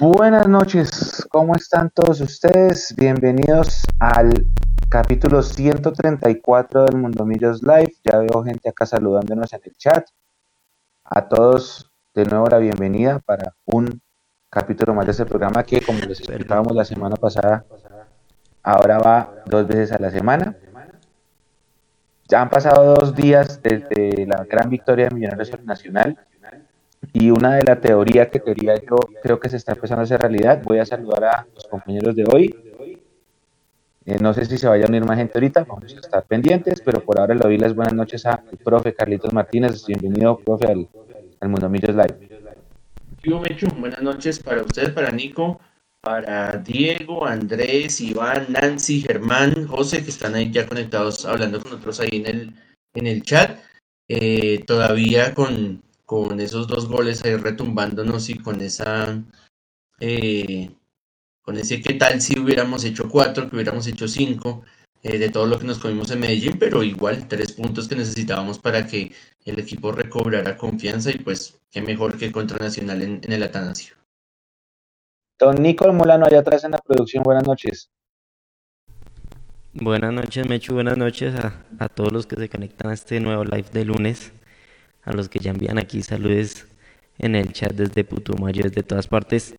Buenas 0.00 0.48
noches, 0.48 1.26
¿cómo 1.30 1.54
están 1.54 1.90
todos 1.90 2.22
ustedes? 2.22 2.94
Bienvenidos 2.96 3.82
al 3.98 4.46
capítulo 4.88 5.42
134 5.42 6.86
del 6.86 6.96
Mundo 6.96 7.26
Millos 7.26 7.62
Live. 7.62 7.96
Ya 8.02 8.16
veo 8.16 8.42
gente 8.42 8.70
acá 8.70 8.86
saludándonos 8.86 9.52
en 9.52 9.60
el 9.62 9.76
chat. 9.76 10.08
A 11.04 11.28
todos 11.28 11.92
de 12.14 12.24
nuevo 12.24 12.46
la 12.46 12.56
bienvenida 12.56 13.18
para 13.18 13.54
un 13.66 14.00
capítulo 14.48 14.94
más 14.94 15.04
de 15.04 15.12
este 15.12 15.26
programa 15.26 15.64
que, 15.64 15.82
como 15.82 15.98
les 15.98 16.20
explicábamos 16.20 16.74
la 16.74 16.86
semana 16.86 17.16
pasada, 17.16 17.66
ahora 18.62 19.00
va 19.00 19.34
dos 19.44 19.66
veces 19.66 19.92
a 19.92 19.98
la 19.98 20.10
semana. 20.10 20.56
Ya 22.26 22.40
han 22.40 22.48
pasado 22.48 22.94
dos 22.94 23.14
días 23.14 23.60
desde 23.62 24.24
la 24.26 24.44
gran 24.44 24.70
victoria 24.70 25.10
de 25.10 25.14
Millonarios 25.14 25.62
Nacional 25.62 26.16
y 27.12 27.30
una 27.30 27.56
de 27.56 27.64
la 27.64 27.80
teoría 27.80 28.30
que 28.30 28.40
quería 28.40 28.74
yo 28.76 28.96
creo 29.22 29.40
que 29.40 29.48
se 29.48 29.56
está 29.56 29.72
empezando 29.72 30.00
a 30.00 30.04
hacer 30.04 30.20
realidad. 30.20 30.62
Voy 30.62 30.78
a 30.78 30.86
saludar 30.86 31.24
a 31.24 31.46
los 31.54 31.66
compañeros 31.66 32.14
de 32.14 32.24
hoy. 32.32 32.54
Eh, 34.06 34.18
no 34.20 34.32
sé 34.32 34.44
si 34.46 34.56
se 34.56 34.66
vaya 34.66 34.86
a 34.86 34.88
unir 34.88 35.04
más 35.04 35.18
gente 35.18 35.32
ahorita, 35.34 35.64
vamos 35.64 35.94
a 35.94 36.00
estar 36.00 36.24
pendientes, 36.24 36.80
pero 36.80 37.00
por 37.00 37.20
ahora 37.20 37.34
le 37.34 37.40
doy 37.40 37.58
las 37.58 37.74
buenas 37.74 37.92
noches 37.92 38.24
al 38.24 38.40
profe 38.64 38.94
Carlitos 38.94 39.32
Martínez. 39.32 39.84
Bienvenido, 39.86 40.38
profe, 40.38 40.66
al, 40.66 40.88
al 41.40 41.48
Mundo 41.48 41.68
Millos 41.68 41.94
Live. 41.94 42.30
Buenas 43.78 44.02
noches 44.02 44.38
para 44.38 44.62
usted, 44.62 44.94
para 44.94 45.10
Nico, 45.10 45.60
para 46.00 46.52
Diego, 46.52 47.26
Andrés, 47.26 48.00
Iván, 48.00 48.46
Nancy, 48.48 49.02
Germán, 49.02 49.66
José, 49.66 50.02
que 50.02 50.10
están 50.10 50.34
ahí 50.34 50.50
ya 50.50 50.66
conectados 50.66 51.26
hablando 51.26 51.60
con 51.60 51.72
nosotros 51.72 52.00
ahí 52.00 52.08
en 52.12 52.26
el, 52.26 52.54
en 52.94 53.06
el 53.06 53.22
chat. 53.22 53.58
Eh, 54.08 54.64
todavía 54.66 55.34
con, 55.34 55.82
con 56.10 56.40
esos 56.40 56.66
dos 56.66 56.88
goles 56.88 57.24
ahí 57.24 57.36
retumbándonos 57.36 58.30
y 58.30 58.34
con 58.36 58.60
esa 58.60 59.22
eh, 60.00 60.68
con 61.40 61.56
ese 61.56 61.80
qué 61.80 61.94
tal 61.94 62.20
si 62.20 62.36
hubiéramos 62.36 62.82
hecho 62.82 63.08
cuatro, 63.08 63.48
que 63.48 63.54
hubiéramos 63.54 63.86
hecho 63.86 64.08
cinco, 64.08 64.64
eh, 65.04 65.18
de 65.18 65.28
todo 65.28 65.46
lo 65.46 65.56
que 65.60 65.66
nos 65.66 65.78
comimos 65.78 66.10
en 66.10 66.18
Medellín, 66.18 66.58
pero 66.58 66.82
igual 66.82 67.28
tres 67.28 67.52
puntos 67.52 67.86
que 67.86 67.94
necesitábamos 67.94 68.58
para 68.58 68.88
que 68.88 69.12
el 69.44 69.60
equipo 69.60 69.92
recobrara 69.92 70.56
confianza 70.56 71.12
y 71.12 71.18
pues 71.18 71.60
qué 71.70 71.80
mejor 71.80 72.18
que 72.18 72.32
contra 72.32 72.58
Nacional 72.58 73.02
en, 73.02 73.32
el 73.32 73.42
Atanasio. 73.44 73.94
Don 75.38 75.62
Nicolás 75.62 75.94
Molano 75.94 76.26
allá 76.26 76.40
atrás 76.40 76.64
en 76.64 76.72
la 76.72 76.78
producción, 76.78 77.22
buenas 77.22 77.46
noches. 77.46 77.88
Buenas 79.74 80.12
noches, 80.12 80.44
Mechu, 80.48 80.74
buenas 80.74 80.98
noches 80.98 81.36
a, 81.36 81.64
a 81.78 81.88
todos 81.88 82.10
los 82.10 82.26
que 82.26 82.34
se 82.34 82.48
conectan 82.48 82.90
a 82.90 82.94
este 82.94 83.20
nuevo 83.20 83.44
live 83.44 83.68
de 83.72 83.84
lunes 83.84 84.32
a 85.02 85.12
los 85.12 85.28
que 85.28 85.38
ya 85.38 85.50
envían 85.50 85.78
aquí 85.78 86.02
saludos 86.02 86.66
en 87.18 87.34
el 87.34 87.52
chat 87.52 87.72
desde 87.72 88.04
Putumayo, 88.04 88.64
desde 88.64 88.82
todas 88.82 89.06
partes. 89.06 89.54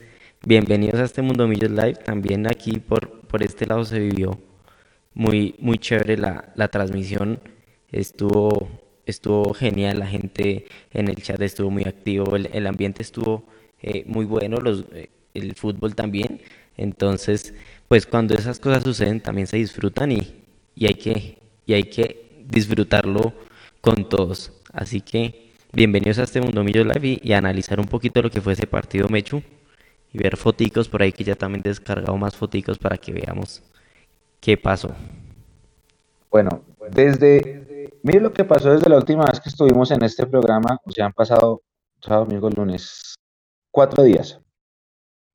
Bienvenidos 0.45 0.99
a 0.99 1.05
este 1.05 1.21
Mundo 1.21 1.47
Millos 1.47 1.71
Live. 1.71 1.95
También 2.05 2.47
aquí 2.47 2.79
por, 2.79 3.21
por 3.21 3.43
este 3.43 3.65
lado 3.65 3.85
se 3.85 3.99
vivió 3.99 4.39
muy, 5.13 5.55
muy 5.59 5.77
chévere 5.77 6.17
la, 6.17 6.51
la 6.55 6.67
transmisión. 6.67 7.39
Estuvo, 7.91 8.69
estuvo 9.05 9.53
genial, 9.53 9.99
la 9.99 10.07
gente 10.07 10.65
en 10.91 11.07
el 11.07 11.15
chat 11.17 11.41
estuvo 11.41 11.69
muy 11.69 11.83
activo, 11.83 12.35
el, 12.35 12.49
el 12.53 12.67
ambiente 12.67 13.01
estuvo 13.01 13.43
eh, 13.81 14.03
muy 14.07 14.25
bueno, 14.25 14.57
los, 14.57 14.85
eh, 14.93 15.09
el 15.33 15.55
fútbol 15.55 15.95
también. 15.95 16.41
Entonces, 16.77 17.53
pues 17.87 18.05
cuando 18.07 18.33
esas 18.33 18.59
cosas 18.59 18.83
suceden 18.83 19.19
también 19.19 19.47
se 19.47 19.57
disfrutan 19.57 20.11
y, 20.11 20.35
y, 20.75 20.87
hay, 20.87 20.95
que, 20.95 21.37
y 21.65 21.73
hay 21.73 21.83
que 21.83 22.43
disfrutarlo 22.47 23.33
con 23.81 24.07
todos. 24.07 24.53
Así 24.71 25.01
que 25.01 25.51
bienvenidos 25.73 26.19
a 26.19 26.23
este 26.23 26.39
Mundo 26.39 26.63
Millos 26.63 26.85
Live 26.85 27.19
y, 27.21 27.33
analizar 27.33 27.79
un 27.79 27.87
poquito 27.87 28.21
lo 28.21 28.29
que 28.29 28.41
fue 28.41 28.53
ese 28.53 28.67
partido 28.67 29.09
Mechu 29.09 29.41
y 30.13 30.17
ver 30.17 30.37
foticos 30.37 30.87
por 30.87 31.01
ahí 31.01 31.11
que 31.11 31.23
ya 31.23 31.35
también 31.35 31.63
descargado 31.63 32.15
más 32.17 32.35
foticos 32.35 32.77
para 32.77 32.97
que 32.97 33.11
veamos 33.11 33.63
qué 34.39 34.55
pasó. 34.55 34.95
Bueno, 36.29 36.63
desde, 36.91 37.89
mire 38.03 38.21
lo 38.21 38.31
que 38.31 38.45
pasó 38.45 38.71
desde 38.71 38.89
la 38.89 38.97
última 38.97 39.25
vez 39.25 39.39
que 39.39 39.49
estuvimos 39.49 39.91
en 39.91 40.03
este 40.03 40.25
programa, 40.25 40.77
o 40.85 40.91
sea, 40.91 41.07
han 41.07 41.13
pasado 41.13 41.61
sábado, 41.99 42.25
domingo, 42.25 42.49
lunes, 42.49 43.15
cuatro 43.71 44.03
días. 44.03 44.39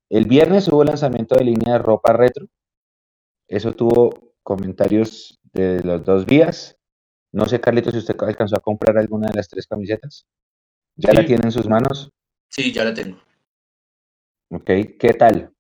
El 0.09 0.27
viernes 0.27 0.69
hubo 0.69 0.85
lanzamiento 0.85 1.35
de 1.35 1.45
línea 1.45 1.75
de 1.75 1.79
ropa 1.79 2.13
retro. 2.13 2.47
Eso 3.49 3.73
tuvo 3.73 4.35
comentarios 4.43 5.41
de 5.53 5.83
los 5.83 6.05
dos 6.05 6.27
vías. 6.27 6.76
No 7.37 7.45
sé, 7.45 7.61
Carlitos, 7.61 7.93
si 7.93 7.99
usted 7.99 8.17
alcanzó 8.21 8.57
a 8.57 8.61
comprar 8.61 8.97
alguna 8.97 9.29
de 9.29 9.35
las 9.35 9.47
tres 9.47 9.67
camisetas. 9.67 10.25
¿Ya 10.97 11.13
la 11.13 11.27
tiene 11.27 11.43
en 11.45 11.53
sus 11.53 11.69
manos? 11.69 12.09
Sí, 12.49 12.73
ya 12.73 12.83
la 12.83 12.95
tengo. 12.95 13.19
Ok, 14.51 14.65
¿qué 14.99 15.13
tal? 15.19 15.53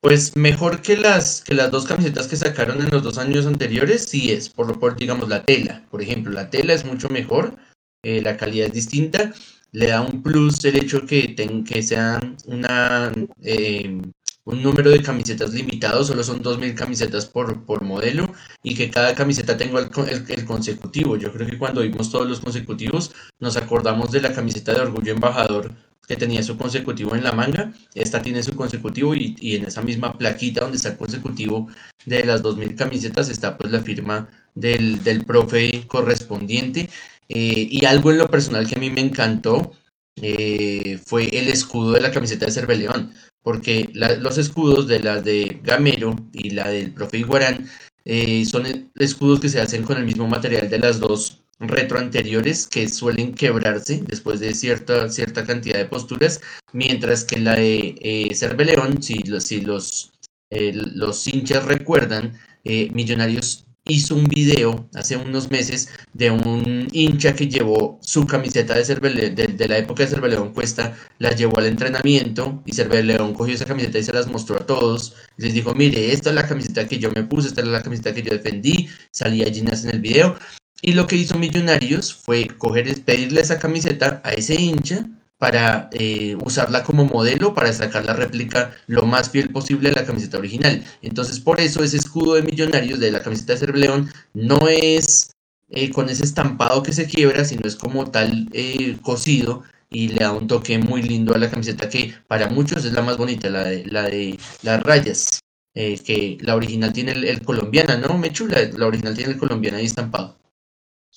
Pues 0.00 0.36
mejor 0.36 0.80
que 0.80 0.96
las, 0.96 1.42
que 1.42 1.54
las 1.54 1.72
dos 1.72 1.86
camisetas 1.86 2.28
que 2.28 2.36
sacaron 2.36 2.80
en 2.80 2.90
los 2.90 3.02
dos 3.02 3.18
años 3.18 3.46
anteriores, 3.46 4.04
sí 4.04 4.30
es, 4.30 4.48
por 4.48 4.68
lo 4.68 4.78
por, 4.78 4.94
digamos, 4.94 5.28
la 5.28 5.42
tela. 5.42 5.84
Por 5.90 6.02
ejemplo, 6.02 6.30
la 6.30 6.50
tela 6.50 6.72
es 6.72 6.84
mucho 6.84 7.08
mejor, 7.08 7.56
eh, 8.04 8.22
la 8.22 8.36
calidad 8.36 8.68
es 8.68 8.72
distinta, 8.72 9.34
le 9.72 9.88
da 9.88 10.02
un 10.02 10.22
plus 10.22 10.64
el 10.64 10.76
hecho 10.76 11.04
que, 11.04 11.34
ten, 11.36 11.64
que 11.64 11.82
sea 11.82 12.20
una, 12.46 13.10
eh, 13.42 14.00
un 14.44 14.62
número 14.62 14.90
de 14.90 15.02
camisetas 15.02 15.52
limitado, 15.52 16.04
solo 16.04 16.22
son 16.24 16.42
2.000 16.42 16.74
camisetas 16.74 17.26
por, 17.26 17.64
por 17.64 17.82
modelo 17.82 18.32
y 18.62 18.74
que 18.74 18.90
cada 18.90 19.14
camiseta 19.14 19.56
tenga 19.56 19.80
el, 19.80 20.44
consecutivo. 20.44 21.16
Yo 21.16 21.32
creo 21.32 21.46
que 21.46 21.58
cuando 21.58 21.82
vimos 21.82 22.10
todos 22.10 22.28
los 22.28 22.40
consecutivos 22.40 23.12
nos 23.38 23.56
acordamos 23.56 24.10
de 24.12 24.22
la 24.22 24.32
camiseta 24.32 24.72
de 24.72 24.80
Orgullo 24.80 25.12
Embajador 25.12 25.72
que 26.08 26.16
tenía 26.16 26.42
su 26.42 26.56
consecutivo 26.56 27.14
en 27.14 27.22
la 27.22 27.32
manga, 27.32 27.72
esta 27.94 28.20
tiene 28.20 28.42
su 28.42 28.56
consecutivo 28.56 29.14
y, 29.14 29.36
en 29.54 29.66
esa 29.66 29.82
misma 29.82 30.18
plaquita 30.18 30.62
donde 30.62 30.76
está 30.76 30.88
el 30.90 30.96
consecutivo 30.96 31.68
de 32.04 32.24
las 32.24 32.42
2.000 32.42 32.74
camisetas 32.74 33.28
está 33.28 33.56
pues 33.56 33.70
la 33.70 33.80
firma 33.80 34.28
del, 34.54 35.04
del 35.04 35.24
profe 35.24 35.86
correspondiente. 35.86 36.90
Eh, 37.28 37.68
y 37.70 37.84
algo 37.84 38.10
en 38.10 38.18
lo 38.18 38.28
personal 38.28 38.66
que 38.66 38.74
a 38.74 38.78
mí 38.80 38.90
me 38.90 39.02
encantó 39.02 39.70
eh, 40.16 40.98
fue 41.06 41.28
el 41.28 41.48
escudo 41.48 41.92
de 41.92 42.00
la 42.00 42.10
camiseta 42.10 42.46
de 42.46 42.52
Cerveleón 42.52 43.12
porque 43.42 43.88
los 43.94 44.38
escudos 44.38 44.86
de 44.86 45.00
la 45.00 45.20
de 45.20 45.60
Gamero 45.62 46.16
y 46.32 46.50
la 46.50 46.68
del 46.68 46.92
profe 46.92 47.18
Iguarán 47.18 47.68
eh, 48.04 48.44
son 48.44 48.90
escudos 48.96 49.40
que 49.40 49.48
se 49.48 49.60
hacen 49.60 49.82
con 49.82 49.96
el 49.98 50.04
mismo 50.04 50.26
material 50.26 50.68
de 50.68 50.78
las 50.78 51.00
dos 51.00 51.42
retro 51.60 51.98
anteriores 51.98 52.66
que 52.66 52.88
suelen 52.88 53.34
quebrarse 53.34 54.02
después 54.06 54.40
de 54.40 54.54
cierta, 54.54 55.08
cierta 55.10 55.44
cantidad 55.44 55.78
de 55.78 55.84
posturas, 55.84 56.40
mientras 56.72 57.24
que 57.24 57.38
la 57.38 57.54
de 57.54 57.96
eh, 58.00 58.34
Cerveleón, 58.34 59.02
si, 59.02 59.22
si 59.40 59.60
los, 59.60 60.12
eh, 60.50 60.72
los 60.74 61.26
hinchas 61.28 61.64
recuerdan, 61.66 62.38
eh, 62.64 62.90
Millonarios 62.92 63.66
hizo 63.84 64.14
un 64.14 64.24
video 64.24 64.88
hace 64.94 65.16
unos 65.16 65.50
meses 65.50 65.88
de 66.12 66.30
un 66.30 66.88
hincha 66.92 67.34
que 67.34 67.48
llevó 67.48 67.98
su 68.02 68.26
camiseta 68.26 68.74
de, 68.74 68.84
Cervele, 68.84 69.30
de, 69.30 69.68
la 69.68 69.78
época 69.78 70.04
de 70.04 70.10
Cerveleón 70.10 70.52
Cuesta, 70.52 70.96
la 71.18 71.32
llevó 71.32 71.58
al 71.58 71.66
entrenamiento 71.66 72.62
y 72.66 72.72
Cerveleón 72.72 73.34
cogió 73.34 73.54
esa 73.54 73.64
camiseta 73.64 73.98
y 73.98 74.04
se 74.04 74.12
las 74.12 74.28
mostró 74.28 74.56
a 74.56 74.66
todos. 74.66 75.14
Les 75.36 75.54
dijo, 75.54 75.74
mire, 75.74 76.12
esta 76.12 76.30
es 76.30 76.36
la 76.36 76.46
camiseta 76.46 76.86
que 76.86 76.98
yo 76.98 77.10
me 77.12 77.24
puse, 77.24 77.48
esta 77.48 77.62
es 77.62 77.68
la 77.68 77.82
camiseta 77.82 78.14
que 78.14 78.22
yo 78.22 78.32
defendí, 78.32 78.88
salía 79.10 79.52
Ginas 79.52 79.84
en 79.84 79.90
el 79.90 80.00
video. 80.00 80.36
Y 80.82 80.92
lo 80.92 81.06
que 81.06 81.16
hizo 81.16 81.38
Millonarios 81.38 82.14
fue 82.14 82.46
coger, 82.46 83.02
pedirle 83.04 83.40
esa 83.40 83.58
camiseta 83.58 84.22
a 84.24 84.32
ese 84.32 84.54
hincha 84.54 85.06
para 85.40 85.88
eh, 85.92 86.36
usarla 86.44 86.82
como 86.84 87.06
modelo 87.06 87.54
para 87.54 87.72
sacar 87.72 88.04
la 88.04 88.12
réplica 88.12 88.76
lo 88.86 89.06
más 89.06 89.30
fiel 89.30 89.48
posible 89.48 89.88
de 89.88 89.94
la 89.94 90.04
camiseta 90.04 90.36
original. 90.36 90.84
Entonces, 91.00 91.40
por 91.40 91.60
eso 91.60 91.82
ese 91.82 91.96
escudo 91.96 92.34
de 92.34 92.42
millonarios 92.42 93.00
de 93.00 93.10
la 93.10 93.22
camiseta 93.22 93.54
de 93.54 93.60
Cerveleón 93.60 94.12
no 94.34 94.58
es 94.68 95.32
eh, 95.70 95.90
con 95.90 96.10
ese 96.10 96.24
estampado 96.24 96.82
que 96.82 96.92
se 96.92 97.06
quiebra, 97.06 97.46
sino 97.46 97.66
es 97.66 97.74
como 97.74 98.10
tal 98.10 98.50
eh, 98.52 98.98
cosido 99.00 99.62
y 99.88 100.08
le 100.08 100.20
da 100.20 100.32
un 100.32 100.46
toque 100.46 100.78
muy 100.78 101.02
lindo 101.02 101.34
a 101.34 101.38
la 101.38 101.50
camiseta 101.50 101.88
que 101.88 102.14
para 102.28 102.50
muchos 102.50 102.84
es 102.84 102.92
la 102.92 103.00
más 103.00 103.16
bonita, 103.16 103.48
la 103.48 103.64
de, 103.64 103.86
la 103.86 104.02
de 104.02 104.38
las 104.62 104.82
rayas. 104.82 105.40
que 105.74 106.36
la 106.42 106.54
original 106.54 106.92
tiene 106.92 107.12
el, 107.12 107.40
colombiana, 107.42 107.96
¿no, 107.96 108.18
Mechu? 108.18 108.46
La, 108.46 108.60
la 108.76 108.86
original 108.86 109.16
tiene 109.16 109.32
el 109.32 109.38
colombiana 109.38 109.78
ahí 109.78 109.86
estampado. 109.86 110.39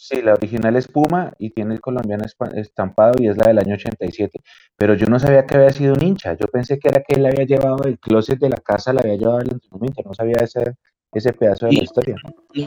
Sí, 0.05 0.21
la 0.21 0.33
original 0.33 0.75
es 0.75 0.89
Puma 0.89 1.31
y 1.39 1.51
tiene 1.51 1.75
el 1.75 1.79
colombiano 1.79 2.25
estampado 2.55 3.13
y 3.23 3.29
es 3.29 3.37
la 3.37 3.47
del 3.47 3.59
año 3.59 3.75
87. 3.75 4.37
Pero 4.75 4.95
yo 4.95 5.05
no 5.07 5.17
sabía 5.17 5.45
que 5.45 5.55
había 5.55 5.69
sido 5.69 5.93
un 5.93 6.03
hincha. 6.03 6.33
Yo 6.33 6.45
pensé 6.47 6.77
que 6.77 6.89
era 6.89 7.01
que 7.07 7.13
él 7.15 7.25
había 7.25 7.45
llevado 7.45 7.85
el 7.85 7.97
closet 7.99 8.37
de 8.37 8.49
la 8.49 8.57
casa, 8.57 8.91
la 8.91 8.99
había 8.99 9.15
llevado 9.15 9.37
al 9.37 9.49
entrenamiento. 9.49 10.01
No 10.03 10.13
sabía 10.13 10.35
ese, 10.41 10.75
ese 11.13 11.31
pedazo 11.31 11.67
de 11.67 11.75
la 11.75 11.83
historia. 11.83 12.15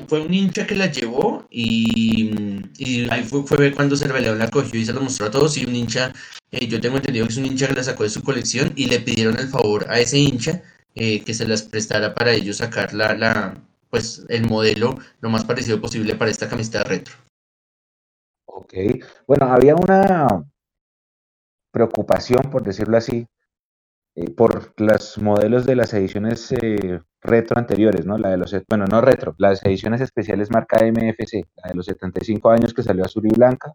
Fue 0.08 0.22
un 0.22 0.32
hincha 0.32 0.66
que 0.66 0.76
la 0.76 0.86
llevó 0.86 1.44
y, 1.50 2.64
ahí 3.10 3.22
fue, 3.24 3.42
fue 3.42 3.70
cuando 3.74 3.98
Cerveleón 3.98 4.38
la 4.38 4.48
cogió 4.48 4.80
y 4.80 4.86
se 4.86 4.94
lo 4.94 5.02
mostró 5.02 5.26
a 5.26 5.30
todos. 5.30 5.58
Y 5.58 5.66
un 5.66 5.76
hincha, 5.76 6.14
eh, 6.52 6.66
yo 6.66 6.80
tengo 6.80 6.96
entendido 6.96 7.26
que 7.26 7.32
es 7.32 7.38
un 7.38 7.44
hincha 7.44 7.68
que 7.68 7.74
la 7.74 7.82
sacó 7.82 8.04
de 8.04 8.08
su 8.08 8.22
colección 8.22 8.72
y 8.76 8.86
le 8.86 9.00
pidieron 9.00 9.38
el 9.38 9.48
favor 9.48 9.84
a 9.90 10.00
ese 10.00 10.16
hincha 10.16 10.62
eh, 10.94 11.20
que 11.20 11.34
se 11.34 11.46
las 11.46 11.64
prestara 11.64 12.14
para 12.14 12.32
ellos 12.32 12.56
sacar 12.56 12.94
la, 12.94 13.12
la, 13.14 13.58
pues, 13.90 14.24
el 14.30 14.48
modelo 14.48 14.98
lo 15.20 15.28
más 15.28 15.44
parecido 15.44 15.82
posible 15.82 16.14
para 16.14 16.30
esta 16.30 16.48
camiseta 16.48 16.82
retro. 16.82 17.25
Ok, 18.58 18.72
bueno, 19.26 19.46
había 19.52 19.74
una 19.76 20.26
preocupación, 21.70 22.44
por 22.50 22.62
decirlo 22.62 22.96
así, 22.96 23.26
eh, 24.14 24.30
por 24.30 24.72
los 24.80 25.18
modelos 25.18 25.66
de 25.66 25.76
las 25.76 25.92
ediciones 25.92 26.52
eh, 26.52 27.00
retro 27.20 27.58
anteriores, 27.58 28.06
¿no? 28.06 28.16
La 28.16 28.30
de 28.30 28.38
los, 28.38 28.56
bueno, 28.66 28.86
no 28.86 29.02
retro, 29.02 29.34
las 29.36 29.62
ediciones 29.66 30.00
especiales 30.00 30.50
marca 30.50 30.78
MFC, 30.82 31.44
la 31.56 31.68
de 31.68 31.74
los 31.74 31.84
75 31.84 32.48
años 32.50 32.72
que 32.72 32.82
salió 32.82 33.04
azul 33.04 33.26
y 33.26 33.34
blanca, 33.34 33.74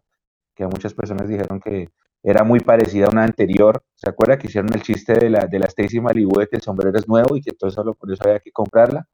que 0.56 0.66
muchas 0.66 0.94
personas 0.94 1.28
dijeron 1.28 1.60
que 1.60 1.90
era 2.24 2.42
muy 2.42 2.58
parecida 2.58 3.06
a 3.06 3.10
una 3.10 3.22
anterior. 3.24 3.84
¿Se 3.94 4.10
acuerda 4.10 4.36
que 4.38 4.48
hicieron 4.48 4.72
el 4.74 4.82
chiste 4.82 5.14
de 5.14 5.30
la, 5.30 5.46
de 5.46 5.60
la 5.60 5.66
Stacy 5.66 6.00
Malibu 6.00 6.40
de 6.40 6.48
que 6.48 6.56
el 6.56 6.62
sombrero 6.62 6.98
es 6.98 7.06
nuevo 7.06 7.36
y 7.36 7.40
que 7.40 7.52
todo 7.52 7.70
solo 7.70 7.94
por 7.94 8.12
eso 8.12 8.24
había 8.24 8.40
que 8.40 8.50
comprarla? 8.50 9.06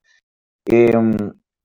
Em, 0.66 1.14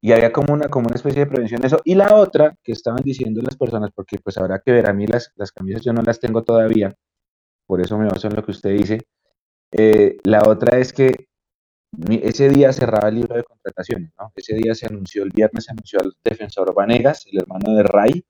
y 0.04 0.12
había 0.12 0.34
como 0.34 0.54
una, 0.54 0.68
como 0.68 0.88
una 0.88 0.98
especie 0.98 1.22
de 1.22 1.28
prevención 1.32 1.62
de 1.62 1.68
eso. 1.68 1.80
Y 1.86 1.96
la 1.96 2.14
otra 2.16 2.58
que 2.62 2.74
estaban 2.74 3.02
diciendo 3.04 3.42
las 3.42 3.56
personas, 3.56 3.90
porque 3.96 4.18
pues 4.20 4.38
habrá 4.38 4.60
que 4.60 4.74
ver, 4.74 4.90
a 4.90 4.94
mí 4.94 5.08
las, 5.08 5.32
las 5.38 5.54
camisas 5.54 5.82
yo 5.82 5.94
no 5.94 6.02
las 6.02 6.20
tengo 6.20 6.44
todavía, 6.44 6.94
por 7.66 7.80
eso 7.80 7.98
me 7.98 8.08
baso 8.08 8.28
en 8.28 8.36
lo 8.36 8.44
que 8.44 8.52
usted 8.52 8.72
dice. 8.72 9.00
Eh, 9.72 10.18
la 10.26 10.44
otra 10.46 10.78
es 10.78 10.92
que 10.92 11.30
ese 12.22 12.50
día 12.50 12.74
cerraba 12.74 13.08
el 13.08 13.16
libro 13.16 13.38
de 13.38 13.46
contrataciones, 13.46 14.12
¿no? 14.20 14.34
Ese 14.36 14.56
día 14.56 14.76
se 14.76 14.88
anunció, 14.88 15.24
el 15.24 15.32
viernes 15.32 15.66
se 15.66 15.72
anunció 15.72 16.02
al 16.02 16.14
defensor 16.22 16.74
Vanegas, 16.76 17.26
el 17.32 17.40
hermano 17.42 17.74
de 17.74 17.84
Ray. 17.84 18.26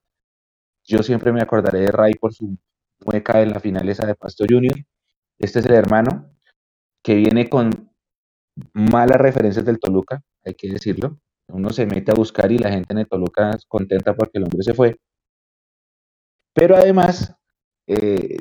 Yo 0.85 1.01
siempre 1.01 1.33
me 1.33 1.41
acordaré 1.41 1.79
de 1.79 1.91
Ray 1.91 2.13
por 2.13 2.35
su 2.35 2.55
mueca 3.03 3.41
en 3.41 3.49
la 3.49 3.59
final 3.59 3.89
esa 3.89 4.05
de 4.05 4.13
Pasto 4.13 4.45
Junior. 4.47 4.75
Este 5.39 5.59
es 5.59 5.65
el 5.65 5.73
hermano 5.73 6.37
que 7.03 7.15
viene 7.15 7.49
con 7.49 7.91
malas 8.73 9.17
referencias 9.17 9.65
del 9.65 9.79
Toluca, 9.79 10.21
hay 10.45 10.53
que 10.53 10.69
decirlo. 10.69 11.19
Uno 11.47 11.69
se 11.69 11.85
mete 11.85 12.11
a 12.11 12.15
buscar 12.15 12.51
y 12.51 12.57
la 12.57 12.69
gente 12.71 12.93
en 12.93 12.99
el 12.99 13.07
Toluca 13.07 13.57
contenta 13.67 14.15
porque 14.15 14.37
el 14.37 14.43
hombre 14.45 14.63
se 14.63 14.73
fue. 14.73 14.97
Pero 16.53 16.75
además, 16.75 17.35
eh, 17.87 18.37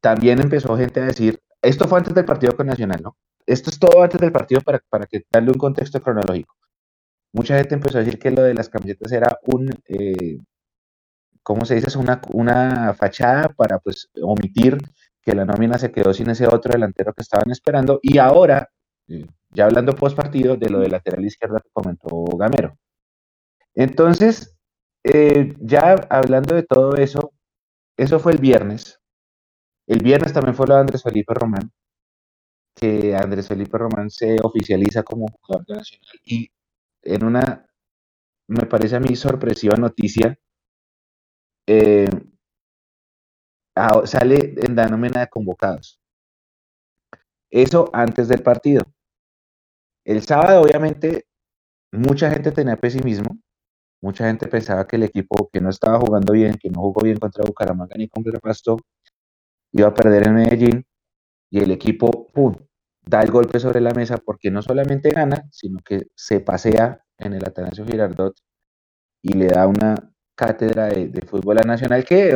también 0.00 0.40
empezó 0.40 0.76
gente 0.76 1.00
a 1.00 1.06
decir, 1.06 1.40
esto 1.62 1.88
fue 1.88 1.98
antes 1.98 2.14
del 2.14 2.24
partido 2.24 2.56
con 2.56 2.66
Nacional, 2.66 3.02
¿no? 3.02 3.16
Esto 3.46 3.70
es 3.70 3.78
todo 3.78 4.02
antes 4.02 4.20
del 4.20 4.32
partido 4.32 4.60
para, 4.60 4.80
para 4.88 5.06
que 5.06 5.24
darle 5.30 5.50
un 5.50 5.58
contexto 5.58 6.00
cronológico. 6.00 6.54
Mucha 7.32 7.56
gente 7.58 7.74
empezó 7.74 7.98
a 7.98 8.02
decir 8.02 8.18
que 8.18 8.30
lo 8.30 8.42
de 8.42 8.54
las 8.54 8.68
camisetas 8.68 9.12
era 9.12 9.38
un, 9.46 9.70
eh, 9.86 10.38
¿cómo 11.42 11.64
se 11.64 11.74
dice? 11.74 11.88
Es 11.88 11.96
una, 11.96 12.20
una 12.32 12.94
fachada 12.94 13.48
para 13.50 13.78
pues 13.78 14.08
omitir 14.22 14.78
que 15.22 15.34
la 15.34 15.44
nómina 15.44 15.78
se 15.78 15.92
quedó 15.92 16.14
sin 16.14 16.30
ese 16.30 16.46
otro 16.46 16.72
delantero 16.72 17.12
que 17.12 17.22
estaban 17.22 17.50
esperando. 17.50 18.00
Y 18.02 18.18
ahora, 18.18 18.68
eh, 19.08 19.26
ya 19.50 19.66
hablando 19.66 19.94
post 19.94 20.16
partido 20.16 20.56
de 20.56 20.70
lo 20.70 20.80
de 20.80 20.88
lateral 20.88 21.24
izquierda 21.24 21.60
que 21.60 21.70
comentó 21.72 22.08
Gamero. 22.36 22.78
Entonces, 23.74 24.56
eh, 25.04 25.54
ya 25.60 25.94
hablando 26.10 26.54
de 26.54 26.64
todo 26.64 26.96
eso, 26.96 27.32
eso 27.96 28.18
fue 28.20 28.32
el 28.32 28.38
viernes. 28.38 29.00
El 29.86 30.00
viernes 30.02 30.32
también 30.32 30.54
fue 30.54 30.66
lo 30.66 30.74
de 30.74 30.80
Andrés 30.80 31.02
Felipe 31.02 31.34
Román, 31.34 31.72
que 32.74 33.16
Andrés 33.16 33.48
Felipe 33.48 33.78
Román 33.78 34.10
se 34.10 34.36
oficializa 34.42 35.02
como 35.02 35.26
jugador 35.40 35.66
de 35.66 35.74
Nacional 35.76 36.20
y 36.24 36.50
en 37.02 37.24
una, 37.24 37.66
me 38.48 38.66
parece 38.66 38.96
a 38.96 39.00
mí, 39.00 39.16
sorpresiva 39.16 39.76
noticia, 39.76 40.38
eh, 41.66 42.08
sale 44.04 44.54
en 44.56 44.76
la 44.76 44.86
de 44.86 45.28
convocados. 45.28 46.00
Eso 47.50 47.90
antes 47.92 48.28
del 48.28 48.42
partido. 48.42 48.82
El 50.08 50.22
sábado, 50.22 50.62
obviamente, 50.62 51.26
mucha 51.92 52.30
gente 52.30 52.50
tenía 52.50 52.76
pesimismo. 52.76 53.38
Mucha 54.02 54.26
gente 54.26 54.48
pensaba 54.48 54.86
que 54.86 54.96
el 54.96 55.02
equipo 55.02 55.50
que 55.52 55.60
no 55.60 55.68
estaba 55.68 56.00
jugando 56.00 56.32
bien, 56.32 56.54
que 56.58 56.70
no 56.70 56.80
jugó 56.80 57.02
bien 57.04 57.18
contra 57.18 57.44
Bucaramanga 57.44 57.94
ni 57.98 58.08
contra 58.08 58.40
Pasto, 58.40 58.78
iba 59.72 59.88
a 59.88 59.94
perder 59.94 60.28
en 60.28 60.34
Medellín. 60.36 60.86
Y 61.50 61.60
el 61.60 61.72
equipo, 61.72 62.26
¡pum!, 62.32 62.56
da 63.04 63.20
el 63.22 63.30
golpe 63.30 63.60
sobre 63.60 63.82
la 63.82 63.92
mesa 63.92 64.16
porque 64.16 64.50
no 64.50 64.62
solamente 64.62 65.10
gana, 65.10 65.46
sino 65.50 65.78
que 65.84 66.06
se 66.14 66.40
pasea 66.40 67.04
en 67.18 67.34
el 67.34 67.44
Atanasio 67.44 67.84
Girardot 67.84 68.34
y 69.22 69.34
le 69.34 69.48
da 69.48 69.66
una 69.66 69.94
cátedra 70.34 70.86
de, 70.86 71.22
fútbol 71.26 71.58
a 71.58 71.62
Nacional 71.64 72.06
que 72.06 72.34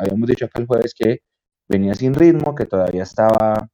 habíamos 0.00 0.28
dicho 0.28 0.46
acá 0.46 0.60
el 0.60 0.66
jueves 0.66 0.94
que 0.98 1.20
venía 1.68 1.94
sin 1.94 2.14
ritmo, 2.14 2.56
que 2.56 2.66
todavía 2.66 3.04
estaba 3.04 3.68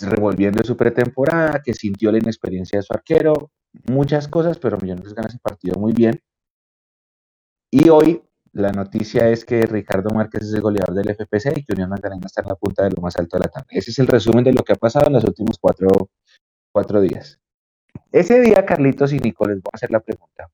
revolviendo 0.00 0.62
su 0.64 0.76
pretemporada, 0.76 1.60
que 1.64 1.74
sintió 1.74 2.12
la 2.12 2.18
inexperiencia 2.18 2.78
de 2.78 2.82
su 2.82 2.92
arquero, 2.92 3.50
muchas 3.90 4.28
cosas, 4.28 4.58
pero 4.58 4.78
Millonarios 4.78 5.14
gana 5.14 5.28
ese 5.28 5.38
partido 5.38 5.78
muy 5.78 5.92
bien. 5.92 6.20
Y 7.70 7.88
hoy 7.88 8.22
la 8.52 8.70
noticia 8.70 9.28
es 9.28 9.46
que 9.46 9.62
Ricardo 9.62 10.10
Márquez 10.10 10.42
es 10.42 10.52
el 10.52 10.60
goleador 10.60 10.94
del 10.94 11.14
FPC 11.14 11.56
y 11.56 11.64
que 11.64 11.72
Unión 11.72 11.88
Magdalena 11.88 12.26
está 12.26 12.42
en 12.42 12.48
la 12.48 12.54
punta 12.54 12.84
de 12.84 12.90
lo 12.90 13.00
más 13.00 13.16
alto 13.16 13.38
de 13.38 13.44
la 13.44 13.50
tabla. 13.50 13.68
Ese 13.70 13.90
es 13.90 13.98
el 13.98 14.06
resumen 14.06 14.44
de 14.44 14.52
lo 14.52 14.62
que 14.62 14.74
ha 14.74 14.76
pasado 14.76 15.06
en 15.06 15.14
los 15.14 15.24
últimos 15.24 15.56
cuatro, 15.58 16.10
cuatro 16.70 17.00
días. 17.00 17.40
Ese 18.10 18.40
día, 18.40 18.66
Carlitos 18.66 19.12
y 19.12 19.18
Nico, 19.18 19.46
les 19.46 19.56
voy 19.56 19.70
a 19.72 19.76
hacer 19.76 19.90
la 19.90 20.00
pregunta. 20.00 20.50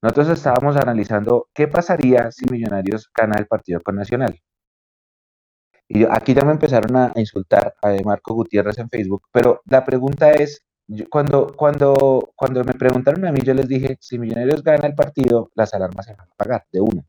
Nosotros 0.00 0.28
estábamos 0.28 0.76
analizando 0.76 1.48
qué 1.52 1.66
pasaría 1.66 2.30
si 2.30 2.46
Millonarios 2.50 3.10
gana 3.12 3.36
el 3.38 3.46
partido 3.46 3.80
con 3.80 3.96
Nacional. 3.96 4.38
Y 5.88 6.04
aquí 6.04 6.34
ya 6.34 6.44
me 6.44 6.52
empezaron 6.52 6.96
a 6.96 7.12
insultar 7.16 7.74
a 7.82 7.92
Marco 8.04 8.34
Gutiérrez 8.34 8.78
en 8.78 8.88
Facebook, 8.88 9.22
pero 9.32 9.60
la 9.66 9.84
pregunta 9.84 10.32
es, 10.32 10.64
cuando, 11.10 11.54
cuando, 11.56 12.32
cuando 12.36 12.64
me 12.64 12.72
preguntaron 12.74 13.26
a 13.26 13.32
mí, 13.32 13.40
yo 13.42 13.54
les 13.54 13.68
dije, 13.68 13.96
si 14.00 14.18
Millonarios 14.18 14.62
gana 14.62 14.86
el 14.86 14.94
partido, 14.94 15.50
las 15.54 15.74
alarmas 15.74 16.06
se 16.06 16.14
van 16.14 16.28
a 16.28 16.34
pagar 16.36 16.66
de 16.72 16.80
una. 16.80 17.04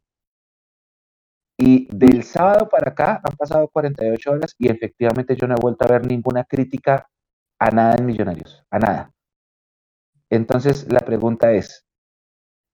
Y 1.57 1.88
del 1.95 2.24
sábado 2.24 2.68
para 2.69 2.92
acá 2.92 3.22
han 3.24 3.36
pasado 3.38 3.68
48 3.69 4.31
horas 4.31 4.56
y 4.57 4.69
efectivamente 4.69 5.36
yo 5.36 5.48
no 5.48 5.56
he 5.56 5.62
vuelto 5.62 5.86
a 5.86 5.88
ver 5.89 6.06
ninguna 6.06 6.44
crítica 6.44 7.10
a 7.60 7.72
nada 7.72 7.95
en 7.98 8.06
Millonarios, 8.06 8.63
a 8.69 8.80
nada. 8.80 9.12
Entonces 10.30 10.92
la 10.92 11.00
pregunta 11.00 11.54
es, 11.54 11.86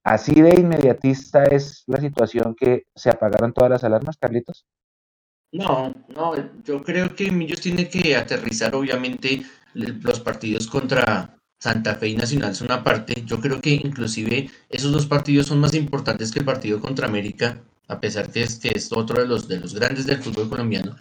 ¿así 0.04 0.42
de 0.42 0.56
inmediatista 0.60 1.44
es 1.44 1.84
la 1.88 2.00
situación 2.00 2.56
que 2.56 2.86
se 2.96 3.10
apagaron 3.12 3.54
todas 3.54 3.72
las 3.72 3.84
alarmas, 3.84 4.18
Carlitos? 4.18 4.66
No, 5.52 5.94
no, 6.16 6.34
yo 6.64 6.82
creo 6.82 7.14
que 7.14 7.30
Millos 7.30 7.60
tiene 7.60 7.90
que 7.90 8.16
aterrizar, 8.16 8.74
obviamente, 8.74 9.44
los 9.74 10.20
partidos 10.22 10.68
contra 10.68 11.38
Santa 11.60 11.96
Fe 11.96 12.10
y 12.10 12.16
Nacional 12.16 12.56
son 12.56 12.68
una 12.68 12.84
parte. 12.84 13.24
Yo 13.26 13.40
creo 13.40 13.60
que 13.60 13.72
inclusive 13.72 14.50
esos 14.70 14.92
dos 14.92 15.06
partidos 15.06 15.48
son 15.48 15.60
más 15.60 15.74
importantes 15.74 16.32
que 16.32 16.40
el 16.40 16.46
partido 16.46 16.80
contra 16.80 17.08
América, 17.08 17.62
a 17.88 18.00
pesar 18.00 18.32
que 18.32 18.44
es, 18.44 18.60
que 18.60 18.70
es 18.70 18.92
otro 18.94 19.22
de 19.22 19.28
los, 19.28 19.48
de 19.48 19.60
los 19.60 19.76
grandes 19.76 20.06
del 20.06 20.24
fútbol 20.24 20.50
colombiano. 20.50 20.96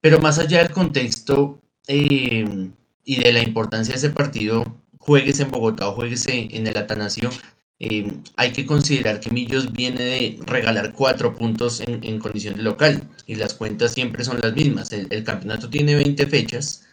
Pero 0.00 0.20
más 0.20 0.38
allá 0.38 0.58
del 0.62 0.70
contexto 0.70 1.60
eh, 1.88 2.70
y 3.04 3.16
de 3.16 3.32
la 3.32 3.42
importancia 3.42 3.92
de 3.92 3.98
ese 3.98 4.10
partido, 4.10 4.64
juegues 4.98 5.40
en 5.40 5.50
Bogotá 5.50 5.88
o 5.88 5.94
juegues 5.94 6.26
en 6.28 6.66
el 6.66 6.76
Atanasio, 6.76 7.30
eh, 7.86 8.10
hay 8.36 8.50
que 8.50 8.64
considerar 8.64 9.20
que 9.20 9.30
Millos 9.30 9.70
viene 9.70 10.02
de 10.02 10.38
regalar 10.46 10.94
cuatro 10.94 11.34
puntos 11.34 11.80
en, 11.80 12.18
condición 12.18 12.56
de 12.56 12.62
local 12.62 13.02
y 13.26 13.34
las 13.34 13.52
cuentas 13.52 13.92
siempre 13.92 14.24
son 14.24 14.40
las 14.40 14.54
mismas. 14.54 14.90
El, 14.90 15.22
campeonato 15.22 15.68
tiene 15.68 15.94
20 15.94 16.26
fechas, 16.26 16.88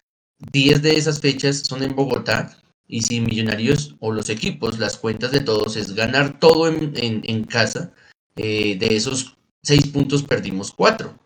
10 0.52 0.82
de 0.82 0.96
esas 0.98 1.20
fechas 1.20 1.60
son 1.60 1.82
en 1.82 1.96
Bogotá 1.96 2.58
y 2.86 3.00
si 3.00 3.22
Millonarios 3.22 3.96
o 4.00 4.12
los 4.12 4.28
equipos, 4.28 4.78
las 4.78 4.98
cuentas 4.98 5.30
de 5.30 5.40
todos 5.40 5.76
es 5.76 5.94
ganar 5.94 6.38
todo 6.38 6.68
en, 6.68 7.44
casa, 7.44 7.94
eh, 8.36 8.76
de 8.76 8.94
esos 8.94 9.38
6 9.62 9.86
puntos 9.86 10.22
perdimos 10.22 10.72
4. 10.72 11.18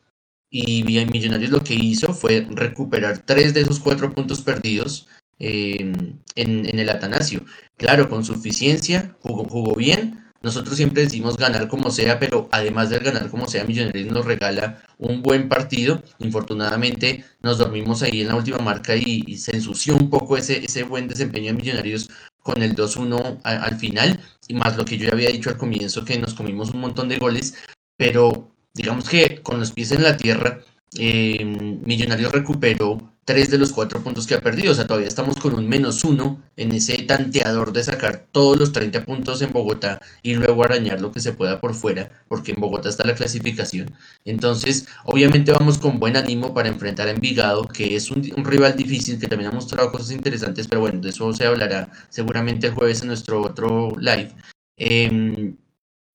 Y 0.49 0.85
Millonarios 0.85 1.51
lo 1.51 1.65
que 1.65 1.75
hizo 1.75 2.15
fue 2.15 2.47
recuperar 2.51 3.19
3 3.27 3.53
de 3.53 3.63
esos 3.63 3.81
4 3.81 4.15
puntos 4.15 4.43
perdidos 4.43 5.09
en, 5.39 6.21
el 6.35 6.89
Atanasio. 6.89 7.45
Claro, 7.77 8.09
con 8.09 8.25
suficiencia, 8.25 9.17
jugó, 9.21 9.75
bien. 9.75 10.23
Nosotros 10.43 10.77
siempre 10.77 11.03
decimos 11.03 11.37
ganar 11.37 11.67
como 11.67 11.91
sea, 11.91 12.19
pero 12.21 12.49
además 12.53 12.91
del 12.91 13.01
ganar 13.01 13.29
como 13.31 13.49
sea, 13.49 13.65
Millonarios 13.65 14.13
nos 14.13 14.25
regala 14.25 14.83
un 14.99 15.23
buen 15.23 15.49
partido. 15.49 16.03
Infortunadamente 16.19 17.25
nos 17.43 17.59
dormimos 17.59 18.03
ahí 18.03 18.21
en 18.21 18.29
la 18.29 18.37
última 18.37 18.59
marca 18.59 18.95
y, 18.95 19.37
se 19.39 19.57
ensució 19.57 19.97
un 19.97 20.11
poco 20.11 20.37
ese, 20.37 20.65
ese 20.65 20.85
buen 20.85 21.09
desempeño 21.09 21.47
de 21.47 21.55
Millonarios 21.55 22.11
con 22.43 22.63
el 22.63 22.77
2-1 22.77 23.41
al 23.43 23.77
final. 23.77 24.21
Y 24.49 24.55
más 24.55 24.77
lo 24.77 24.85
que 24.85 24.99
yo 24.99 25.07
ya 25.07 25.13
había 25.13 25.31
dicho 25.31 25.51
al 25.51 25.57
comienzo, 25.57 26.05
que 26.05 26.19
nos 26.19 26.35
comimos 26.35 26.71
un 26.71 26.81
montón 26.81 27.09
de 27.09 27.19
goles. 27.19 27.55
Pero 27.97 28.55
digamos 28.75 29.09
que 29.09 29.43
con 29.43 29.59
los 29.59 29.73
pies 29.73 29.91
en 29.93 30.03
la 30.03 30.17
tierra, 30.17 30.61
eh, 30.99 31.45
Millonarios 31.45 32.33
recuperó 32.33 33.16
tres 33.27 33.51
de 33.51 33.59
los 33.59 33.73
cuatro 33.73 34.03
puntos 34.03 34.27
que 34.27 34.35
ha 34.35 34.41
perdido. 34.41 34.73
O 34.73 34.75
sea, 34.75 34.87
todavía 34.87 35.09
estamos 35.09 35.37
con 35.37 35.55
un 35.55 35.69
menos 35.69 36.05
uno 36.05 36.41
en 36.57 36.73
ese 36.73 36.97
tanteador 37.03 37.73
de 37.73 37.83
sacar 37.85 38.29
todos 38.33 38.57
los 38.57 38.73
30 38.73 39.05
puntos 39.05 39.43
en 39.43 39.53
Bogotá 39.53 40.01
y 40.23 40.35
luego 40.35 40.65
arañar 40.65 41.01
lo 41.01 41.11
que 41.13 41.21
se 41.21 41.33
pueda 41.33 41.61
por 41.61 41.75
fuera, 41.75 42.11
porque 42.29 42.53
en 42.53 42.61
Bogotá 42.61 42.89
está 42.89 43.05
la 43.05 43.17
clasificación. 43.17 43.91
Entonces, 44.25 44.87
obviamente 45.05 45.53
vamos 45.53 45.77
con 45.77 45.99
buen 45.99 46.17
ánimo 46.17 46.55
para 46.55 46.69
enfrentar 46.69 47.09
a 47.09 47.11
Envigado, 47.11 47.67
que 47.67 47.97
es 47.97 48.11
un, 48.11 48.23
rival 48.45 48.77
difícil, 48.77 49.19
que 49.19 49.27
también 49.27 49.51
ha 49.51 49.55
mostrado 49.55 49.91
cosas 49.91 50.13
interesantes, 50.13 50.69
pero 50.69 50.81
bueno, 50.81 51.01
de 51.01 51.11
eso 51.11 51.33
se 51.33 51.47
hablará 51.47 51.91
seguramente 52.09 52.69
el 52.69 52.75
jueves 52.75 53.03
en 53.03 53.09
nuestro 53.09 53.43
otro 53.43 53.97
live. 53.99 54.31
Em, 54.77 55.57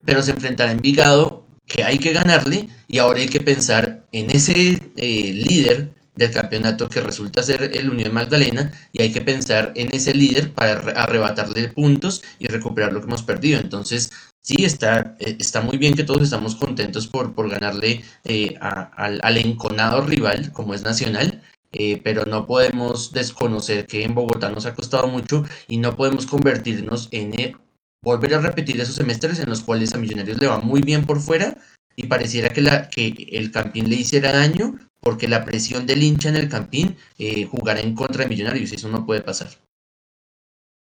pero 0.06 0.24
se 0.24 0.32
enfrentará 0.32 0.70
a 0.70 0.74
Envigado, 0.74 1.46
que 1.66 1.84
hay 1.84 2.00
que 2.00 2.14
ganarle, 2.14 2.70
y 2.88 3.00
ahora 3.00 3.20
hay 3.20 3.28
que 3.28 3.42
pensar 3.42 4.08
en 4.14 4.32
ese 4.32 4.82
eh, 4.96 5.34
líder 5.34 6.01
del 6.16 6.32
campeonato 6.32 6.90
que 6.90 7.02
resulta 7.02 7.44
ser 7.44 7.72
el 7.74 7.90
Unión 7.90 8.14
Magdalena 8.14 8.72
y 8.92 9.02
hay 9.02 9.12
que 9.12 9.22
pensar 9.22 9.72
en 9.76 9.94
ese 9.94 10.14
líder 10.14 10.52
para 10.52 10.74
arrebatarle 11.02 11.70
puntos 11.70 12.22
y 12.40 12.48
recuperar 12.48 12.94
lo 12.94 13.00
que 13.00 13.08
hemos 13.08 13.24
perdido. 13.24 13.60
Entonces, 13.60 14.12
sí, 14.42 14.66
está, 14.66 15.16
eh, 15.20 15.38
está 15.40 15.62
muy 15.62 15.78
bien 15.78 15.96
que 15.96 16.04
todos 16.04 16.22
estamos 16.24 16.56
contentos 16.56 17.08
por, 17.08 17.34
por 17.34 17.50
ganarle 17.50 18.04
eh, 18.26 18.56
al, 18.60 19.38
enconado 19.38 20.02
rival 20.02 20.52
como 20.52 20.74
es 20.74 20.84
Nacional. 20.84 21.42
Eh, 21.74 22.02
pero 22.04 22.26
no 22.26 22.48
podemos 22.48 23.14
desconocer 23.14 23.88
que 23.88 24.04
en 24.04 24.14
Bogotá 24.14 24.50
nos 24.50 24.66
ha 24.66 24.76
costado 24.76 25.08
mucho 25.08 25.46
y 25.70 25.78
no 25.78 25.96
podemos 25.96 26.26
convertirnos 26.26 27.08
en 27.12 27.56
volver 28.04 28.36
a 28.36 28.42
repetir 28.42 28.82
esos 28.82 28.96
semestres 28.96 29.40
en 29.40 29.50
los 29.50 29.62
cuales 29.62 29.94
a 29.94 29.98
Millonarios 29.98 30.42
le 30.42 30.48
va 30.48 30.60
muy 30.60 30.82
bien 30.82 31.06
por 31.06 31.22
fuera 31.22 31.58
y 31.96 32.08
pareciera 32.08 32.50
que, 32.50 32.60
la, 32.60 32.90
que 32.90 33.30
el 33.32 33.52
Campín 33.52 33.90
le 33.90 33.96
hiciera 33.96 34.34
daño 34.34 34.78
porque 35.02 35.28
la 35.28 35.44
presión 35.44 35.86
del 35.86 36.04
hincha 36.04 36.30
en 36.30 36.38
el 36.38 36.50
Campín 36.50 36.98
eh, 37.18 37.46
jugará 37.46 37.82
en 37.82 37.96
contra 37.96 38.24
de 38.24 38.30
Millonarios 38.30 38.72
y 38.72 38.76
eso 38.76 38.88
no 38.88 39.06
puede 39.06 39.22
pasar. 39.22 39.50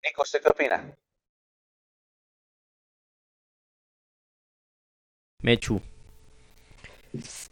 Nico, 0.05 0.23
¿usted 0.23 0.43
qué 0.43 0.49
opina? 0.49 0.95
Mechu. 5.43 5.81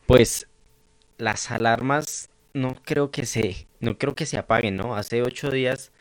Pues 0.06 0.48
las 1.18 1.50
alarmas 1.50 2.30
no 2.54 2.76
creo 2.84 3.10
que 3.10 3.26
se 3.26 3.68
no 3.80 3.98
creo 3.98 4.14
que 4.14 4.26
se 4.26 4.38
apaguen, 4.38 4.76
¿no? 4.76 4.96
Hace 4.96 5.22
ocho 5.22 5.50
días 5.50 5.92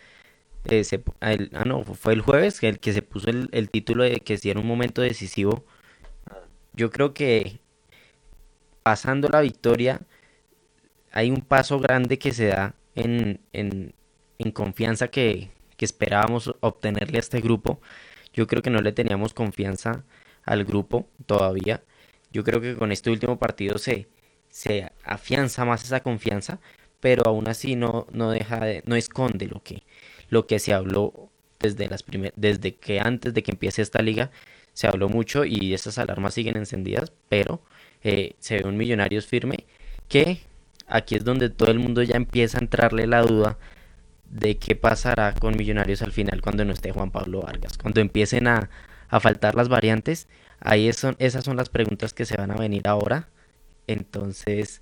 eh, 0.66 0.84
ah 1.22 1.66
no 1.66 1.84
fue 1.84 2.14
el 2.14 2.22
jueves 2.22 2.64
el 2.64 2.80
que 2.80 2.94
se 2.94 3.02
puso 3.02 3.30
el, 3.30 3.50
el 3.54 3.70
título 3.70 4.04
de 4.04 4.22
que 4.22 4.38
si 4.38 4.50
era 4.50 4.60
un 4.60 4.68
momento 4.68 5.02
decisivo 5.02 5.66
yo 6.74 6.90
creo 6.92 7.14
que 7.14 7.60
pasando 8.84 9.28
la 9.30 9.42
victoria 9.42 10.02
hay 11.16 11.32
un 11.32 11.42
paso 11.42 11.80
grande 11.80 12.20
que 12.20 12.34
se 12.34 12.48
da 12.48 12.76
en, 12.94 13.40
en, 13.54 13.94
confianza 14.52 15.08
que, 15.08 15.50
esperábamos 15.80 16.54
obtenerle 16.60 17.18
a 17.18 17.20
este 17.22 17.40
grupo. 17.40 17.80
Yo 18.34 18.48
creo 18.48 18.62
que 18.62 18.70
no 18.70 18.82
le 18.82 18.92
teníamos 18.92 19.34
confianza 19.34 20.04
al 20.44 20.66
grupo 20.66 21.08
todavía. 21.26 21.84
Yo 22.32 22.44
creo 22.44 22.60
que 22.60 22.76
con 22.76 22.92
este 22.92 23.12
último 23.12 23.40
partido 23.40 23.78
se, 23.78 24.08
afianza 25.06 25.64
más 25.64 25.86
esa 25.86 26.02
confianza, 26.02 26.60
pero 27.00 27.24
aún 27.28 27.48
así 27.48 27.78
no, 27.78 28.08
no 28.12 28.32
deja 28.32 28.60
de, 28.66 28.84
no 28.86 28.96
esconde 28.96 29.48
lo 29.48 29.64
que, 29.64 29.84
lo 30.30 30.48
que 30.48 30.60
se 30.60 30.74
habló 30.74 31.30
desde 31.60 31.88
las 31.88 32.04
desde 32.36 32.76
que 32.76 33.00
antes 33.00 33.34
de 33.34 33.42
que 33.42 33.52
empiece 33.52 33.82
esta 33.82 34.02
liga 34.02 34.32
se 34.74 34.88
habló 34.88 35.08
mucho 35.08 35.46
y 35.46 35.74
esas 35.74 35.98
alarmas 35.98 36.34
siguen 36.34 36.58
encendidas, 36.58 37.14
pero 37.30 37.62
eh, 38.04 38.36
se 38.40 38.58
ve 38.58 38.68
un 38.68 38.76
Millonarios 38.76 39.26
firme 39.28 39.66
que 40.10 40.42
aquí 40.88 41.16
es 41.16 41.24
donde 41.24 41.50
todo 41.50 41.72
el 41.72 41.80
mundo 41.80 42.04
ya 42.04 42.16
empieza 42.16 42.58
a 42.58 42.62
entrarle 42.62 43.08
la 43.08 43.22
duda 43.22 43.58
de 44.30 44.58
qué 44.58 44.76
pasará 44.76 45.34
con 45.34 45.58
Millonarios 45.58 46.02
al 46.02 46.12
final 46.12 46.42
cuando 46.42 46.66
no 46.66 46.74
esté 46.74 46.92
Juan 46.92 47.12
Pablo 47.12 47.42
Vargas. 47.42 47.78
Cuando 47.78 48.02
empiecen 48.02 48.48
a, 48.48 48.70
faltar 49.22 49.56
las 49.56 49.70
variantes, 49.70 50.28
ahí 50.60 50.90
esas 50.90 51.46
son 51.46 51.56
las 51.58 51.70
preguntas 51.70 52.14
que 52.14 52.26
se 52.26 52.38
van 52.38 52.52
a 52.52 52.56
venir 52.56 52.88
ahora. 52.88 53.30
Entonces, 53.88 54.82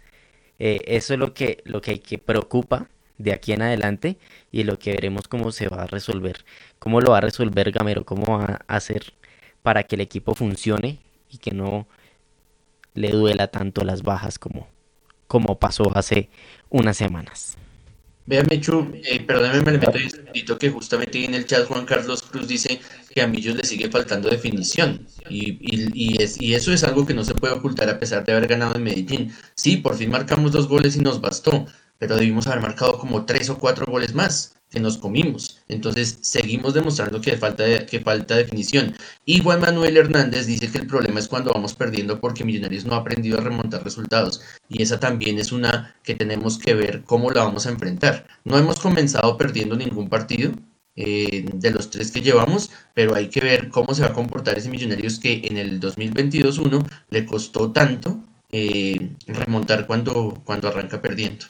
eh, 0.60 0.80
eso 0.88 1.14
es 1.14 1.20
lo 1.20 1.34
que, 1.34 1.62
lo 1.66 1.82
que, 1.82 2.00
que 2.00 2.18
preocupa 2.18 2.90
de 3.18 3.34
aquí 3.34 3.54
en 3.54 3.62
adelante 3.62 4.18
y 4.52 4.64
lo 4.64 4.80
que 4.80 4.92
veremos 4.92 5.28
cómo 5.28 5.52
se 5.52 5.68
va 5.68 5.84
a 5.84 5.88
resolver. 5.88 6.46
Cómo 6.80 7.02
lo 7.02 7.12
va 7.12 7.20
a 7.20 7.22
resolver 7.22 7.72
Gamero, 7.72 8.06
cómo 8.06 8.40
va 8.40 8.62
a 8.68 8.76
hacer 8.76 9.14
para 9.62 9.84
que 9.84 9.96
el 9.96 10.02
equipo 10.02 10.36
funcione 10.36 11.00
y 11.30 11.38
que 11.38 11.52
no 11.52 11.88
le 12.94 13.10
duela 13.10 13.48
tanto 13.48 13.84
las 13.84 14.04
bajas 14.04 14.38
como, 14.38 14.68
como 15.28 15.60
pasó 15.60 15.96
hace 15.96 16.30
unas 16.70 16.98
semanas. 16.98 17.58
Vean, 18.26 18.48
Mechu, 18.50 18.90
eh, 19.04 19.20
perdóneme, 19.20 19.62
me 19.62 19.72
le 19.74 19.78
meto 19.80 20.54
un 20.54 20.60
que 20.60 20.70
justamente 20.70 21.26
en 21.26 21.34
el 21.34 21.46
chat 21.46 21.66
Juan 21.68 21.86
Carlos 21.86 22.24
Cruz 22.24 22.48
dice 22.48 22.80
que 23.14 23.22
a 23.22 23.28
Millos 23.28 23.56
le 23.56 23.66
sigue 23.66 23.90
faltando 23.90 24.30
definición. 24.30 25.06
Y, 25.30 26.22
es, 26.24 26.42
y 26.42 26.54
eso 26.54 26.72
es 26.72 26.86
algo 26.86 27.06
que 27.06 27.14
no 27.14 27.26
se 27.26 27.36
puede 27.36 27.54
ocultar 27.54 27.90
a 27.90 28.00
pesar 28.00 28.24
de 28.24 28.32
haber 28.32 28.48
ganado 28.48 28.76
en 28.76 28.84
Medellín. 28.84 29.34
Sí, 29.56 29.78
por 29.78 29.96
fin 29.96 30.10
marcamos 30.10 30.54
dos 30.54 30.70
goles 30.70 30.96
y 30.96 31.00
nos 31.00 31.20
bastó, 31.20 31.66
pero 31.98 32.16
debimos 32.16 32.48
haber 32.48 32.62
marcado 32.62 32.98
como 32.98 33.26
tres 33.26 33.50
o 33.50 33.58
cuatro 33.58 33.86
goles 33.86 34.14
más 34.14 34.56
que 34.74 34.80
nos 34.80 34.98
comimos. 34.98 35.60
Entonces 35.70 36.18
seguimos 36.22 36.74
demostrando 36.74 37.22
que 37.22 37.38
falta, 37.38 37.86
que 37.86 38.00
falta 38.00 38.36
definición. 38.36 38.96
Y 39.24 39.42
Juan 39.42 39.62
Manuel 39.62 39.96
Hernández 39.96 40.48
dice 40.48 40.70
que 40.72 40.80
el 40.80 40.88
problema 40.88 41.20
es 41.20 41.28
cuando 41.28 41.54
vamos 41.54 41.76
perdiendo 41.76 42.20
porque 42.20 42.44
Millonarios 42.44 42.84
no 42.84 42.96
ha 42.96 42.98
aprendido 42.98 43.38
a 43.38 43.42
remontar 43.42 43.84
resultados. 43.84 44.42
Y 44.68 44.82
esa 44.82 45.00
también 45.00 45.38
es 45.38 45.52
una 45.52 45.96
que 46.04 46.16
tenemos 46.16 46.58
que 46.58 46.74
ver 46.74 47.04
cómo 47.04 47.30
la 47.30 47.44
vamos 47.44 47.68
a 47.68 47.70
enfrentar. 47.70 48.26
No 48.44 48.58
hemos 48.58 48.80
comenzado 48.80 49.38
perdiendo 49.38 49.76
ningún 49.76 50.10
partido. 50.10 50.52
Eh, 50.96 51.46
de 51.56 51.72
los 51.72 51.90
tres 51.90 52.12
que 52.12 52.22
llevamos, 52.22 52.70
pero 52.94 53.16
hay 53.16 53.28
que 53.28 53.42
ver 53.42 53.70
cómo 53.70 53.96
se 53.96 54.04
va 54.04 54.10
a 54.10 54.14
comportar 54.14 54.60
ese 54.60 54.70
Millonarios 54.70 55.18
que 55.18 55.42
en 55.44 55.58
el 55.58 55.80
2022-1 55.80 56.86
le 57.10 57.26
costó 57.26 57.72
tanto 57.72 58.20
eh, 58.52 59.10
remontar 59.26 59.88
cuando, 59.88 60.40
cuando 60.46 60.68
arranca 60.68 61.02
perdiendo. 61.02 61.46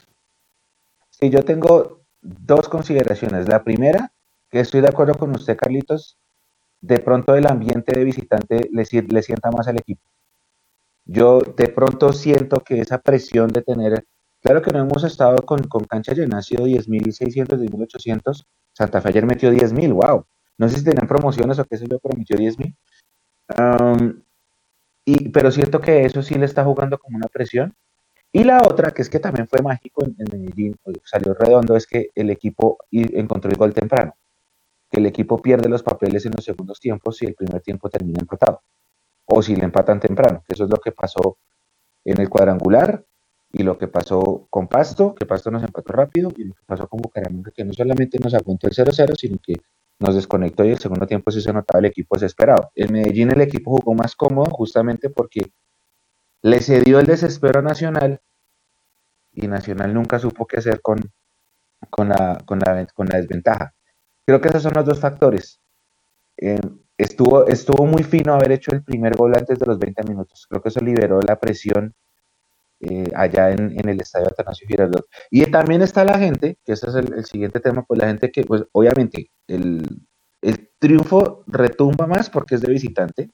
Sí, 1.10 1.28
yo 1.28 1.42
tengo 1.42 2.03
dos 2.24 2.68
consideraciones. 2.68 3.48
La 3.48 3.62
primera, 3.62 4.12
que 4.50 4.60
estoy 4.60 4.80
de 4.80 4.88
acuerdo 4.88 5.14
con 5.14 5.30
usted, 5.30 5.56
Carlitos, 5.56 6.18
de 6.80 6.98
pronto 6.98 7.34
el 7.34 7.46
ambiente 7.46 7.92
de 7.96 8.04
visitante 8.04 8.68
le, 8.72 8.84
le 9.08 9.22
sienta 9.22 9.50
más 9.50 9.68
al 9.68 9.78
equipo. 9.78 10.02
Yo 11.04 11.40
de 11.40 11.68
pronto 11.68 12.12
siento 12.12 12.60
que 12.60 12.80
esa 12.80 12.98
presión 12.98 13.48
de 13.48 13.62
tener, 13.62 14.06
claro 14.42 14.62
que 14.62 14.72
no 14.72 14.80
hemos 14.80 15.04
estado 15.04 15.36
con, 15.44 15.60
cancha 15.86 16.14
llena, 16.14 16.38
ha 16.38 16.42
sido 16.42 16.66
10.600, 16.66 17.58
10.800, 17.58 18.46
Santa 18.72 19.00
Fe 19.00 19.10
ayer 19.10 19.26
metió 19.26 19.52
10.000, 19.52 19.92
wow. 19.92 20.26
No 20.56 20.68
sé 20.68 20.78
si 20.78 20.84
tenían 20.84 21.06
promociones 21.06 21.58
o 21.58 21.64
qué 21.64 21.76
sé 21.76 21.86
yo, 21.88 21.98
pero 21.98 22.16
metió 22.16 22.36
10.000. 22.36 24.24
y, 25.04 25.28
pero 25.28 25.50
siento 25.50 25.80
que 25.80 26.04
eso 26.04 26.22
sí 26.22 26.36
le 26.36 26.46
está 26.46 26.64
jugando 26.64 26.98
como 26.98 27.16
una 27.18 27.28
presión 27.28 27.74
y 28.36 28.42
la 28.42 28.62
otra, 28.62 28.90
que 28.90 29.00
es 29.00 29.08
que 29.08 29.20
también 29.20 29.46
fue 29.46 29.62
mágico 29.62 30.04
en, 30.04 30.16
Medellín, 30.18 30.74
salió 31.04 31.34
redondo, 31.34 31.76
es 31.76 31.86
que 31.86 32.10
el 32.16 32.30
equipo 32.30 32.78
encontró 32.90 33.48
el 33.48 33.56
gol 33.56 33.72
temprano. 33.72 34.16
Que 34.90 34.98
el 34.98 35.06
equipo 35.06 35.40
pierde 35.40 35.68
los 35.68 35.84
papeles 35.84 36.26
en 36.26 36.32
los 36.32 36.44
segundos 36.44 36.80
tiempos 36.80 37.16
si 37.16 37.26
el 37.26 37.36
primer 37.36 37.62
tiempo 37.62 37.88
termina 37.88 38.18
empatado. 38.18 38.60
O 39.26 39.40
si 39.40 39.54
le 39.54 39.62
empatan 39.62 40.00
temprano, 40.00 40.42
que 40.44 40.54
eso 40.54 40.64
es 40.64 40.70
lo 40.70 40.78
que 40.78 40.90
pasó 40.90 41.38
en 42.04 42.20
el 42.20 42.28
cuadrangular 42.28 43.04
y 43.52 43.62
lo 43.62 43.78
que 43.78 43.86
pasó 43.86 44.48
con 44.50 44.66
Pasto, 44.66 45.14
que 45.14 45.26
Pasto 45.26 45.52
nos 45.52 45.62
empató 45.62 45.92
rápido, 45.92 46.32
y 46.36 46.42
lo 46.42 46.54
que 46.54 46.64
pasó 46.66 46.88
con 46.88 47.02
Bucaramanga, 47.02 47.52
que 47.52 47.64
no 47.64 47.72
solamente 47.72 48.18
nos 48.18 48.34
aguantó 48.34 48.66
el 48.66 48.74
0-0, 48.74 49.14
sino 49.14 49.38
que 49.40 49.54
nos 50.00 50.16
desconectó 50.16 50.64
y 50.64 50.70
el 50.70 50.78
segundo 50.80 51.06
tiempo 51.06 51.30
sí 51.30 51.40
se 51.40 51.52
notaba 51.52 51.78
el 51.78 51.84
equipo 51.84 52.16
desesperado. 52.16 52.72
En 52.74 52.92
Medellín 52.92 53.30
el 53.30 53.42
equipo 53.42 53.70
jugó 53.70 53.94
más 53.94 54.16
cómodo 54.16 54.50
justamente 54.50 55.08
porque 55.08 55.52
le 56.44 56.60
cedió 56.60 57.00
el 57.00 57.06
desespero 57.06 57.60
a 57.60 57.62
Nacional 57.62 58.20
y 59.32 59.48
Nacional 59.48 59.94
nunca 59.94 60.18
supo 60.18 60.46
qué 60.46 60.58
hacer 60.58 60.82
con, 60.82 61.00
con, 61.88 62.10
la, 62.10 62.38
con, 62.44 62.58
la, 62.58 63.16
desventaja. 63.18 63.74
Creo 64.26 64.40
que 64.42 64.48
esos 64.48 64.62
son 64.62 64.74
los 64.74 64.84
dos 64.84 65.00
factores. 65.00 65.58
Eh, 66.36 66.60
estuvo, 66.98 67.46
estuvo 67.46 67.86
muy 67.86 68.02
fino 68.02 68.34
haber 68.34 68.52
hecho 68.52 68.72
el 68.72 68.84
primer 68.84 69.16
gol 69.16 69.32
antes 69.34 69.58
de 69.58 69.64
los 69.64 69.78
20 69.78 70.02
minutos. 70.04 70.46
Creo 70.46 70.60
que 70.60 70.68
eso 70.68 70.80
liberó 70.80 71.18
la 71.22 71.40
presión 71.40 71.94
eh, 72.80 73.10
allá 73.14 73.50
en, 73.50 73.88
el 73.88 74.00
Estadio 74.02 74.26
Atanasio 74.26 74.68
Girardot. 74.68 75.06
Y 75.30 75.46
también 75.46 75.80
está 75.80 76.04
la 76.04 76.18
gente, 76.18 76.58
que 76.62 76.74
ese 76.74 76.90
es 76.90 76.94
el, 76.94 77.24
siguiente 77.24 77.58
tema, 77.58 77.84
pues 77.84 77.98
la 77.98 78.08
gente 78.08 78.30
que, 78.30 78.44
pues 78.44 78.64
obviamente, 78.72 79.30
el, 79.46 80.06
el 80.42 80.70
triunfo 80.78 81.42
retumba 81.46 82.06
más 82.06 82.28
porque 82.28 82.56
es 82.56 82.60
de 82.60 82.70
visitante, 82.70 83.30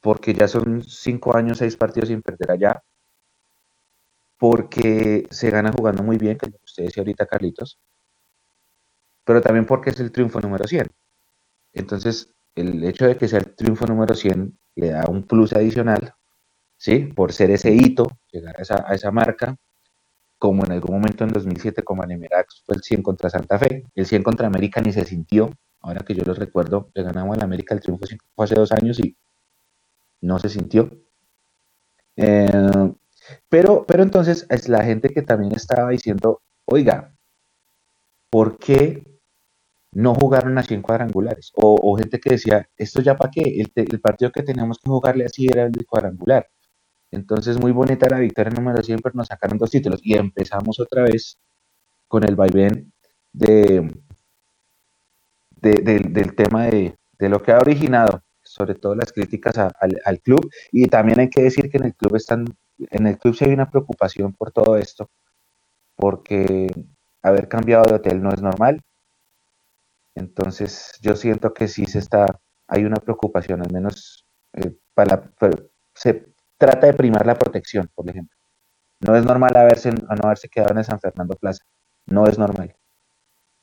porque 0.00 0.34
ya 0.34 0.48
son 0.48 0.82
cinco 0.82 1.36
años, 1.36 1.58
seis 1.58 1.76
partidos 1.76 2.08
sin 2.08 2.22
perder 2.22 2.50
allá, 2.52 2.82
porque 4.38 5.26
se 5.30 5.50
gana 5.50 5.72
jugando 5.72 6.02
muy 6.02 6.16
bien, 6.16 6.38
que 6.38 6.50
es 6.76 6.98
ahorita, 6.98 7.26
Carlitos, 7.26 7.78
pero 9.24 9.40
también 9.40 9.66
porque 9.66 9.90
es 9.90 10.00
el 10.00 10.12
triunfo 10.12 10.40
número 10.40 10.66
100. 10.66 10.86
Entonces, 11.74 12.32
el 12.54 12.82
hecho 12.84 13.06
de 13.06 13.16
que 13.16 13.28
sea 13.28 13.40
el 13.40 13.54
triunfo 13.54 13.86
número 13.86 14.14
100 14.14 14.58
le 14.76 14.90
da 14.90 15.04
un 15.08 15.24
plus 15.24 15.52
adicional, 15.52 16.14
¿sí? 16.76 17.00
Por 17.00 17.32
ser 17.32 17.50
ese 17.50 17.72
hito, 17.72 18.06
llegar 18.32 18.56
a 18.58 18.62
esa, 18.62 18.84
a 18.88 18.94
esa 18.94 19.10
marca, 19.10 19.56
como 20.38 20.64
en 20.64 20.72
algún 20.72 20.94
momento 20.94 21.24
en 21.24 21.30
2007 21.30 21.82
como 21.82 22.02
Anemerax 22.02 22.62
fue 22.64 22.76
el 22.76 22.82
100 22.82 23.02
contra 23.02 23.28
Santa 23.28 23.58
Fe, 23.58 23.84
el 23.94 24.06
100 24.06 24.22
contra 24.22 24.46
América 24.46 24.80
ni 24.80 24.92
se 24.92 25.04
sintió, 25.04 25.50
ahora 25.80 26.00
que 26.00 26.14
yo 26.14 26.24
lo 26.24 26.34
recuerdo, 26.34 26.90
le 26.94 27.02
ganamos 27.02 27.36
en 27.36 27.42
América 27.42 27.74
el 27.74 27.80
triunfo 27.80 28.06
hace 28.36 28.54
dos 28.54 28.72
años 28.72 29.00
y 29.00 29.16
no 30.20 30.38
se 30.38 30.48
sintió. 30.48 30.90
Eh, 32.16 32.92
pero, 33.48 33.84
pero 33.86 34.02
entonces 34.02 34.46
es 34.50 34.68
la 34.68 34.84
gente 34.84 35.10
que 35.10 35.22
también 35.22 35.52
estaba 35.52 35.90
diciendo, 35.90 36.42
oiga, 36.64 37.14
¿por 38.30 38.58
qué 38.58 39.02
no 39.92 40.14
jugaron 40.14 40.58
así 40.58 40.74
en 40.74 40.82
cuadrangulares? 40.82 41.52
O, 41.54 41.96
gente 41.96 42.18
que 42.20 42.30
decía, 42.30 42.68
esto 42.76 43.02
ya 43.02 43.16
para 43.16 43.30
qué, 43.30 43.42
el, 43.74 44.00
partido 44.00 44.30
que 44.32 44.42
teníamos 44.42 44.78
que 44.78 44.90
jugarle 44.90 45.24
así 45.24 45.46
era 45.46 45.64
el 45.64 45.72
de 45.72 45.84
cuadrangular. 45.84 46.48
Entonces, 47.10 47.58
muy 47.58 47.72
bonita 47.72 48.08
la 48.08 48.18
victoria 48.18 48.52
número 48.52 48.82
100, 48.82 48.98
pero 49.02 49.14
nos 49.14 49.28
sacaron 49.28 49.58
dos 49.58 49.70
títulos. 49.70 50.00
Y 50.04 50.14
empezamos 50.14 50.78
otra 50.80 51.04
vez 51.04 51.38
con 52.06 52.24
el 52.24 52.36
vaivén 52.36 52.92
de, 53.32 53.90
del 55.60 56.34
tema 56.34 56.66
de, 56.66 56.96
lo 57.18 57.42
que 57.42 57.52
ha 57.52 57.58
originado, 57.58 58.22
sobre 58.58 58.74
todo 58.74 58.94
las 58.94 59.12
críticas 59.12 59.56
al, 59.58 60.20
club. 60.20 60.50
Y 60.72 60.86
también 60.86 61.20
hay 61.20 61.30
que 61.30 61.42
decir 61.42 61.70
que 61.70 61.78
en 61.78 61.84
el 61.84 61.94
club 61.94 62.16
están, 62.16 62.44
en 62.78 63.06
el 63.06 63.18
club 63.18 63.34
sí 63.34 63.44
hay 63.44 63.52
una 63.52 63.70
preocupación 63.70 64.32
por 64.32 64.52
todo 64.52 64.76
esto, 64.76 65.08
porque 65.96 66.66
haber 67.22 67.48
cambiado 67.48 67.84
de 67.84 67.94
hotel 67.94 68.22
no 68.22 68.30
es 68.30 68.42
normal. 68.42 68.82
Entonces, 70.14 70.98
yo 71.00 71.14
siento 71.16 71.54
que 71.54 71.68
sí 71.68 71.86
se 71.86 72.00
está, 72.00 72.40
hay 72.66 72.84
una 72.84 72.96
preocupación, 72.96 73.62
al 73.62 73.72
menos 73.72 74.26
eh, 74.54 74.72
para, 74.94 75.22
para, 75.22 75.56
se 75.94 76.26
trata 76.56 76.88
de 76.88 76.94
primar 76.94 77.24
la 77.24 77.36
protección, 77.36 77.88
por 77.94 78.08
ejemplo. 78.10 78.36
No 79.00 79.16
es 79.16 79.24
normal 79.24 79.56
haberse, 79.56 79.92
no 79.92 80.08
haberse 80.24 80.48
quedado 80.48 80.76
en 80.76 80.84
San 80.84 80.98
Fernando 80.98 81.36
Plaza. 81.36 81.64
No 82.06 82.26
es 82.26 82.36
normal. 82.36 82.74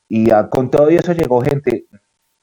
Y 0.07 0.29
con 0.49 0.69
todo 0.71 0.89
eso 0.89 1.11
llegó 1.13 1.41
gente. 1.41 1.87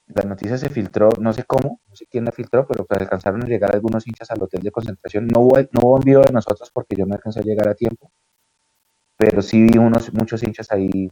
La 0.09 0.23
noticia 0.25 0.59
se 0.59 0.69
filtró, 0.69 1.11
no 1.21 1.33
sé 1.33 1.45
cómo, 1.45 1.81
no 1.89 1.97
sé 1.97 2.07
quién 2.11 2.25
la 2.25 2.33
filtró, 2.33 2.67
pero 2.67 2.87
alcanzaron 2.89 3.43
a 3.43 3.47
llegar 3.47 3.75
algunos 3.75 4.07
hinchas 4.07 4.31
al 4.31 4.43
hotel 4.43 4.63
de 4.63 4.71
concentración. 4.71 5.29
No 5.29 5.41
hubo, 5.41 5.59
no 5.59 5.81
hubo 5.83 5.97
envío 5.97 6.21
de 6.21 6.33
nosotros 6.33 6.71
porque 6.73 6.97
yo 6.97 7.07
no 7.07 7.15
alcancé 7.15 7.41
a 7.41 7.43
llegar 7.43 7.69
a 7.69 7.75
tiempo. 7.75 8.11
Pero 9.17 9.41
sí 9.43 9.63
vi 9.63 9.79
unos, 9.79 10.13
muchos 10.13 10.43
hinchas 10.43 10.71
ahí 10.73 11.11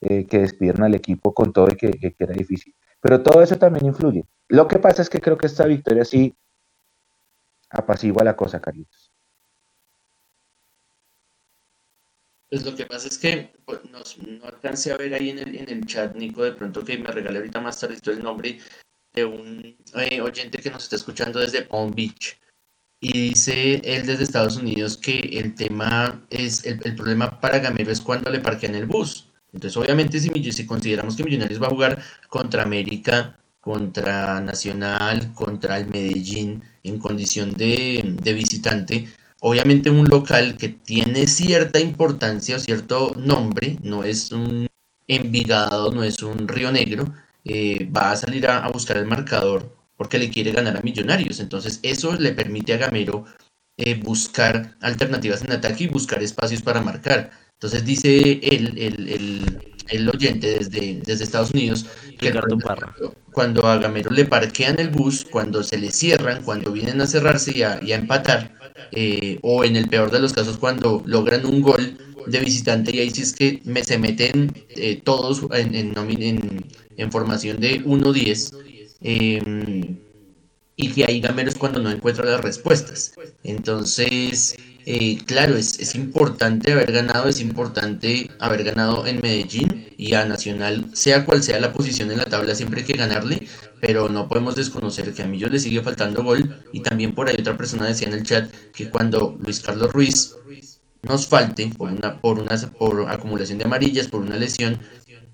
eh, 0.00 0.26
que 0.26 0.38
despidieron 0.40 0.84
al 0.84 0.94
equipo 0.94 1.34
con 1.34 1.52
todo 1.52 1.68
y 1.70 1.76
que, 1.76 1.90
que 1.92 2.14
era 2.18 2.32
difícil. 2.32 2.74
Pero 3.00 3.22
todo 3.22 3.42
eso 3.42 3.56
también 3.56 3.86
influye. 3.86 4.24
Lo 4.48 4.66
que 4.66 4.78
pasa 4.78 5.02
es 5.02 5.10
que 5.10 5.20
creo 5.20 5.36
que 5.36 5.46
esta 5.46 5.66
victoria 5.66 6.04
sí 6.04 6.34
apacigua 7.70 8.24
la 8.24 8.36
cosa, 8.36 8.60
Carlitos. 8.60 9.03
Pues 12.54 12.66
lo 12.66 12.76
que 12.76 12.86
pasa 12.86 13.08
es 13.08 13.18
que 13.18 13.50
pues, 13.64 13.80
no, 13.90 13.98
alcancé 14.46 14.92
a 14.92 14.96
ver 14.96 15.12
ahí 15.12 15.30
en 15.30 15.40
el, 15.40 15.56
en 15.56 15.68
el 15.68 15.86
chat, 15.86 16.14
Nico, 16.14 16.44
de 16.44 16.52
pronto 16.52 16.84
que 16.84 16.96
me 16.96 17.10
regalé 17.10 17.38
ahorita 17.38 17.60
más 17.60 17.80
tarde 17.80 17.98
el 18.06 18.22
nombre 18.22 18.60
de 19.12 19.24
un 19.24 19.76
eh, 19.96 20.20
oyente 20.20 20.58
que 20.58 20.70
nos 20.70 20.84
está 20.84 20.94
escuchando 20.94 21.40
desde 21.40 21.62
Palm 21.62 21.92
Beach. 21.92 22.38
Y 23.00 23.30
dice 23.30 23.82
él 23.82 24.06
desde 24.06 24.22
Estados 24.22 24.56
Unidos 24.56 24.96
que 24.96 25.18
el 25.18 25.56
tema 25.56 26.24
es, 26.30 26.64
el, 26.64 26.78
problema 26.94 27.40
para 27.40 27.58
Gamero 27.58 27.90
es 27.90 28.00
cuando 28.00 28.30
le 28.30 28.38
parquean 28.38 28.76
el 28.76 28.86
bus. 28.86 29.32
Entonces, 29.52 29.76
obviamente, 29.76 30.20
si, 30.20 30.52
si 30.52 30.64
consideramos 30.64 31.16
que 31.16 31.24
Millonarios 31.24 31.60
va 31.60 31.66
a 31.66 31.70
jugar 31.70 32.02
contra 32.28 32.62
América 32.62 33.36
contra 33.64 34.42
Nacional, 34.42 35.32
contra 35.32 35.78
el 35.78 35.88
Medellín 35.88 36.62
en 36.82 36.98
condición 36.98 37.54
de, 37.54 38.18
visitante. 38.22 39.08
Obviamente 39.46 39.90
un 39.90 40.08
local 40.08 40.56
que 40.56 40.70
tiene 40.70 41.26
cierta 41.26 41.78
importancia 41.78 42.56
o 42.56 42.58
cierto 42.58 43.12
nombre, 43.14 43.76
no 43.82 44.02
es 44.02 44.32
un 44.32 44.66
Envigado, 45.06 45.92
no 45.92 46.02
es 46.02 46.22
un 46.22 46.48
Río 46.48 46.72
Negro, 46.72 47.12
eh, 47.44 47.86
va 47.94 48.12
a 48.12 48.16
salir 48.16 48.46
a, 48.46 48.66
buscar 48.68 48.96
el 48.96 49.04
marcador 49.04 49.76
porque 49.98 50.18
le 50.18 50.30
quiere 50.30 50.52
ganar 50.52 50.78
a 50.78 50.80
Millonarios. 50.80 51.40
Entonces 51.40 51.78
eso 51.82 52.14
le 52.14 52.32
permite 52.32 52.72
a 52.72 52.78
Gamero 52.78 53.26
eh, 53.76 53.96
buscar 53.96 54.76
alternativas 54.80 55.44
en 55.44 55.52
ataque 55.52 55.84
y 55.84 55.88
buscar 55.88 56.22
espacios 56.22 56.62
para 56.62 56.80
marcar. 56.80 57.30
Entonces 57.52 57.84
dice 57.84 58.40
él, 58.42 58.72
el, 58.78 59.74
el 59.88 60.08
oyente 60.08 60.58
desde, 60.58 61.00
desde 61.04 61.24
Estados 61.24 61.50
Unidos, 61.50 61.86
que 62.18 62.32
cuando 63.32 63.66
a 63.66 63.78
Gamero 63.78 64.10
le 64.10 64.24
parquean 64.24 64.78
el 64.78 64.88
bus, 64.88 65.26
cuando 65.30 65.62
se 65.62 65.78
le 65.78 65.90
cierran, 65.90 66.42
cuando 66.42 66.72
vienen 66.72 67.00
a 67.00 67.06
cerrarse 67.06 67.56
y 67.56 67.62
a, 67.62 67.78
empatar, 67.94 68.52
eh, 68.92 69.38
o 69.42 69.64
en 69.64 69.76
el 69.76 69.88
peor 69.88 70.10
de 70.10 70.20
los 70.20 70.32
casos 70.32 70.58
cuando 70.58 71.02
logran 71.06 71.46
un 71.46 71.62
gol 71.62 71.96
de 72.26 72.40
visitante 72.40 72.94
y 72.94 73.00
ahí 73.00 73.10
sí 73.10 73.22
es 73.22 73.32
que 73.32 73.60
me, 73.64 73.84
se 73.84 73.98
meten 73.98 74.52
eh, 74.70 75.00
todos 75.02 75.42
en, 75.52 77.10
formación 77.10 77.60
de 77.60 77.84
1-10 77.84 78.56
em, 79.02 79.96
y 80.76 80.88
que 80.92 81.04
ahí 81.04 81.20
Gamero 81.20 81.48
es 81.48 81.56
cuando 81.56 81.80
no 81.80 81.90
encuentra 81.90 82.24
las 82.24 82.40
respuestas. 82.40 83.12
Entonces, 83.44 84.56
eh, 84.86 85.18
claro, 85.26 85.56
es, 85.56 85.78
es, 85.78 85.94
importante 85.94 86.72
haber 86.72 86.90
ganado, 86.92 87.28
es 87.28 87.40
importante 87.40 88.30
haber 88.40 88.64
ganado 88.64 89.06
en 89.06 89.20
Medellín 89.20 89.73
y 89.96 90.14
a 90.14 90.24
Nacional, 90.24 90.86
sea 90.92 91.24
cual 91.24 91.42
sea 91.42 91.60
la 91.60 91.72
posición 91.72 92.10
en 92.10 92.18
la 92.18 92.24
tabla, 92.24 92.54
siempre 92.54 92.80
hay 92.80 92.86
que 92.86 92.94
ganarle, 92.94 93.46
pero 93.80 94.08
no 94.08 94.28
podemos 94.28 94.56
desconocer 94.56 95.12
que 95.12 95.22
a 95.22 95.26
Millos 95.26 95.50
le 95.50 95.58
sigue 95.58 95.82
faltando 95.82 96.22
gol 96.22 96.62
y 96.72 96.80
también 96.80 97.14
por 97.14 97.28
ahí 97.28 97.36
otra 97.38 97.56
persona 97.56 97.86
decía 97.86 98.08
en 98.08 98.14
el 98.14 98.22
chat 98.22 98.50
que 98.74 98.90
cuando 98.90 99.36
Luis 99.40 99.60
Carlos 99.60 99.92
Ruiz 99.92 100.34
nos 101.02 101.26
falte 101.26 101.70
por 101.76 101.90
una, 101.90 102.20
por 102.20 102.38
una 102.38 102.56
por 102.78 103.10
acumulación 103.10 103.58
de 103.58 103.64
amarillas, 103.64 104.08
por 104.08 104.22
una 104.22 104.36
lesión, 104.36 104.78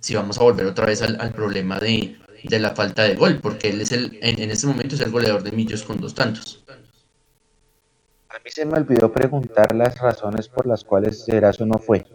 si 0.00 0.14
vamos 0.14 0.38
a 0.38 0.42
volver 0.42 0.66
otra 0.66 0.86
vez 0.86 1.02
al, 1.02 1.32
problema 1.32 1.78
de, 1.78 2.16
la 2.50 2.74
falta 2.74 3.04
de 3.04 3.14
gol, 3.14 3.38
porque 3.40 3.68
él 3.68 3.80
es 3.80 3.92
el, 3.92 4.18
en, 4.22 4.40
en 4.40 4.50
este 4.50 4.66
momento 4.66 4.94
es 4.94 5.00
el 5.00 5.10
goleador 5.10 5.42
de 5.42 5.52
Millos 5.52 5.82
con 5.82 6.00
dos 6.00 6.14
tantos. 6.14 6.64
A 8.28 8.38
mí 8.44 8.50
se 8.50 8.64
me 8.64 8.78
olvidó 8.78 9.12
preguntar 9.12 9.74
las 9.74 9.98
razones 9.98 10.48
por 10.48 10.66
las 10.66 10.84
cuales 10.84 11.28
Eraso 11.28 11.66
no 11.66 11.78
fue. 11.78 12.06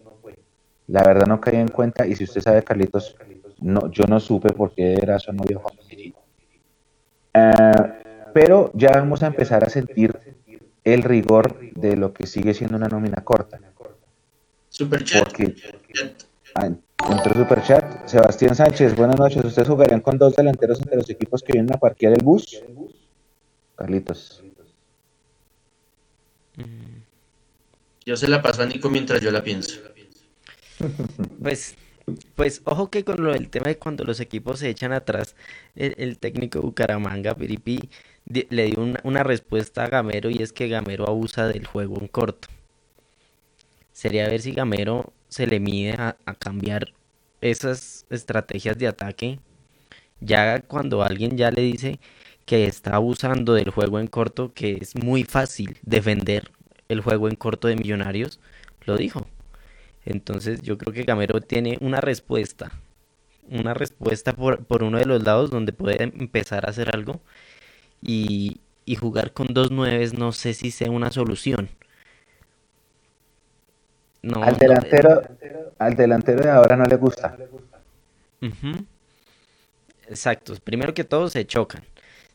La 0.88 1.04
verdad 1.04 1.26
no 1.26 1.42
caí 1.42 1.56
en 1.56 1.68
cuenta 1.68 2.06
y 2.06 2.16
si 2.16 2.26
usted 2.26 2.42
sabe, 2.42 2.64
Carlitos, 2.64 3.16
no, 3.60 3.92
yo 3.92 4.06
no 4.06 4.20
supe 4.20 4.54
por 4.54 4.74
qué 4.74 4.94
Eraso 4.94 5.34
no 5.34 5.44
viajó 5.44 5.70
a 5.70 5.74
Medellín. 5.76 6.14
Eh, 7.34 7.52
pero 8.34 8.72
ya 8.74 8.92
vamos 8.92 9.24
a 9.24 9.28
empezar 9.28 9.64
a 9.64 9.70
sentir 9.70 10.18
el 10.84 11.04
rigor 11.04 11.60
de 11.74 11.98
lo 11.98 12.14
que 12.14 12.28
sigue 12.28 12.54
siendo 12.54 12.78
una 12.78 12.88
nómina 12.88 13.24
corta. 13.24 13.60
Superchat. 14.70 15.24
Porque, 15.24 15.56
ah, 16.56 16.70
entró 17.10 17.34
Superchat. 17.34 18.08
Sebastián 18.08 18.56
Sánchez, 18.56 18.96
buenas 18.96 19.18
noches. 19.18 19.44
¿Ustedes 19.44 19.68
jugarían 19.68 20.02
con 20.02 20.18
dos 20.18 20.36
delanteros 20.36 20.80
entre 20.80 20.98
los 20.98 21.10
equipos 21.10 21.42
que 21.42 21.54
vienen 21.54 21.74
a 21.74 21.80
parquear 21.80 22.14
el 22.14 22.24
bus? 22.24 22.62
Carlitos. 23.76 24.44
Yo 28.06 28.16
se 28.16 28.28
la 28.28 28.42
paso 28.42 28.62
a 28.62 28.66
Nico 28.66 28.90
mientras 28.90 29.20
yo 29.22 29.32
la 29.32 29.44
pienso. 29.44 29.80
Pues, 31.42 31.76
pues 32.36 32.62
ojo 32.66 32.90
que 32.90 33.04
con 33.04 33.24
lo 33.24 33.34
del 33.34 33.50
tema 33.50 33.68
de 33.68 33.78
cuando 33.78 34.04
los 34.04 34.20
equipos 34.20 34.60
se 34.60 34.70
echan 34.70 34.94
atrás, 34.94 35.36
el, 35.76 36.18
técnico 36.18 36.62
Bucaramanga, 36.62 37.36
Piripi, 37.36 37.90
le 38.26 38.66
dio 38.66 38.80
una, 39.04 39.24
respuesta 39.24 39.84
a 39.84 39.90
Gamero 39.90 40.30
y 40.30 40.42
es 40.42 40.54
que 40.54 40.68
Gamero 40.68 41.08
abusa 41.08 41.48
del 41.48 41.66
juego 41.66 42.00
en 42.00 42.08
corto. 42.08 42.48
Sería 43.92 44.28
ver 44.28 44.42
si 44.42 44.52
Gamero 44.52 45.14
se 45.30 45.48
le 45.48 45.60
mide 45.60 45.94
a 45.94 46.36
cambiar 46.38 46.94
esas 47.42 48.06
estrategias 48.10 48.78
de 48.78 48.88
ataque. 48.88 49.40
Ya 50.20 50.62
cuando 50.62 51.04
alguien 51.04 51.38
ya 51.38 51.52
le 51.52 51.62
dice 51.62 52.00
que 52.46 52.66
está 52.66 52.96
abusando 52.96 53.54
del 53.54 53.70
juego 53.72 54.00
en 54.00 54.08
corto, 54.08 54.54
que 54.54 54.78
es 54.82 54.96
muy 54.96 55.24
fácil 55.24 55.78
defender 55.84 56.52
el 56.90 57.02
juego 57.02 57.28
en 57.28 57.36
corto 57.36 57.68
de 57.68 57.76
Millonarios, 57.76 58.40
lo 58.86 58.98
dijo. 58.98 59.28
Entonces 60.06 60.62
yo 60.62 60.78
creo 60.78 60.94
que 60.94 61.04
Gamero 61.04 61.42
tiene 61.42 61.78
una 61.82 62.02
respuesta, 62.02 62.72
una 63.50 63.74
respuesta 63.74 64.34
por, 64.34 64.66
por 64.66 64.84
uno 64.84 64.98
de 65.00 65.06
los 65.06 65.24
lados 65.24 65.50
donde 65.52 65.74
puede 65.74 66.04
empezar 66.04 66.66
a 66.66 66.70
hacer 66.70 66.96
algo 66.96 67.22
y, 68.02 68.62
y 68.86 68.96
jugar 68.96 69.34
con 69.34 69.48
dos 69.48 69.72
nueves 69.72 70.14
no 70.14 70.32
sé 70.32 70.54
si 70.54 70.72
sea 70.72 70.92
una 70.92 71.12
solución. 71.12 71.70
No, 74.22 74.44
al 74.44 74.58
delantero, 74.58 75.22
al 75.78 75.96
delantero 75.96 76.42
de 76.42 76.50
ahora 76.50 76.76
no 76.76 76.86
le 76.86 76.96
gusta. 76.96 77.38
Exacto. 80.08 80.56
Primero 80.64 80.94
que 80.94 81.04
todo 81.04 81.30
se 81.30 81.46
chocan. 81.46 81.84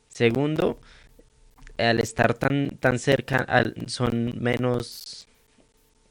Segundo, 0.09 0.79
al 1.79 2.01
estar 2.01 2.35
tan, 2.35 2.71
tan 2.79 2.99
cerca 2.99 3.47
son 3.87 4.41
menos, 4.41 5.29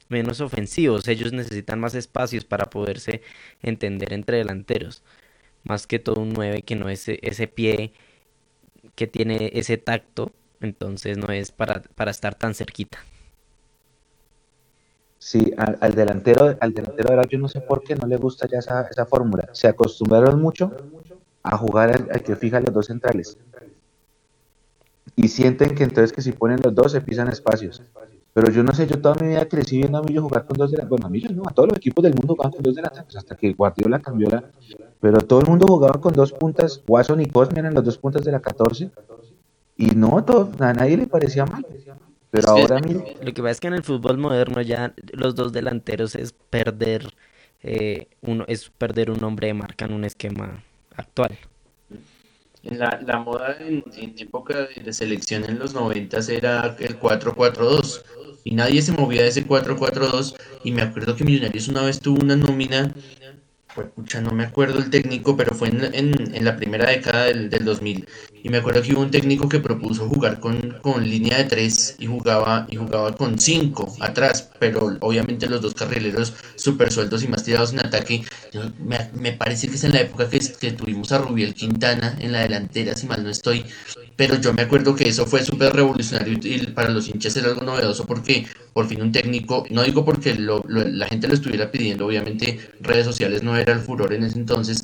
menos 0.10 0.41
ofensivos. 0.41 1.08
Ellos 1.08 1.32
necesitan 1.32 1.80
más 1.80 1.95
espacios 1.95 2.45
para 2.45 2.65
poderse 2.69 3.22
entender 3.62 4.13
entre 4.13 4.38
delanteros. 4.38 5.04
Más 5.63 5.88
que 5.88 6.00
todo 6.00 6.22
un 6.22 6.34
9 6.34 6.63
que 6.63 6.76
no 6.76 6.89
es 6.89 7.08
ese 7.08 7.48
pie 7.48 7.93
que 8.95 9.08
tiene 9.08 9.52
ese 9.54 9.78
tacto. 9.78 10.32
Entonces 10.62 11.17
no 11.17 11.32
es 11.32 11.52
para, 11.52 11.82
para 11.95 12.12
estar 12.12 12.36
tan 12.36 12.54
cerquita. 12.54 13.00
Sí, 15.19 15.54
al, 15.58 15.95
delantero, 15.95 16.58
al 16.60 16.74
delantero 16.74 17.22
yo 17.24 17.39
no 17.39 17.50
sé 17.50 17.60
por 17.60 17.84
qué 17.84 17.95
no 17.95 18.08
le 18.08 18.15
gusta 18.17 18.48
ya 18.48 18.60
esa, 18.60 18.88
esa 18.89 19.06
fórmula. 19.06 19.50
Se 19.54 19.67
acostumbraron 19.67 20.41
mucho 20.41 20.72
a 21.43 21.58
jugar 21.58 22.08
al 22.12 22.24
que 22.24 22.36
fija 22.36 22.60
los 22.60 22.74
dos 22.74 22.88
centrales 22.88 23.38
y 25.15 25.28
sienten 25.28 25.76
que 25.76 25.84
entonces 25.84 26.13
que 26.13 26.22
si 26.22 26.32
ponen 26.32 26.60
los 26.63 26.74
dos 26.74 26.93
se 26.93 27.02
pisan 27.02 27.28
espacios. 27.28 27.82
Pero 28.39 28.54
yo 28.54 28.63
no 28.63 28.73
sé, 28.73 28.88
yo 28.88 29.02
toda 29.02 29.15
mi 29.15 29.28
vida 29.28 29.45
crecí 29.49 29.80
viendo 29.80 29.97
a 29.97 30.02
Millo 30.02 30.21
jugar 30.21 30.45
con 30.45 30.56
dos 30.56 30.71
delanteros. 30.71 30.89
Bueno, 30.89 31.08
a 31.08 31.10
Millo 31.10 31.30
no, 31.32 31.43
a 31.45 31.52
todos 31.52 31.67
los 31.67 31.78
equipos 31.78 32.04
del 32.04 32.13
mundo 32.13 32.36
jugaban 32.36 32.54
con 32.54 32.63
dos 32.63 32.73
delanteros, 32.73 33.13
hasta 33.17 33.36
que 33.36 33.52
Guardiola 33.52 33.99
cambió 33.99 34.30
la. 34.30 34.45
Pero 35.02 35.17
todo 35.19 35.41
el 35.41 35.47
mundo 35.47 35.65
jugaba 35.67 35.99
con 35.99 36.13
dos 36.13 36.32
puntas. 36.32 36.82
Watson 36.88 37.19
y 37.19 37.25
Cosme 37.25 37.60
eran 37.60 37.73
los 37.73 37.84
dos 37.84 37.97
puntas 37.97 38.23
de 38.23 38.32
la 38.32 38.39
14. 38.39 38.91
Y 39.75 39.88
no, 39.88 40.23
todo, 40.23 40.49
a 40.60 40.71
nadie 40.71 40.95
le 40.95 41.08
parecía 41.08 41.45
mal. 41.45 41.65
Pero 42.32 42.49
ahora 42.49 42.80
Lo 42.80 43.34
que 43.34 43.41
pasa 43.41 43.52
es 43.52 43.60
que 43.60 43.67
en 43.67 43.73
el 43.73 43.84
fútbol 43.84 44.17
moderno 44.17 44.62
ya 44.62 44.93
los 45.12 45.36
dos 45.36 45.52
delanteros 45.52 46.15
es 46.15 46.32
perder 46.32 47.13
eh, 47.62 48.08
uno 48.21 48.45
es 48.47 48.69
perder 48.69 49.12
un 49.12 49.21
hombre 49.21 49.47
de 49.47 49.54
marca 49.54 49.84
en 49.84 49.91
un 49.91 50.06
esquema 50.06 50.63
actual. 50.95 51.38
La, 52.63 53.02
la 53.06 53.19
moda 53.19 53.58
en, 53.60 53.84
época 54.17 54.67
de 54.67 54.93
selección 54.93 55.43
en 55.43 55.60
los 55.60 55.73
90 55.73 56.19
era 56.30 56.78
el 56.80 56.99
4-4-2 56.99 58.04
y 58.43 58.56
nadie 58.56 58.82
se 58.82 58.91
movía 58.91 59.23
de 59.23 59.30
ese 59.30 59.47
4-4-2 59.47 60.36
y 60.63 60.71
me 60.71 60.82
acuerdo 60.82 61.15
que 61.15 61.23
Millonarios 61.23 61.67
una 61.67 61.84
vez 61.84 61.99
tuvo 61.99 62.21
una 62.21 62.36
nómina 62.36 62.93
pucha, 63.88 64.21
no 64.21 64.32
me 64.32 64.43
acuerdo 64.43 64.80
el 64.80 64.89
técnico, 64.89 65.38
pero 65.38 65.56
fue 65.56 65.69
en, 65.69 65.93
en, 65.93 66.45
la 66.45 66.56
primera 66.58 66.89
década 66.89 67.25
del, 67.25 67.49
del, 67.49 67.65
2000. 67.65 68.08
Y 68.43 68.49
me 68.49 68.58
acuerdo 68.58 68.82
que 68.82 68.93
hubo 68.93 69.02
un 69.02 69.12
técnico 69.12 69.47
que 69.49 69.60
propuso 69.60 70.08
jugar 70.08 70.39
con, 70.39 70.78
con 70.82 71.04
línea 71.08 71.38
de 71.38 71.43
3 71.45 71.97
y 71.99 72.06
jugaba, 72.08 72.67
y 72.69 72.78
jugaba 72.78 73.15
con 73.15 73.39
5 73.39 73.97
atrás, 73.99 74.49
pero 74.60 74.97
obviamente 75.02 75.47
los 75.47 75.62
dos 75.62 75.73
carrileros 75.73 76.34
súper 76.56 76.91
sueltos 76.91 77.23
y 77.23 77.28
más 77.28 77.43
tirados 77.43 77.73
en 77.73 77.80
ataque. 77.80 78.23
me, 78.80 79.10
me, 79.13 79.34
parece 79.34 79.67
que 79.67 79.75
es 79.75 79.84
en 79.84 79.93
la 79.93 80.02
época 80.02 80.30
que, 80.30 80.39
que 80.39 80.71
tuvimos 80.71 81.12
a 81.12 81.19
Rubiel 81.19 81.54
Quintana 81.54 82.17
en 82.19 82.32
la 82.32 82.41
delantera, 82.41 82.95
si 82.95 83.08
mal 83.08 83.23
no 83.23 83.30
estoy 83.30 83.65
pero 84.19 84.36
yo 84.36 84.53
me 84.53 84.63
acuerdo 84.63 84.93
que 84.97 85.08
eso 85.08 85.25
fue 85.25 85.45
súper 85.45 85.71
revolucionario 85.71 86.38
y 86.43 86.67
para 86.73 86.89
los 86.89 87.08
hinchas 87.08 87.38
era 87.38 87.47
algo 87.47 87.62
novedoso 87.62 88.05
porque 88.05 88.45
por 88.73 88.86
fin 88.86 89.01
un 89.01 89.13
técnico, 89.13 89.63
no 89.69 89.82
digo 89.82 90.03
porque 90.03 90.36
la 90.36 91.08
gente 91.08 91.29
lo 91.29 91.36
estuviera 91.36 91.71
pidiendo, 91.71 92.05
obviamente 92.05 92.60
redes 92.82 93.05
sociales 93.05 93.43
no 93.43 93.55
era 93.55 93.71
el 93.71 93.79
furor 93.79 94.12
en 94.13 94.23
ese 94.25 94.38
entonces, 94.38 94.84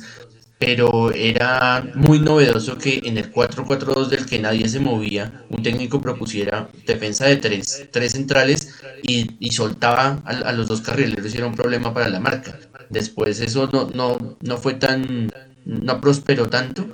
pero 0.58 1.12
era 1.12 1.86
muy 1.92 2.18
novedoso 2.18 2.78
que 2.78 3.02
en 3.04 3.18
el 3.18 3.30
4-4-2 3.30 4.08
del 4.08 4.24
que 4.24 4.38
nadie 4.38 4.70
se 4.70 4.80
movía, 4.80 5.44
un 5.50 5.62
técnico 5.62 6.00
propusiera 6.00 6.70
defensa 6.86 7.26
de 7.26 7.36
tres, 7.36 7.88
tres 7.90 8.12
centrales 8.12 8.70
y, 9.02 9.36
y 9.38 9.50
soltaba 9.50 10.22
a, 10.24 10.52
los 10.54 10.66
dos 10.66 10.80
carrileros 10.80 11.34
y 11.34 11.36
era 11.36 11.46
un 11.46 11.54
problema 11.54 11.92
para 11.92 12.08
la 12.08 12.20
marca. 12.20 12.58
Después 12.88 13.38
eso 13.40 13.68
no, 13.70 13.90
no, 13.92 14.38
no 14.40 14.56
fue 14.56 14.74
tan, 14.74 15.28
no 15.66 16.00
prosperó 16.00 16.48
tanto 16.48 16.88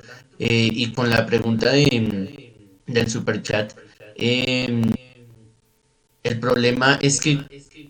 eh, 0.45 0.69
y 0.73 0.93
con 0.93 1.09
la 1.09 1.25
pregunta 1.25 1.71
de, 1.71 2.75
del 2.87 3.09
superchat, 3.09 3.75
eh, 4.17 4.83
el 6.25 6.41
problema 6.41 6.99
es 7.01 7.21
que 7.21 7.39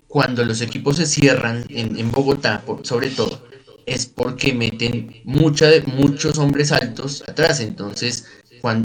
cuando 0.06 0.44
los 0.44 0.60
equipos 0.60 0.96
se 0.98 1.06
cierran 1.06 1.64
en, 1.70 1.96
en 1.98 2.10
Bogotá, 2.10 2.62
sobre 2.82 3.08
todo, 3.08 3.42
es 3.86 4.04
porque 4.04 4.52
meten 4.52 5.16
mucha 5.24 5.70
muchos 5.86 6.36
hombres 6.36 6.72
altos 6.72 7.24
atrás. 7.26 7.60
Entonces, 7.60 8.26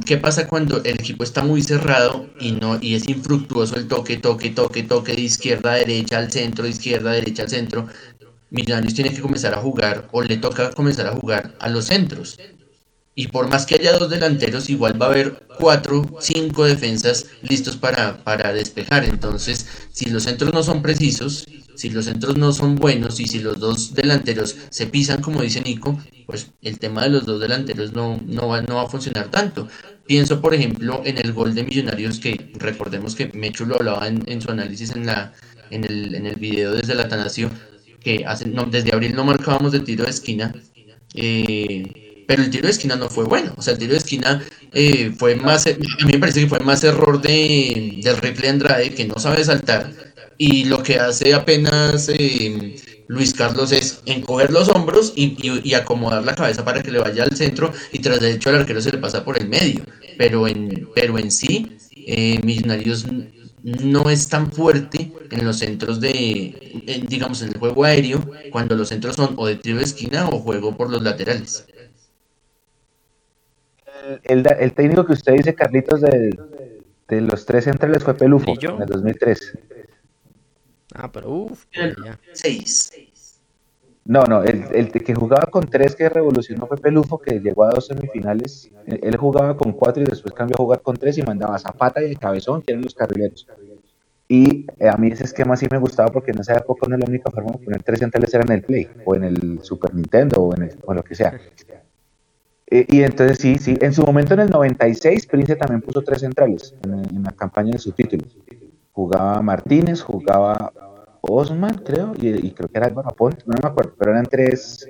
¿qué 0.05 0.17
pasa 0.17 0.47
cuando 0.47 0.81
el 0.85 0.95
equipo 1.01 1.25
está 1.25 1.43
muy 1.43 1.61
cerrado 1.61 2.29
y 2.39 2.53
no 2.53 2.79
y 2.81 2.95
es 2.95 3.09
infructuoso 3.09 3.75
el 3.75 3.89
toque, 3.89 4.15
toque, 4.15 4.49
toque, 4.51 4.83
toque 4.83 5.13
de 5.13 5.21
izquierda 5.23 5.73
a 5.73 5.75
derecha 5.75 6.19
al 6.19 6.31
centro, 6.31 6.63
de 6.63 6.69
izquierda 6.69 7.11
a 7.11 7.15
derecha 7.15 7.43
al 7.43 7.49
centro? 7.49 7.87
Millonarios 8.49 8.93
tiene 8.93 9.13
que 9.13 9.21
comenzar 9.21 9.53
a 9.53 9.57
jugar 9.61 10.07
o 10.13 10.21
le 10.21 10.37
toca 10.37 10.71
comenzar 10.71 11.07
a 11.07 11.15
jugar 11.15 11.53
a 11.59 11.67
los 11.67 11.85
centros. 11.87 12.37
Y 13.19 13.29
por 13.29 13.49
más 13.49 13.65
que 13.65 13.73
haya 13.73 13.97
dos 13.97 14.11
delanteros, 14.11 14.69
igual 14.69 15.01
va 15.01 15.07
a 15.07 15.09
haber 15.09 15.41
cuatro, 15.57 16.05
cinco 16.21 16.65
defensas 16.65 17.25
listos 17.41 17.75
para, 17.75 18.23
para 18.23 18.53
despejar. 18.53 19.05
Entonces, 19.05 19.65
si 19.91 20.11
los 20.11 20.21
centros 20.21 20.53
no 20.53 20.61
son 20.61 20.83
precisos, 20.83 21.47
si 21.73 21.89
los 21.89 22.05
centros 22.05 22.37
no 22.37 22.53
son 22.53 22.75
buenos 22.75 23.19
y 23.19 23.25
si 23.25 23.39
los 23.39 23.59
dos 23.59 23.95
delanteros 23.95 24.55
se 24.69 24.85
pisan, 24.85 25.23
como 25.23 25.41
dice 25.41 25.61
Nico, 25.61 25.99
pues 26.27 26.51
el 26.61 26.77
tema 26.77 27.05
de 27.05 27.09
los 27.09 27.25
dos 27.25 27.41
delanteros 27.41 27.91
no, 27.93 28.21
no, 28.23 28.49
va, 28.49 28.61
no 28.61 28.75
va 28.75 28.83
a 28.83 28.87
funcionar 28.87 29.31
tanto. 29.31 29.67
Pienso, 30.05 30.39
por 30.39 30.53
ejemplo, 30.53 31.01
en 31.03 31.17
el 31.17 31.33
gol 31.33 31.55
de 31.55 31.63
Millonarios, 31.63 32.19
que 32.19 32.51
recordemos 32.53 33.15
que 33.15 33.31
Mechu 33.33 33.65
lo 33.65 33.77
hablaba 33.77 34.07
en, 34.07 34.41
su 34.43 34.51
análisis 34.51 34.91
en, 34.91 35.07
la, 35.07 35.33
en, 35.71 35.85
el, 35.85 36.13
en 36.13 36.27
el 36.27 36.35
video 36.35 36.71
desde 36.71 36.93
la 36.93 37.05
Atanasio, 37.05 37.49
que 37.99 38.25
hace, 38.27 38.47
no, 38.47 38.65
desde 38.65 38.93
abril 38.93 39.15
no 39.15 39.23
marcábamos 39.23 39.71
de 39.71 39.79
tiro 39.79 40.03
de 40.03 40.11
esquina. 40.11 40.53
Eh, 41.15 42.06
pero 42.27 42.43
el 42.43 42.49
tiro 42.51 42.65
de 42.65 42.71
esquina 42.71 42.95
no 42.95 43.09
fue 43.09 43.23
bueno. 43.23 43.53
O 43.57 43.61
sea, 43.61 43.73
el 43.73 43.79
tiro 43.79 43.93
de 43.93 43.99
esquina 43.99 44.43
eh, 44.73 45.11
fue 45.17 45.35
más, 45.35 45.65
a 45.65 45.69
mí 45.71 46.11
me 46.11 46.19
parece 46.19 46.41
que 46.41 46.47
fue 46.47 46.59
más 46.59 46.83
error 46.83 47.21
de, 47.21 47.99
del 48.03 48.17
rifle 48.17 48.49
Andrade 48.49 48.93
que 48.93 49.05
no 49.05 49.17
sabe 49.17 49.43
saltar. 49.43 49.91
Y 50.37 50.65
lo 50.65 50.83
que 50.83 50.99
hace 50.99 51.33
apenas 51.33 52.09
eh, 52.09 52.75
Luis 53.07 53.33
Carlos 53.33 53.71
es 53.71 54.01
encoger 54.05 54.51
los 54.51 54.67
hombros 54.69 55.13
y, 55.15 55.73
acomodar 55.73 56.23
la 56.25 56.35
cabeza 56.35 56.63
para 56.63 56.83
que 56.83 56.91
le 56.91 56.99
vaya 56.99 57.23
al 57.23 57.35
centro 57.35 57.71
y 57.91 57.99
tras 57.99 58.19
de 58.19 58.33
hecho 58.33 58.49
al 58.49 58.57
arquero 58.57 58.81
se 58.81 58.91
le 58.91 58.97
pasa 58.97 59.23
por 59.23 59.37
el 59.37 59.47
medio. 59.47 59.83
Pero 60.17 60.47
en, 60.47 60.89
pero 60.93 61.17
en 61.17 61.31
sí, 61.31 61.77
eh, 61.95 62.39
Millonarios 62.43 63.05
no 63.63 64.09
es 64.09 64.27
tan 64.27 64.51
fuerte 64.51 65.11
en 65.31 65.45
los 65.45 65.59
centros 65.59 65.99
de, 65.99 67.03
digamos, 67.07 67.41
en 67.41 67.49
el 67.49 67.57
juego 67.57 67.83
aéreo, 67.85 68.29
cuando 68.51 68.75
los 68.75 68.89
centros 68.89 69.15
son 69.15 69.33
o 69.37 69.47
de 69.47 69.55
tiro 69.55 69.77
de 69.77 69.83
esquina 69.83 70.27
o 70.29 70.39
juego 70.39 70.75
por 70.75 70.89
los 70.89 71.01
laterales 71.01 71.65
el, 74.23 74.45
el, 74.59 74.73
técnico 74.73 75.05
que 75.05 75.13
usted 75.13 75.33
dice, 75.33 75.55
Carlitos, 75.55 76.01
de, 76.01 76.37
de 77.07 77.21
los 77.21 77.45
tres 77.45 77.65
centrales 77.65 78.03
fue 78.03 78.13
Pelufo 78.13 78.53
en 78.59 78.81
el 78.81 78.87
2003. 78.87 79.57
Ah, 80.93 81.11
pero 81.11 81.31
uff, 81.31 81.65
seis. 82.33 82.91
No, 84.05 84.23
no, 84.23 84.41
el, 84.43 84.63
el, 84.71 84.89
que 84.89 85.13
jugaba 85.13 85.47
con 85.47 85.69
tres 85.69 85.93
que 85.95 86.07
revolucionó 86.07 86.65
fue 86.65 86.77
Pelufo, 86.77 87.19
que 87.19 87.39
llegó 87.39 87.65
a 87.65 87.71
dos 87.71 87.87
semifinales. 87.87 88.71
Él 88.85 89.17
jugaba 89.17 89.57
con 89.57 89.73
cuatro 89.73 90.01
y 90.01 90.05
después 90.05 90.33
cambió 90.33 90.55
a 90.57 90.63
jugar 90.63 90.81
con 90.81 90.95
tres 90.95 91.17
y 91.17 91.23
mandaba 91.23 91.55
a 91.55 91.59
Zapata 91.59 92.01
y 92.01 92.11
el 92.11 92.17
Cabezón, 92.17 92.61
que 92.61 92.71
eran 92.71 92.83
los 92.83 92.95
carrileros. 92.95 93.45
Y 94.29 94.65
eh, 94.79 94.89
a 94.89 94.97
mí 94.97 95.09
ese 95.09 95.25
esquema 95.25 95.55
sí 95.55 95.67
me 95.69 95.77
gustaba 95.77 96.09
porque 96.09 96.31
en 96.31 96.39
esa 96.39 96.55
época 96.55 96.87
no 96.87 96.95
era 96.95 97.05
la 97.05 97.09
única 97.09 97.31
forma 97.31 97.51
de 97.51 97.63
poner 97.63 97.83
tres 97.83 97.99
centrales 97.99 98.33
era 98.33 98.43
en 98.43 98.51
el 98.53 98.61
Play, 98.61 98.87
o 99.05 99.15
en 99.15 99.23
el 99.25 99.59
Super 99.61 99.93
Nintendo, 99.93 100.41
o 100.41 100.55
en 100.55 100.63
el, 100.63 100.75
o 100.85 100.93
lo 100.93 101.03
que 101.03 101.15
sea. 101.15 101.39
Eh, 102.69 102.85
y 102.89 103.01
entonces 103.01 103.37
sí, 103.37 103.57
sí, 103.57 103.77
en 103.79 103.93
su 103.93 104.03
momento 104.03 104.33
en 104.33 104.41
el 104.41 104.49
96 104.49 105.25
Prince 105.27 105.55
también 105.55 105.81
puso 105.81 106.01
tres 106.01 106.19
centrales 106.19 106.75
en, 106.83 107.23
la 107.23 107.31
campaña 107.31 107.71
de 107.71 107.79
subtítulos. 107.79 108.37
Jugaba 108.91 109.41
Martínez, 109.41 110.01
jugaba 110.01 110.73
Osman, 111.21 111.75
creo, 111.75 112.13
y, 112.17 112.51
creo 112.51 112.69
que 112.69 112.77
era 112.77 112.87
Álvaro 112.87 113.09
Aponte, 113.09 113.43
no 113.45 113.55
me 113.61 113.69
acuerdo, 113.69 113.93
pero 113.97 114.11
eran 114.11 114.25
tres. 114.25 114.87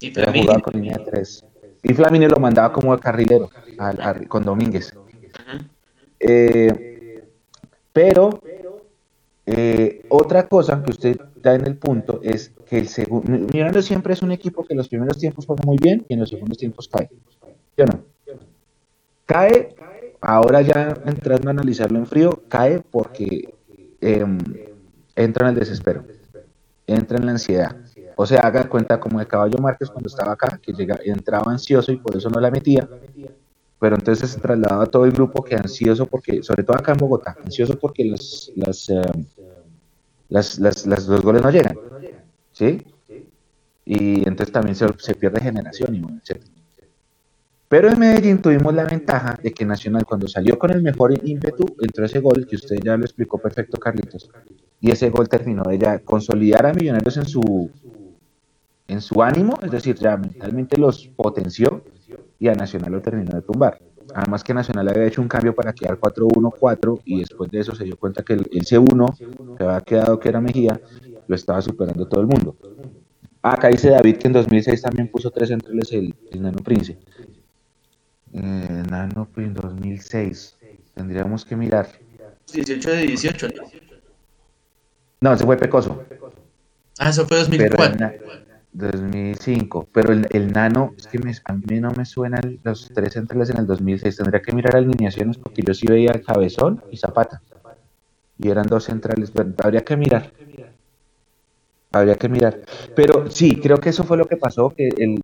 Y 0.00 0.12
jugaba 0.12 0.60
con 0.60 0.74
línea 0.74 0.98
de 0.98 1.04
tres. 1.04 1.44
Y 1.82 1.94
Flamini 1.94 2.26
lo 2.26 2.36
mandaba 2.36 2.72
como 2.72 2.96
carrilero 2.98 3.50
con 4.28 4.44
Domínguez. 4.44 4.92
Eh, 6.18 7.24
pero 7.92 8.40
eh, 9.46 10.04
otra 10.08 10.46
cosa 10.48 10.82
que 10.82 10.90
usted 10.90 11.20
en 11.44 11.66
el 11.66 11.76
punto 11.76 12.20
es 12.22 12.52
que 12.68 12.78
el 12.78 12.88
segundo, 12.88 13.30
Mirando 13.52 13.82
siempre 13.82 14.12
es 14.12 14.22
un 14.22 14.32
equipo 14.32 14.64
que 14.64 14.74
en 14.74 14.78
los 14.78 14.88
primeros 14.88 15.18
tiempos 15.18 15.46
juega 15.46 15.62
muy 15.64 15.76
bien 15.76 16.04
y 16.08 16.14
en 16.14 16.20
los 16.20 16.30
segundos 16.30 16.58
tiempos 16.58 16.88
cae. 16.88 17.08
¿Sí 17.76 17.84
no? 17.84 18.04
Cae, 19.26 19.74
ahora 20.20 20.62
ya 20.62 20.96
entrando 21.06 21.48
a 21.48 21.52
analizarlo 21.52 21.98
en 21.98 22.06
frío, 22.06 22.42
cae 22.48 22.80
porque 22.80 23.54
em, 24.00 24.38
entra 25.16 25.48
en 25.48 25.54
el 25.54 25.60
desespero, 25.60 26.04
entra 26.86 27.18
en 27.18 27.26
la 27.26 27.32
ansiedad. 27.32 27.76
O 28.16 28.26
sea, 28.26 28.40
haga 28.40 28.68
cuenta 28.68 29.00
como 29.00 29.20
el 29.20 29.26
caballo 29.26 29.58
Márquez 29.58 29.90
cuando 29.90 30.08
estaba 30.08 30.32
acá, 30.32 30.60
que 30.62 30.72
llega, 30.72 30.98
entraba 31.04 31.50
ansioso 31.50 31.92
y 31.92 31.96
por 31.96 32.16
eso 32.16 32.28
no 32.30 32.40
la 32.40 32.50
metía, 32.50 32.88
pero 33.80 33.96
entonces 33.96 34.30
se 34.30 34.40
trasladaba 34.40 34.86
todo 34.86 35.04
el 35.06 35.12
grupo 35.12 35.42
que 35.42 35.56
ansioso 35.56 36.06
porque, 36.06 36.42
sobre 36.42 36.62
todo 36.62 36.76
acá 36.76 36.92
en 36.92 36.98
Bogotá, 36.98 37.36
ansioso 37.44 37.78
porque 37.78 38.04
los, 38.04 38.52
las, 38.54 38.88
em, 38.90 39.24
las, 40.32 40.58
las, 40.58 40.86
las, 40.86 41.06
goles 41.06 41.42
no 41.42 41.50
llegan. 41.50 41.76
¿Sí? 42.52 42.82
Y 43.84 44.26
entonces 44.26 44.52
también 44.52 44.74
se, 44.74 44.86
se 44.98 45.14
pierde 45.14 45.40
generación 45.40 45.94
y 45.94 46.00
bueno, 46.00 46.20
Pero 47.68 47.90
en 47.90 47.98
Medellín 47.98 48.40
tuvimos 48.40 48.74
la 48.74 48.84
ventaja 48.84 49.38
de 49.42 49.52
que 49.52 49.66
Nacional 49.66 50.04
cuando 50.06 50.28
salió 50.28 50.58
con 50.58 50.70
el 50.70 50.82
mejor 50.82 51.12
ímpetu 51.22 51.66
entró 51.80 52.04
ese 52.06 52.20
gol 52.20 52.46
que 52.46 52.56
usted 52.56 52.76
ya 52.82 52.96
lo 52.96 53.04
explicó 53.04 53.38
perfecto 53.38 53.78
Carlitos 53.78 54.30
y 54.80 54.90
ese 54.90 55.10
gol 55.10 55.28
terminó 55.28 55.62
de 55.64 55.78
ya 55.78 55.98
consolidar 55.98 56.66
a 56.66 56.72
Millonarios 56.72 57.16
en 57.16 57.26
su 57.26 57.70
en 58.88 59.00
su 59.00 59.22
ánimo, 59.22 59.58
es 59.62 59.70
decir, 59.70 59.96
ya 59.96 60.16
mentalmente 60.16 60.76
los 60.76 61.08
potenció 61.08 61.82
y 62.38 62.48
a 62.48 62.54
Nacional 62.54 62.92
lo 62.92 63.00
terminó 63.00 63.32
de 63.32 63.42
tumbar. 63.42 63.78
Además 64.14 64.44
que 64.44 64.54
Nacional 64.54 64.88
había 64.88 65.06
hecho 65.06 65.22
un 65.22 65.28
cambio 65.28 65.54
para 65.54 65.72
quedar 65.72 65.98
4-1-4 65.98 67.00
y 67.04 67.20
después 67.20 67.50
de 67.50 67.60
eso 67.60 67.74
se 67.74 67.84
dio 67.84 67.96
cuenta 67.96 68.22
que 68.22 68.34
el, 68.34 68.44
C1 68.44 69.56
que 69.56 69.64
había 69.64 69.80
quedado 69.80 70.20
que 70.20 70.28
era 70.28 70.40
Mejía 70.40 70.80
lo 71.26 71.34
estaba 71.34 71.62
superando 71.62 72.06
todo 72.06 72.20
el 72.20 72.26
mundo. 72.26 72.56
Ah, 73.42 73.54
acá 73.54 73.68
dice 73.68 73.90
David 73.90 74.16
que 74.16 74.26
en 74.28 74.34
2006 74.34 74.82
también 74.82 75.08
puso 75.08 75.30
tres 75.30 75.48
centrales 75.48 75.92
el, 75.92 76.14
Nano 76.38 76.58
Prince. 76.58 76.96
Eh, 78.32 78.82
Nano 78.90 79.28
Prince 79.32 79.60
2006. 79.60 80.56
Tendríamos 80.94 81.44
que 81.44 81.56
mirar. 81.56 81.88
18 82.52 82.90
de 82.90 83.02
18, 83.06 83.48
¿no? 83.48 83.62
No, 85.22 85.38
se 85.38 85.44
fue 85.44 85.56
Pecoso. 85.56 86.04
Ah, 86.98 87.10
eso 87.10 87.26
fue 87.26 87.38
2004. 87.38 87.96
2005, 88.72 89.88
pero 89.92 90.12
el, 90.12 90.26
el 90.30 90.52
nano, 90.52 90.94
es 90.96 91.06
que 91.06 91.18
a 91.44 91.52
mí 91.52 91.80
no 91.80 91.90
me 91.92 92.04
suenan 92.04 92.58
los 92.64 92.88
tres 92.94 93.12
centrales 93.12 93.50
en 93.50 93.58
el 93.58 93.66
2006, 93.66 94.16
tendría 94.16 94.40
que 94.40 94.52
mirar 94.52 94.76
alineaciones 94.76 95.36
porque 95.36 95.62
yo 95.62 95.74
sí 95.74 95.86
veía 95.86 96.12
Cabezón 96.24 96.82
y 96.90 96.96
Zapata. 96.96 97.42
y 98.38 98.48
eran 98.48 98.66
dos 98.66 98.84
centrales. 98.84 99.32
habría 99.62 99.84
que 99.84 99.96
mirar. 99.96 100.32
Habría 101.92 102.14
que 102.14 102.28
mirar. 102.28 102.60
Pero 102.96 103.30
sí, 103.30 103.56
creo 103.56 103.78
que 103.78 103.90
eso 103.90 104.04
fue 104.04 104.16
lo 104.16 104.26
que 104.26 104.38
pasó, 104.38 104.70
que 104.70 104.88
el, 104.88 105.22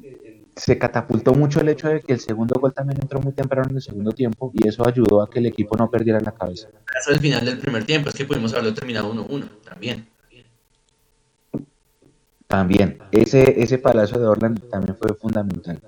se 0.58 0.76
catapultó 0.76 1.32
mucho 1.34 1.60
el 1.60 1.68
hecho 1.68 1.88
de 1.88 2.00
que 2.00 2.12
el 2.12 2.20
segundo 2.20 2.58
gol 2.60 2.74
también 2.74 3.00
entró 3.00 3.20
muy 3.20 3.32
temprano 3.32 3.68
en 3.70 3.76
el 3.76 3.82
segundo 3.82 4.12
tiempo 4.12 4.50
y 4.52 4.68
eso 4.68 4.86
ayudó 4.86 5.22
a 5.22 5.30
que 5.30 5.38
el 5.38 5.46
equipo 5.46 5.76
no 5.76 5.90
perdiera 5.90 6.20
la 6.20 6.32
cabeza. 6.32 6.68
Eso 6.98 7.12
al 7.12 7.20
final 7.20 7.44
del 7.44 7.58
primer 7.58 7.84
tiempo, 7.84 8.10
es 8.10 8.14
que 8.14 8.24
pudimos 8.24 8.52
haberlo 8.52 8.74
terminado 8.74 9.12
1-1 9.14 9.48
también. 9.64 10.06
También, 12.48 12.98
ese, 13.12 13.62
ese 13.62 13.78
palazo 13.78 14.18
de 14.18 14.26
Orland 14.26 14.68
también 14.70 14.96
fue 14.96 15.14
fundamental. 15.14 15.80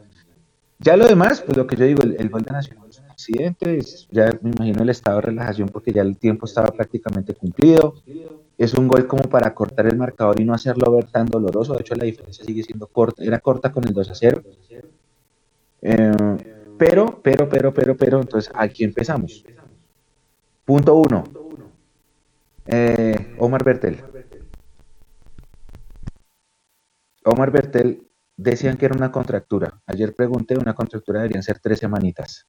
Ya 0.79 0.97
lo 0.97 1.07
demás, 1.07 1.43
pues 1.43 1.57
lo 1.57 1.67
que 1.67 1.77
yo 1.77 1.87
digo, 1.87 2.03
el, 2.03 2.29
gol 2.29 2.43
de 2.43 2.53
Nacional 2.53 2.89
es 2.89 2.99
un 2.99 3.11
accidente, 3.11 3.81
ya 4.11 4.31
me 4.43 4.51
imagino 4.51 4.83
el 4.83 4.91
estado 4.91 5.17
de 5.17 5.23
relajación 5.23 5.69
porque 5.69 5.93
ya 5.93 6.03
el 6.03 6.19
tiempo 6.19 6.45
estaba 6.47 6.69
prácticamente 6.69 7.35
cumplido. 7.35 7.95
Es 8.59 8.75
un 8.75 8.89
gol 8.89 9.07
como 9.07 9.23
para 9.25 9.55
cortar 9.55 9.87
el 9.87 9.97
marcador 9.97 10.39
y 10.39 10.45
no 10.45 10.53
hacerlo 10.53 10.93
ver 10.93 11.05
tan 11.05 11.27
doloroso. 11.27 11.75
De 11.75 11.81
hecho, 11.81 11.95
la 11.95 12.05
diferencia 12.05 12.45
sigue 12.45 12.63
siendo 12.63 12.87
corta, 12.87 13.25
era 13.25 13.39
corta 13.41 13.73
con 13.73 13.87
el 13.87 13.95
2 13.95 14.11
a 14.11 14.15
0. 14.15 14.43
Eh, 15.83 16.13
pero, 16.79 17.21
pero, 17.23 17.49
pero, 17.49 17.73
pero, 17.73 17.97
pero, 17.97 18.21
entonces 18.21 18.53
aquí 18.55 18.85
empezamos. 18.85 19.45
Punto 20.67 20.95
1. 20.95 21.25
Eh, 22.67 23.35
Omar 23.39 23.65
Bertel. 23.65 24.03
Omar 27.25 27.51
Bertel 27.51 28.11
Decían 28.43 28.79
que 28.79 28.87
era 28.87 28.97
una 28.97 29.13
contractura. 29.13 29.83
Ayer 29.87 30.15
pregunté, 30.15 30.57
una 30.57 30.73
contractura 30.73 31.21
deberían 31.21 31.43
ser 31.43 31.59
tres 31.59 31.81
semanitas. 31.81 32.47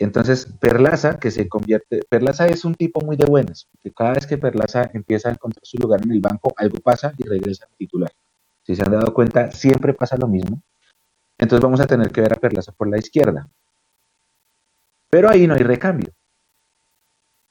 Entonces, 0.00 0.46
Perlaza, 0.58 1.20
que 1.20 1.30
se 1.30 1.48
convierte, 1.48 2.00
Perlaza 2.08 2.48
es 2.48 2.64
un 2.64 2.74
tipo 2.74 3.00
muy 3.00 3.14
de 3.14 3.24
buenas, 3.24 3.68
porque 3.70 3.92
cada 3.92 4.14
vez 4.14 4.26
que 4.26 4.36
Perlaza 4.36 4.90
empieza 4.92 5.28
a 5.28 5.32
encontrar 5.32 5.64
su 5.64 5.76
lugar 5.78 6.00
en 6.02 6.10
el 6.10 6.20
banco, 6.20 6.52
algo 6.56 6.78
pasa 6.78 7.12
y 7.16 7.22
regresa 7.22 7.66
al 7.66 7.76
titular. 7.76 8.10
Si 8.64 8.74
se 8.74 8.82
han 8.82 8.90
dado 8.90 9.14
cuenta, 9.14 9.52
siempre 9.52 9.94
pasa 9.94 10.16
lo 10.16 10.26
mismo. 10.26 10.60
Entonces 11.38 11.62
vamos 11.62 11.78
a 11.78 11.86
tener 11.86 12.10
que 12.10 12.20
ver 12.20 12.32
a 12.32 12.40
Perlaza 12.40 12.72
por 12.72 12.90
la 12.90 12.98
izquierda. 12.98 13.48
Pero 15.08 15.30
ahí 15.30 15.46
no 15.46 15.54
hay 15.54 15.62
recambio. 15.62 16.12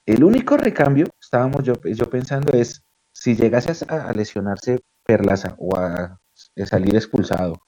El 0.05 0.25
único 0.25 0.57
recambio, 0.57 1.05
estábamos 1.21 1.63
yo, 1.63 1.75
pensando, 2.09 2.51
es 2.51 2.83
si 3.13 3.33
llegase 3.37 3.85
a 3.87 4.11
lesionarse 4.11 4.83
Perlaza 5.17 5.55
o 5.59 5.77
a 5.77 6.19
de 6.55 6.65
salir 6.65 6.95
expulsado. 6.95 7.61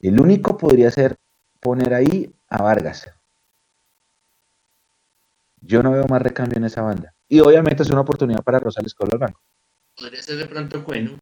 El 0.00 0.20
único 0.20 0.58
podría 0.58 0.90
ser 0.90 1.16
poner 1.60 1.94
ahí 1.94 2.30
a 2.48 2.62
Vargas. 2.62 3.08
Yo 5.62 5.82
no 5.82 5.92
veo 5.92 6.04
más 6.06 6.20
recambio 6.20 6.58
en 6.58 6.64
esa 6.64 6.82
banda. 6.82 7.14
Y 7.26 7.40
obviamente 7.40 7.82
es 7.82 7.90
una 7.90 8.02
oportunidad 8.02 8.42
para 8.42 8.58
Rosales 8.58 8.94
con 8.94 9.10
al 9.10 9.18
banco. 9.18 9.40
Podría 9.96 10.22
ser 10.22 10.36
de 10.36 10.46
pronto 10.46 10.82
bueno. 10.82 11.18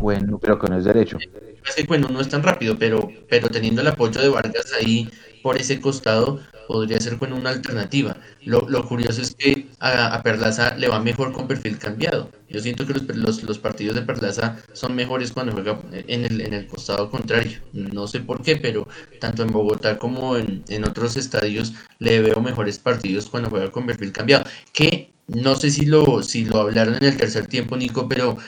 Bueno, 0.00 0.38
pero 0.38 0.58
que 0.58 0.68
no 0.68 0.78
es 0.78 0.84
derecho. 0.84 1.18
Es 1.66 1.74
que 1.74 1.84
bueno, 1.84 2.08
no 2.08 2.22
es 2.22 2.28
tan 2.30 2.42
rápido, 2.42 2.76
pero, 2.78 3.08
pero 3.28 3.48
teniendo 3.48 3.82
el 3.82 3.88
apoyo 3.88 4.18
de 4.20 4.30
Vargas 4.30 4.72
ahí 4.72 5.10
por 5.44 5.58
ese 5.58 5.78
costado, 5.78 6.40
podría 6.68 6.98
ser 6.98 7.16
bueno 7.16 7.36
una 7.36 7.50
alternativa. 7.50 8.16
Lo, 8.46 8.88
curioso 8.88 9.20
es 9.20 9.34
que 9.34 9.66
a, 9.78 10.22
Perlaza 10.22 10.74
le 10.78 10.88
va 10.88 11.00
mejor 11.00 11.32
con 11.32 11.46
perfil 11.46 11.76
cambiado. 11.76 12.30
Yo 12.48 12.60
siento 12.60 12.86
que 12.86 12.94
los, 12.94 13.42
los, 13.42 13.58
partidos 13.58 13.94
de 13.94 14.00
Perlaza 14.00 14.56
son 14.72 14.96
mejores 14.96 15.32
cuando 15.32 15.52
juega 15.52 15.78
en 15.92 16.24
el, 16.24 16.40
en 16.40 16.54
el 16.54 16.66
costado 16.66 17.10
contrario. 17.10 17.58
No 17.74 18.06
sé 18.06 18.20
por 18.20 18.40
qué, 18.40 18.56
pero 18.56 18.88
tanto 19.20 19.42
en 19.42 19.52
Bogotá 19.52 19.98
como 19.98 20.38
en, 20.38 20.64
en 20.68 20.84
otros 20.84 21.18
estadios 21.18 21.74
le 21.98 22.22
veo 22.22 22.40
mejores 22.40 22.78
partidos 22.78 23.26
cuando 23.26 23.50
juega 23.50 23.70
con 23.70 23.84
perfil 23.84 24.12
cambiado. 24.12 24.46
Que 24.72 25.12
no 25.26 25.56
sé 25.56 25.68
si 25.68 25.84
lo, 25.84 26.22
si 26.22 26.46
lo 26.46 26.58
hablaron 26.58 26.94
en 26.94 27.04
el 27.04 27.18
tercer 27.18 27.48
tiempo, 27.48 27.76
Nico, 27.76 28.08
pero 28.08 28.38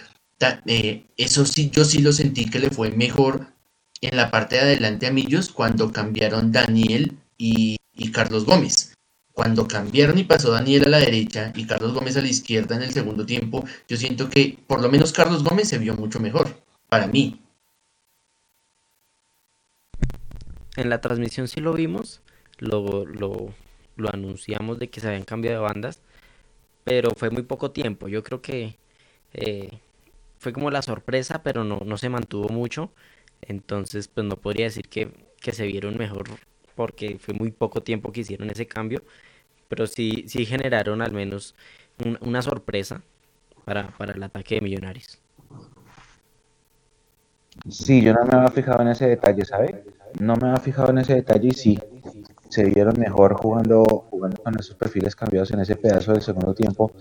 eh, 0.64 1.04
eso 1.18 1.44
sí, 1.44 1.68
yo 1.70 1.84
sí 1.84 1.98
lo 1.98 2.14
sentí 2.14 2.48
que 2.48 2.58
le 2.58 2.70
fue 2.70 2.90
mejor 2.90 3.48
en 4.00 4.16
la 4.16 4.30
parte 4.30 4.56
de 4.56 4.62
adelante 4.62 5.06
a 5.06 5.12
Millos 5.12 5.50
cuando 5.50 5.92
cambiaron 5.92 6.52
Daniel 6.52 7.16
y, 7.36 7.78
Carlos 8.12 8.44
Gómez. 8.44 8.94
Cuando 9.32 9.68
cambiaron 9.68 10.18
y 10.18 10.24
pasó 10.24 10.50
Daniel 10.50 10.84
a 10.86 10.88
la 10.88 10.98
derecha 10.98 11.52
y 11.54 11.66
Carlos 11.66 11.92
Gómez 11.92 12.16
a 12.16 12.22
la 12.22 12.28
izquierda 12.28 12.76
en 12.76 12.82
el 12.82 12.92
segundo 12.92 13.26
tiempo, 13.26 13.64
yo 13.86 13.96
siento 13.96 14.30
que 14.30 14.58
por 14.66 14.80
lo 14.80 14.88
menos 14.88 15.12
Carlos 15.12 15.44
Gómez 15.44 15.68
se 15.68 15.78
vio 15.78 15.94
mucho 15.94 16.20
mejor, 16.20 16.48
para 16.88 17.06
mí. 17.06 17.40
En 20.76 20.88
la 20.88 21.00
transmisión 21.00 21.48
sí 21.48 21.60
lo 21.60 21.74
vimos, 21.74 22.22
lo, 22.58 23.04
lo, 23.04 23.52
lo 23.96 24.08
anunciamos 24.10 24.78
de 24.78 24.88
que 24.88 25.00
se 25.00 25.08
habían 25.08 25.24
cambiado 25.24 25.62
de 25.62 25.68
bandas, 25.68 26.00
pero 26.84 27.10
fue 27.10 27.30
muy 27.30 27.42
poco 27.42 27.72
tiempo. 27.72 28.08
Yo 28.08 28.22
creo 28.22 28.40
que 28.40 28.76
eh, 29.34 29.80
fue 30.38 30.52
como 30.52 30.70
la 30.70 30.82
sorpresa, 30.82 31.42
pero 31.42 31.64
no, 31.64 31.80
no 31.84 31.98
se 31.98 32.08
mantuvo 32.08 32.48
mucho. 32.48 32.90
Entonces, 33.42 34.08
pues 34.08 34.26
no 34.26 34.36
podría 34.36 34.66
decir 34.66 34.88
que, 34.88 35.26
se 35.52 35.64
vieron 35.64 35.96
mejor 35.96 36.24
porque 36.74 37.18
fue 37.20 37.32
muy 37.32 37.52
poco 37.52 37.80
tiempo 37.80 38.10
que 38.10 38.22
hicieron 38.22 38.50
ese 38.50 38.66
cambio, 38.66 39.04
pero 39.68 39.86
sí, 39.86 40.24
sí 40.26 40.44
generaron 40.44 41.02
al 41.02 41.12
menos 41.12 41.54
una 42.20 42.42
sorpresa 42.42 43.02
para, 43.64 43.88
para 43.96 44.14
el 44.14 44.22
ataque 44.24 44.56
de 44.56 44.62
Millonarios. 44.62 45.20
Sí, 47.70 48.02
yo 48.02 48.12
no 48.12 48.24
me 48.24 48.36
había 48.36 48.50
fijado 48.50 48.82
en 48.82 48.88
ese 48.88 49.06
detalle, 49.06 49.44
¿sabe? 49.44 49.84
No 50.20 50.36
me 50.36 50.48
había 50.48 50.60
fijado 50.60 50.90
en 50.90 50.98
ese 50.98 51.14
detalle 51.14 51.48
y 51.48 51.54
sí, 51.54 51.78
se 52.48 52.64
vieron 52.64 52.98
mejor 52.98 53.34
jugando, 53.34 53.84
jugando 54.10 54.42
con 54.42 54.58
esos 54.58 54.74
perfiles 54.76 55.16
cambiados 55.16 55.50
en 55.50 55.60
ese 55.60 55.76
pedazo 55.76 56.12
del 56.12 56.22
segundo 56.22 56.54
tiempo 56.54 56.92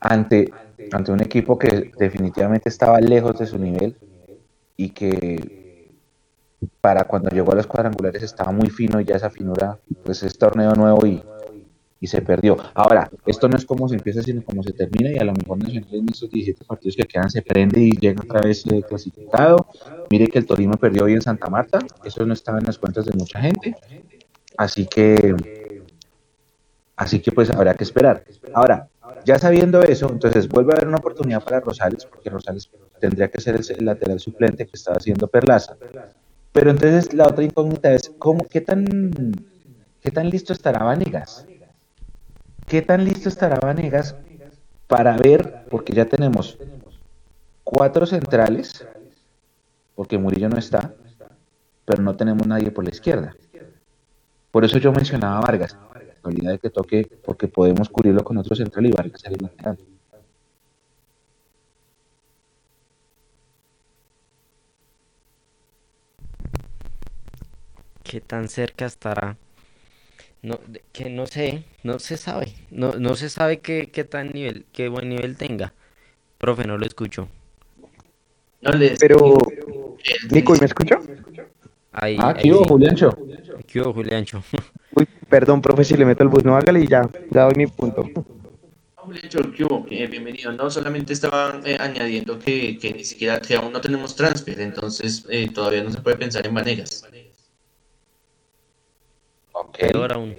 ante, 0.00 0.52
ante 0.92 1.12
un 1.12 1.20
equipo 1.20 1.58
que 1.58 1.92
definitivamente 1.98 2.68
estaba 2.68 3.00
lejos 3.00 3.38
de 3.38 3.46
su 3.46 3.58
nivel 3.58 3.96
y 4.78 4.90
que 4.90 5.90
para 6.80 7.04
cuando 7.04 7.28
llegó 7.30 7.52
a 7.52 7.56
los 7.56 7.66
cuadrangulares 7.66 8.22
estaba 8.22 8.52
muy 8.52 8.70
fino 8.70 9.00
y 9.00 9.04
ya 9.04 9.16
esa 9.16 9.28
finura 9.28 9.78
pues 10.04 10.22
es 10.22 10.38
torneo 10.38 10.72
nuevo 10.74 11.04
y, 11.04 11.20
y 12.00 12.06
se 12.06 12.22
perdió. 12.22 12.56
Ahora, 12.74 13.10
esto 13.26 13.48
no 13.48 13.56
es 13.56 13.66
como 13.66 13.88
se 13.88 13.96
empieza, 13.96 14.22
sino 14.22 14.42
como 14.42 14.62
se 14.62 14.72
termina 14.72 15.10
y 15.10 15.18
a 15.18 15.24
lo 15.24 15.32
mejor 15.32 15.58
Nacional 15.58 15.88
en 15.92 16.08
estos 16.08 16.30
17 16.30 16.64
partidos 16.64 16.96
que 16.96 17.04
quedan 17.04 17.28
se 17.28 17.42
prende 17.42 17.80
y 17.80 17.90
llega 17.90 18.22
otra 18.22 18.40
vez 18.40 18.64
eh, 18.66 18.82
clasificado. 18.88 19.66
Mire 20.10 20.28
que 20.28 20.38
el 20.38 20.46
Torino 20.46 20.74
perdió 20.74 21.04
hoy 21.04 21.14
en 21.14 21.22
Santa 21.22 21.50
Marta, 21.50 21.80
eso 22.04 22.24
no 22.24 22.32
estaba 22.32 22.58
en 22.58 22.64
las 22.64 22.78
cuentas 22.78 23.04
de 23.04 23.12
mucha 23.16 23.40
gente. 23.40 23.74
Así 24.56 24.86
que, 24.86 25.34
así 26.96 27.18
que 27.18 27.32
pues 27.32 27.50
habrá 27.50 27.74
que 27.74 27.82
esperar. 27.82 28.24
Ahora, 28.54 28.88
ya 29.28 29.38
sabiendo 29.38 29.82
eso, 29.82 30.08
entonces 30.10 30.48
vuelve 30.48 30.72
a 30.72 30.76
haber 30.76 30.88
una 30.88 30.96
oportunidad 30.96 31.44
para 31.44 31.60
Rosales, 31.60 32.06
porque 32.06 32.30
Rosales 32.30 32.70
tendría 32.98 33.28
que 33.28 33.42
ser 33.42 33.56
el, 33.56 33.84
lateral 33.84 34.18
suplente 34.18 34.64
que 34.64 34.74
estaba 34.74 34.96
haciendo 34.96 35.28
Perlaza. 35.28 35.76
Pero 36.50 36.70
entonces 36.70 37.12
la 37.12 37.26
otra 37.26 37.44
incógnita 37.44 37.92
es, 37.92 38.10
¿cómo, 38.18 38.46
qué, 38.48 38.62
tan, 38.62 39.34
¿qué 40.00 40.10
tan 40.10 40.30
listo 40.30 40.54
estará 40.54 40.82
Vanegas? 40.82 41.46
¿Qué 42.66 42.80
tan 42.80 43.04
listo 43.04 43.28
estará 43.28 43.60
Vanegas 43.60 44.16
para 44.86 45.14
ver, 45.18 45.66
porque 45.68 45.92
ya 45.92 46.06
tenemos 46.06 46.56
cuatro 47.64 48.06
centrales, 48.06 48.86
porque 49.94 50.16
Murillo 50.16 50.48
no 50.48 50.56
está, 50.56 50.94
pero 51.84 52.02
no 52.02 52.16
tenemos 52.16 52.46
nadie 52.46 52.70
por 52.70 52.82
la 52.82 52.90
izquierda. 52.90 53.36
Por 54.50 54.64
eso 54.64 54.78
yo 54.78 54.90
mencionaba 54.90 55.42
Vargas 55.42 55.76
de 56.22 56.58
que 56.58 56.70
toque, 56.70 57.06
porque 57.24 57.48
podemos 57.48 57.88
cubrirlo 57.88 58.24
con 58.24 58.36
otro 58.38 58.54
central 58.54 58.86
y 58.86 58.90
Vargas 58.90 59.20
salir 59.20 59.40
lateral. 59.42 59.78
¿Qué 68.02 68.20
tan 68.20 68.48
cerca 68.48 68.86
estará? 68.86 69.36
No, 70.40 70.58
que 70.92 71.10
no 71.10 71.26
sé, 71.26 71.64
no 71.82 71.98
se 71.98 72.16
sabe, 72.16 72.54
no, 72.70 72.92
no 72.92 73.16
se 73.16 73.28
sabe 73.28 73.58
qué, 73.58 73.90
qué 73.90 74.04
tan 74.04 74.30
nivel, 74.30 74.66
qué 74.72 74.88
buen 74.88 75.08
nivel 75.08 75.36
tenga. 75.36 75.74
Profe, 76.38 76.64
no 76.64 76.78
lo 76.78 76.86
escucho. 76.86 77.28
No 78.60 78.70
Pero, 78.98 79.38
Nico, 80.30 80.54
¿me 80.58 80.66
escucha? 80.66 81.00
Ahí, 81.92 82.16
ah, 82.18 82.30
aquí 82.30 82.52
hubo 82.52 82.64
Juliancho. 82.64 83.16
Aquí 83.58 83.80
hubo 83.80 83.92
Juliancho. 83.92 84.42
Perdón, 85.28 85.60
profe, 85.60 85.84
si 85.84 85.96
le 85.96 86.04
meto 86.04 86.22
el 86.22 86.28
bus, 86.28 86.44
no 86.44 86.56
hágale 86.56 86.80
y 86.80 86.86
ya, 86.86 87.08
ya 87.30 87.44
doy 87.44 87.54
mi 87.54 87.66
punto. 87.66 88.04
Eh, 89.90 90.06
bienvenido. 90.06 90.52
No, 90.52 90.70
solamente 90.70 91.12
estaba 91.12 91.60
eh, 91.64 91.76
añadiendo 91.78 92.38
que, 92.38 92.78
que, 92.78 92.92
ni 92.92 93.04
siquiera, 93.04 93.40
que 93.40 93.54
aún 93.54 93.72
no 93.72 93.80
tenemos 93.80 94.14
transfer, 94.14 94.60
entonces 94.60 95.24
eh, 95.30 95.48
todavía 95.52 95.82
no 95.82 95.90
se 95.90 96.00
puede 96.00 96.16
pensar 96.16 96.46
en 96.46 96.54
maneras. 96.54 97.06
Ok. 99.52 99.78
Ahora 99.94 100.16
aún. 100.16 100.34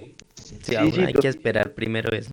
Sí, 0.62 0.74
aún 0.76 0.92
hay 1.04 1.12
que 1.12 1.28
esperar 1.28 1.72
primero 1.72 2.10
eso. 2.12 2.32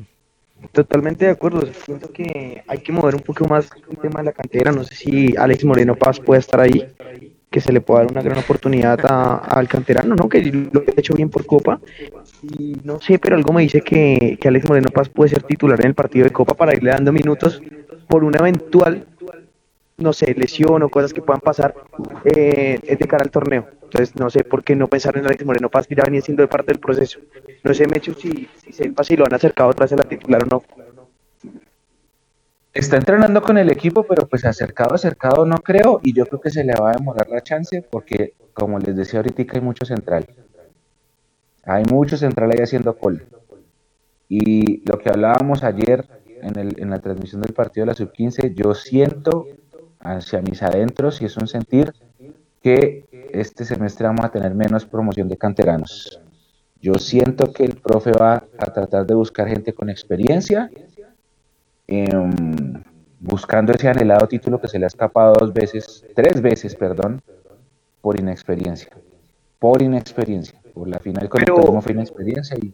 Totalmente 0.71 1.25
de 1.25 1.31
acuerdo. 1.31 1.61
Siento 1.85 2.11
que 2.11 2.63
hay 2.67 2.79
que 2.79 2.91
mover 2.91 3.15
un 3.15 3.21
poco 3.21 3.47
más 3.47 3.69
el 3.89 3.97
tema 3.97 4.19
de 4.19 4.25
la 4.25 4.31
cantera. 4.31 4.71
No 4.71 4.83
sé 4.83 4.95
si 4.95 5.37
Alex 5.37 5.63
Moreno 5.63 5.95
Paz 5.95 6.19
puede 6.19 6.39
estar 6.39 6.59
ahí 6.59 6.87
que 7.57 7.61
se 7.61 7.73
le 7.73 7.81
pueda 7.81 8.01
dar 8.01 8.11
una 8.11 8.21
gran 8.21 8.37
oportunidad 8.37 8.99
al 9.03 9.67
canterano, 9.67 10.13
¿no? 10.13 10.29
Que 10.29 10.43
lo 10.43 10.81
ha 10.81 10.99
hecho 10.99 11.15
bien 11.15 11.31
por 11.31 11.43
Copa. 11.47 11.79
Y 12.43 12.77
no 12.83 13.01
sé, 13.01 13.17
pero 13.17 13.35
algo 13.35 13.51
me 13.51 13.63
dice 13.63 13.81
que, 13.81 14.37
que 14.39 14.47
Alex 14.47 14.69
Moreno 14.69 14.89
Paz 14.93 15.09
puede 15.09 15.31
ser 15.31 15.41
titular 15.41 15.79
en 15.81 15.87
el 15.87 15.95
partido 15.95 16.25
de 16.25 16.29
Copa 16.29 16.53
para 16.53 16.75
irle 16.75 16.91
dando 16.91 17.11
minutos 17.11 17.59
por 18.07 18.23
una 18.23 18.37
eventual, 18.37 19.07
no 19.97 20.13
sé, 20.13 20.35
lesión 20.35 20.83
o 20.83 20.89
cosas 20.89 21.13
que 21.13 21.23
puedan 21.23 21.41
pasar 21.41 21.73
eh, 22.25 22.79
de 22.87 23.07
cara 23.07 23.23
al 23.23 23.31
torneo. 23.31 23.67
Entonces, 23.81 24.15
no 24.15 24.29
sé 24.29 24.43
por 24.43 24.63
qué 24.63 24.75
no 24.75 24.85
pensar 24.85 25.17
en 25.17 25.25
Alex 25.25 25.43
Moreno 25.43 25.69
Paz, 25.69 25.87
que 25.87 25.95
ya 25.95 26.03
venía 26.03 26.21
siendo 26.21 26.47
parte 26.47 26.73
del 26.73 26.79
proceso. 26.79 27.19
No 27.63 27.73
sé, 27.73 27.87
Mechu, 27.87 28.13
si, 28.13 28.47
si 28.63 28.71
sepa 28.71 29.03
si 29.03 29.15
lo 29.15 29.25
han 29.25 29.33
acercado 29.33 29.71
otra 29.71 29.85
vez 29.85 29.93
a 29.93 29.95
la 29.95 30.03
titular 30.03 30.43
o 30.43 30.45
no. 30.45 30.63
Está 32.77 32.97
entrenando 32.97 33.41
con 33.41 33.57
el 33.57 33.71
equipo, 33.71 34.03
pero 34.03 34.27
pues 34.27 34.45
acercado, 34.45 34.93
acercado 34.93 35.47
no 35.47 35.57
creo, 35.57 35.99
y 36.03 36.13
yo 36.13 36.27
creo 36.27 36.39
que 36.39 36.51
se 36.51 36.63
le 36.63 36.73
va 36.79 36.91
a 36.91 36.93
demorar 36.93 37.27
la 37.27 37.41
chance, 37.41 37.81
porque 37.81 38.35
como 38.53 38.77
les 38.77 38.95
decía 38.95 39.19
ahorita, 39.19 39.43
hay 39.51 39.61
mucho 39.61 39.83
central. 39.83 40.27
Hay 41.63 41.85
mucho 41.85 42.17
central 42.17 42.51
ahí 42.51 42.61
haciendo 42.61 42.95
cola. 42.95 43.23
Y 44.29 44.87
lo 44.87 44.99
que 44.99 45.09
hablábamos 45.09 45.63
ayer 45.63 46.05
en, 46.43 46.59
el, 46.59 46.79
en 46.79 46.91
la 46.91 46.99
transmisión 46.99 47.41
del 47.41 47.53
partido 47.53 47.87
de 47.87 47.93
la 47.93 47.95
sub-15, 47.95 48.53
yo 48.53 48.75
siento 48.75 49.47
hacia 49.99 50.43
mis 50.43 50.61
adentros, 50.61 51.19
y 51.23 51.25
es 51.25 51.35
un 51.35 51.47
sentir, 51.47 51.93
que 52.61 53.05
este 53.33 53.65
semestre 53.65 54.05
vamos 54.05 54.23
a 54.23 54.29
tener 54.29 54.53
menos 54.53 54.85
promoción 54.85 55.27
de 55.27 55.37
canteranos. 55.37 56.21
Yo 56.79 56.93
siento 56.99 57.51
que 57.51 57.65
el 57.65 57.75
profe 57.77 58.11
va 58.11 58.43
a 58.59 58.65
tratar 58.71 59.07
de 59.07 59.15
buscar 59.15 59.47
gente 59.47 59.73
con 59.73 59.89
experiencia, 59.89 60.69
em, 61.87 62.83
buscando 63.19 63.73
ese 63.73 63.87
anhelado 63.87 64.27
título 64.27 64.59
que 64.59 64.67
se 64.67 64.79
le 64.79 64.85
ha 64.85 64.87
escapado 64.87 65.33
dos 65.39 65.53
veces, 65.53 66.05
tres 66.15 66.41
veces, 66.41 66.75
perdón, 66.75 67.21
por 68.01 68.19
inexperiencia. 68.19 68.89
Por 69.59 69.81
inexperiencia. 69.81 70.59
Por 70.73 70.87
la 70.87 70.99
final 70.99 71.27
con 71.29 71.39
Pero... 71.39 71.75
el 71.75 71.81
fue 71.81 71.93
inexperiencia 71.93 72.55
y 72.61 72.73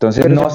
entonces, 0.00 0.30
no 0.30 0.48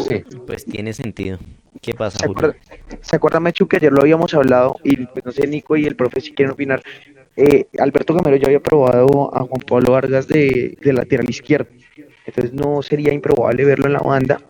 sé, 0.00 0.22
Pues 0.46 0.66
tiene 0.66 0.92
sentido. 0.92 1.38
¿Qué 1.80 1.94
pasa, 1.94 2.18
¿Se 2.18 2.26
acuerda, 2.26 2.54
¿Se 3.00 3.16
acuerda, 3.16 3.40
Mechu, 3.40 3.66
que 3.66 3.76
ayer 3.76 3.90
lo 3.90 4.02
habíamos 4.02 4.34
hablado 4.34 4.76
y 4.84 5.06
pues, 5.06 5.24
no 5.24 5.32
sé, 5.32 5.46
Nico 5.46 5.78
y 5.78 5.86
el 5.86 5.96
profe 5.96 6.20
si 6.20 6.34
quieren 6.34 6.52
opinar? 6.52 6.82
Eh, 7.34 7.68
Alberto 7.78 8.12
Gamero 8.12 8.36
ya 8.36 8.48
había 8.48 8.60
probado 8.60 9.34
a 9.34 9.40
Juan 9.40 9.62
Pablo 9.66 9.92
Vargas 9.92 10.28
de, 10.28 10.76
lateral 10.82 11.30
izquierdo. 11.30 11.70
Entonces 12.26 12.52
no 12.52 12.82
sería 12.82 13.14
improbable 13.14 13.64
verlo 13.64 13.86
en 13.86 13.94
la 13.94 14.00
banda. 14.00 14.42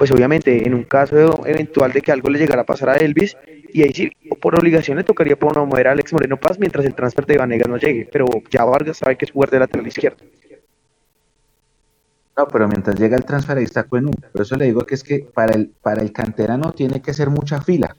Pues 0.00 0.10
obviamente, 0.12 0.66
en 0.66 0.72
un 0.72 0.84
caso 0.84 1.46
eventual 1.46 1.92
de 1.92 2.00
que 2.00 2.10
algo 2.10 2.30
le 2.30 2.38
llegara 2.38 2.62
a 2.62 2.64
pasar 2.64 2.88
a 2.88 2.96
Elvis, 2.96 3.36
y 3.70 3.82
ahí 3.82 3.92
sí, 3.92 4.10
por 4.40 4.58
obligación 4.58 4.96
le 4.96 5.04
tocaría 5.04 5.36
mover 5.38 5.88
a 5.88 5.92
Alex 5.92 6.14
Moreno 6.14 6.38
Paz 6.38 6.58
mientras 6.58 6.86
el 6.86 6.94
transfer 6.94 7.26
de 7.26 7.36
Vanegas 7.36 7.68
no 7.68 7.76
llegue. 7.76 8.08
Pero 8.10 8.24
ya 8.50 8.64
Vargas 8.64 8.96
sabe 8.96 9.18
que 9.18 9.26
es 9.26 9.30
jugar 9.30 9.50
de 9.50 9.58
lateral 9.58 9.86
izquierdo. 9.86 10.24
No, 12.34 12.48
pero 12.48 12.66
mientras 12.66 12.98
llega 12.98 13.14
el 13.14 13.26
transfer 13.26 13.58
ahí 13.58 13.64
está 13.64 13.82
Cuenú. 13.82 14.12
Por 14.32 14.40
eso 14.40 14.56
le 14.56 14.64
digo 14.64 14.86
que 14.86 14.94
es 14.94 15.04
que 15.04 15.18
para 15.18 15.54
el, 15.54 15.68
para 15.68 16.00
el 16.00 16.12
canterano 16.14 16.72
tiene 16.72 17.02
que 17.02 17.12
ser 17.12 17.28
mucha 17.28 17.60
fila, 17.60 17.94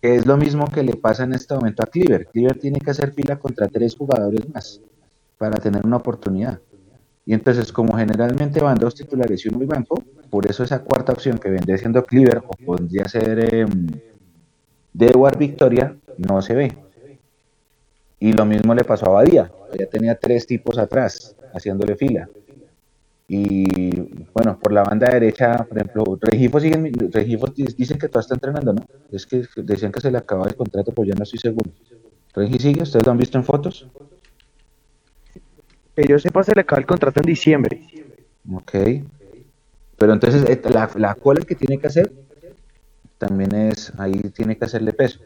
que 0.00 0.14
es 0.14 0.26
lo 0.26 0.36
mismo 0.36 0.70
que 0.70 0.84
le 0.84 0.94
pasa 0.94 1.24
en 1.24 1.32
este 1.32 1.56
momento 1.56 1.82
a 1.82 1.86
Cleaver. 1.86 2.26
Cleaver 2.26 2.60
tiene 2.60 2.78
que 2.78 2.92
hacer 2.92 3.14
fila 3.14 3.40
contra 3.40 3.66
tres 3.66 3.96
jugadores 3.96 4.48
más 4.54 4.80
para 5.38 5.58
tener 5.58 5.84
una 5.84 5.96
oportunidad. 5.96 6.60
Y 7.24 7.34
entonces, 7.34 7.72
como 7.72 7.96
generalmente 7.96 8.60
van 8.60 8.78
dos 8.78 8.94
titulares 8.94 9.44
y 9.44 9.48
uno 9.48 9.58
muy 9.58 9.66
banco, 9.66 10.02
por 10.28 10.48
eso 10.50 10.64
esa 10.64 10.80
cuarta 10.80 11.12
opción 11.12 11.38
que 11.38 11.50
vendría 11.50 11.78
siendo 11.78 12.02
Cleaver 12.02 12.38
o 12.38 12.50
podría 12.64 13.06
ser 13.08 13.38
eh, 13.38 13.66
Dewar 14.92 15.38
Victoria, 15.38 15.96
no 16.18 16.42
se 16.42 16.54
ve. 16.54 16.76
Y 18.18 18.32
lo 18.32 18.44
mismo 18.44 18.74
le 18.74 18.84
pasó 18.84 19.06
a 19.06 19.12
Badía. 19.12 19.50
Ya 19.78 19.86
tenía 19.86 20.14
tres 20.14 20.46
tipos 20.46 20.78
atrás 20.78 21.36
haciéndole 21.54 21.96
fila. 21.96 22.28
Y 23.28 23.92
bueno, 24.34 24.58
por 24.60 24.72
la 24.72 24.82
banda 24.82 25.08
derecha, 25.08 25.56
por 25.64 25.78
ejemplo, 25.78 26.18
Regifo, 26.20 26.60
siguen, 26.60 26.92
Regifo 27.10 27.46
dicen 27.76 27.98
que 27.98 28.08
todo 28.08 28.20
está 28.20 28.34
entrenando, 28.34 28.74
¿no? 28.74 28.84
Es 29.10 29.26
que 29.26 29.44
decían 29.56 29.90
que 29.90 30.00
se 30.00 30.10
le 30.10 30.18
acababa 30.18 30.48
el 30.48 30.56
contrato, 30.56 30.92
pues 30.92 31.08
ya 31.08 31.14
no 31.14 31.22
estoy 31.22 31.38
seguro. 31.38 31.70
¿Regi 32.34 32.58
sigue? 32.58 32.82
¿Ustedes 32.82 33.04
lo 33.04 33.12
han 33.12 33.18
visto 33.18 33.38
en 33.38 33.44
fotos? 33.44 33.86
Yo 35.96 36.18
sepa, 36.18 36.42
se 36.42 36.54
le 36.54 36.62
acaba 36.62 36.80
el 36.80 36.86
contrato 36.86 37.20
en 37.20 37.26
diciembre. 37.26 37.80
Ok. 38.50 38.72
Pero 39.98 40.12
entonces, 40.12 40.48
eh, 40.48 40.60
la, 40.70 40.90
la 40.96 41.14
cola 41.14 41.42
que 41.42 41.54
tiene 41.54 41.78
que 41.78 41.86
hacer 41.86 42.12
también 43.18 43.54
es, 43.54 43.92
ahí 43.98 44.20
tiene 44.34 44.56
que 44.56 44.64
hacerle 44.64 44.92
peso. 44.92 45.20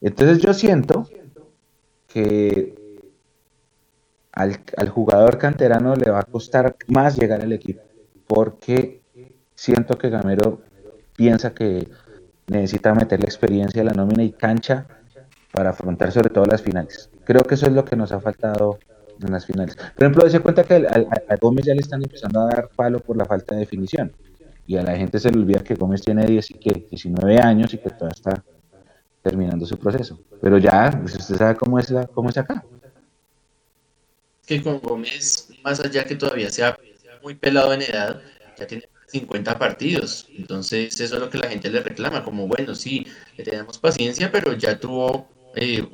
Entonces 0.00 0.38
yo 0.38 0.54
siento 0.54 1.08
que 2.06 2.74
al, 4.32 4.88
jugador 4.90 5.38
canterano 5.38 5.96
le 5.96 6.10
va 6.10 6.20
a 6.20 6.24
costar 6.24 6.76
más 6.86 7.16
llegar 7.16 7.40
al 7.40 7.52
equipo, 7.52 7.82
porque 8.26 9.00
siento 9.54 9.96
que 9.96 10.10
Gamero 10.10 10.60
piensa 11.16 11.54
que 11.54 11.88
necesita 12.46 12.94
meter 12.94 13.20
la 13.20 13.26
experiencia 13.26 13.82
la 13.82 13.92
nómina 13.92 14.22
y 14.22 14.32
cancha 14.32 14.86
para 15.52 15.70
afrontar 15.70 16.12
sobre 16.12 16.30
todo 16.30 16.44
las 16.44 16.62
finales. 16.62 17.10
Creo 17.24 17.42
que 17.42 17.54
eso 17.54 17.66
es 17.66 17.72
lo 17.72 17.84
que 17.84 17.96
nos 17.96 18.12
ha 18.12 18.20
faltado 18.20 18.78
en 19.20 19.32
las 19.32 19.46
finales. 19.46 19.76
Por 19.76 20.04
ejemplo, 20.04 20.28
se 20.28 20.40
cuenta 20.40 20.64
que 20.64 20.74
a, 20.74 21.36
Gómez 21.40 21.66
ya 21.66 21.74
le 21.74 21.80
están 21.80 22.02
empezando 22.02 22.40
a 22.40 22.46
dar 22.46 22.68
palo 22.74 23.00
por 23.00 23.16
la 23.16 23.24
falta 23.24 23.54
de 23.54 23.60
definición. 23.60 24.12
Y 24.66 24.76
a 24.76 24.82
la 24.82 24.96
gente 24.96 25.20
se 25.20 25.30
le 25.30 25.38
olvida 25.38 25.60
que 25.60 25.74
Gómez 25.74 26.02
tiene 26.02 26.26
10 26.26 26.50
y 26.50 26.54
que 26.54 26.86
19 26.90 27.38
años 27.38 27.72
y 27.72 27.78
que 27.78 27.90
todavía 27.90 28.14
está 28.14 28.44
terminando 29.22 29.64
su 29.64 29.78
proceso. 29.78 30.18
Pero 30.40 30.58
ya, 30.58 30.90
pues, 31.00 31.14
usted 31.14 31.36
sabe 31.36 31.54
cómo 31.56 31.78
es, 31.78 31.90
la, 31.90 32.06
cómo 32.06 32.30
es 32.30 32.38
acá 32.38 32.64
que 34.46 34.62
con 34.62 34.78
Gómez, 34.80 35.48
más 35.62 35.80
allá 35.80 36.04
que 36.04 36.14
todavía 36.14 36.50
sea 36.50 36.78
muy 37.22 37.34
pelado 37.34 37.74
en 37.74 37.82
edad, 37.82 38.22
ya 38.56 38.66
tiene 38.66 38.88
50 39.08 39.58
partidos. 39.58 40.28
Entonces, 40.36 40.98
eso 41.00 41.16
es 41.16 41.20
lo 41.20 41.28
que 41.28 41.38
la 41.38 41.48
gente 41.48 41.68
le 41.68 41.80
reclama, 41.80 42.24
como 42.24 42.46
bueno, 42.46 42.74
sí, 42.74 43.06
le 43.36 43.44
tenemos 43.44 43.78
paciencia, 43.78 44.30
pero 44.30 44.52
ya 44.54 44.78
tuvo 44.78 45.28
eh, 45.56 45.84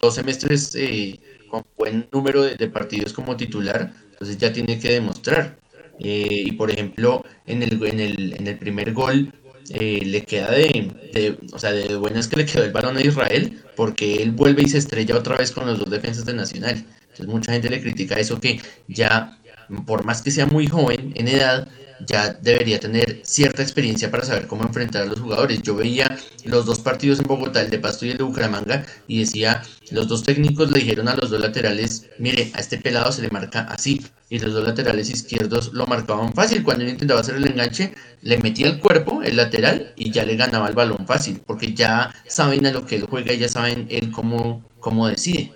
dos 0.00 0.16
semestres 0.16 0.74
eh, 0.74 1.18
con 1.54 1.64
buen 1.78 2.08
número 2.12 2.42
de, 2.42 2.68
partidos 2.68 3.12
como 3.12 3.36
titular, 3.36 3.92
entonces 4.10 4.38
ya 4.38 4.52
tiene 4.52 4.78
que 4.78 4.90
demostrar. 4.90 5.56
Eh, 6.00 6.44
y 6.46 6.52
por 6.52 6.70
ejemplo, 6.70 7.24
en 7.46 7.62
el, 7.62 7.80
en 7.84 8.00
el, 8.00 8.34
en 8.34 8.46
el 8.46 8.58
primer 8.58 8.92
gol, 8.92 9.32
le 9.70 10.22
queda 10.24 10.50
de, 10.50 10.90
de, 11.12 11.38
o 11.52 11.58
sea, 11.58 11.72
de 11.72 11.96
buenas 11.96 12.28
que 12.28 12.36
le 12.36 12.44
quedó 12.44 12.64
el 12.64 12.72
balón 12.72 12.96
a 12.96 13.02
Israel, 13.02 13.62
porque 13.76 14.22
él 14.22 14.32
vuelve 14.32 14.62
y 14.62 14.68
se 14.68 14.78
estrella 14.78 15.16
otra 15.16 15.36
vez 15.36 15.52
con 15.52 15.66
los 15.66 15.78
dos 15.78 15.90
defensas 15.90 16.26
de 16.26 16.34
Nacional. 16.34 16.84
Entonces 17.02 17.26
mucha 17.26 17.52
gente 17.52 17.70
le 17.70 17.80
critica 17.80 18.16
eso 18.16 18.40
que 18.40 18.60
ya, 18.88 19.38
por 19.86 20.04
más 20.04 20.22
que 20.22 20.32
sea 20.32 20.46
muy 20.46 20.66
joven 20.66 21.12
en 21.14 21.28
edad, 21.28 21.68
ya 22.06 22.32
debería 22.32 22.80
tener 22.80 23.20
cierta 23.24 23.62
experiencia 23.62 24.10
para 24.10 24.24
saber 24.24 24.46
cómo 24.46 24.64
enfrentar 24.64 25.02
a 25.02 25.06
los 25.06 25.20
jugadores. 25.20 25.62
Yo 25.62 25.74
veía 25.74 26.18
los 26.44 26.66
dos 26.66 26.80
partidos 26.80 27.20
en 27.20 27.26
Bogotá, 27.26 27.60
el 27.60 27.70
de 27.70 27.78
Pasto 27.78 28.06
y 28.06 28.10
el 28.10 28.18
de 28.18 28.24
Bucaramanga, 28.24 28.84
y 29.06 29.20
decía, 29.20 29.62
los 29.90 30.08
dos 30.08 30.22
técnicos 30.22 30.70
le 30.70 30.80
dijeron 30.80 31.08
a 31.08 31.16
los 31.16 31.30
dos 31.30 31.40
laterales, 31.40 32.06
mire, 32.18 32.50
a 32.54 32.60
este 32.60 32.78
pelado 32.78 33.12
se 33.12 33.22
le 33.22 33.30
marca 33.30 33.60
así, 33.70 34.04
y 34.30 34.38
los 34.38 34.52
dos 34.52 34.64
laterales 34.64 35.10
izquierdos 35.10 35.72
lo 35.72 35.86
marcaban 35.86 36.32
fácil. 36.32 36.62
Cuando 36.62 36.84
él 36.84 36.90
intentaba 36.90 37.20
hacer 37.20 37.36
el 37.36 37.46
enganche, 37.46 37.94
le 38.22 38.38
metía 38.38 38.66
el 38.68 38.80
cuerpo, 38.80 39.22
el 39.22 39.36
lateral, 39.36 39.92
y 39.96 40.10
ya 40.10 40.24
le 40.24 40.36
ganaba 40.36 40.68
el 40.68 40.74
balón 40.74 41.06
fácil, 41.06 41.40
porque 41.46 41.74
ya 41.74 42.14
saben 42.26 42.66
a 42.66 42.72
lo 42.72 42.86
que 42.86 42.96
él 42.96 43.06
juega 43.08 43.32
y 43.32 43.38
ya 43.38 43.48
saben 43.48 43.86
él 43.90 44.10
cómo, 44.10 44.64
cómo 44.80 45.08
decide. 45.08 45.52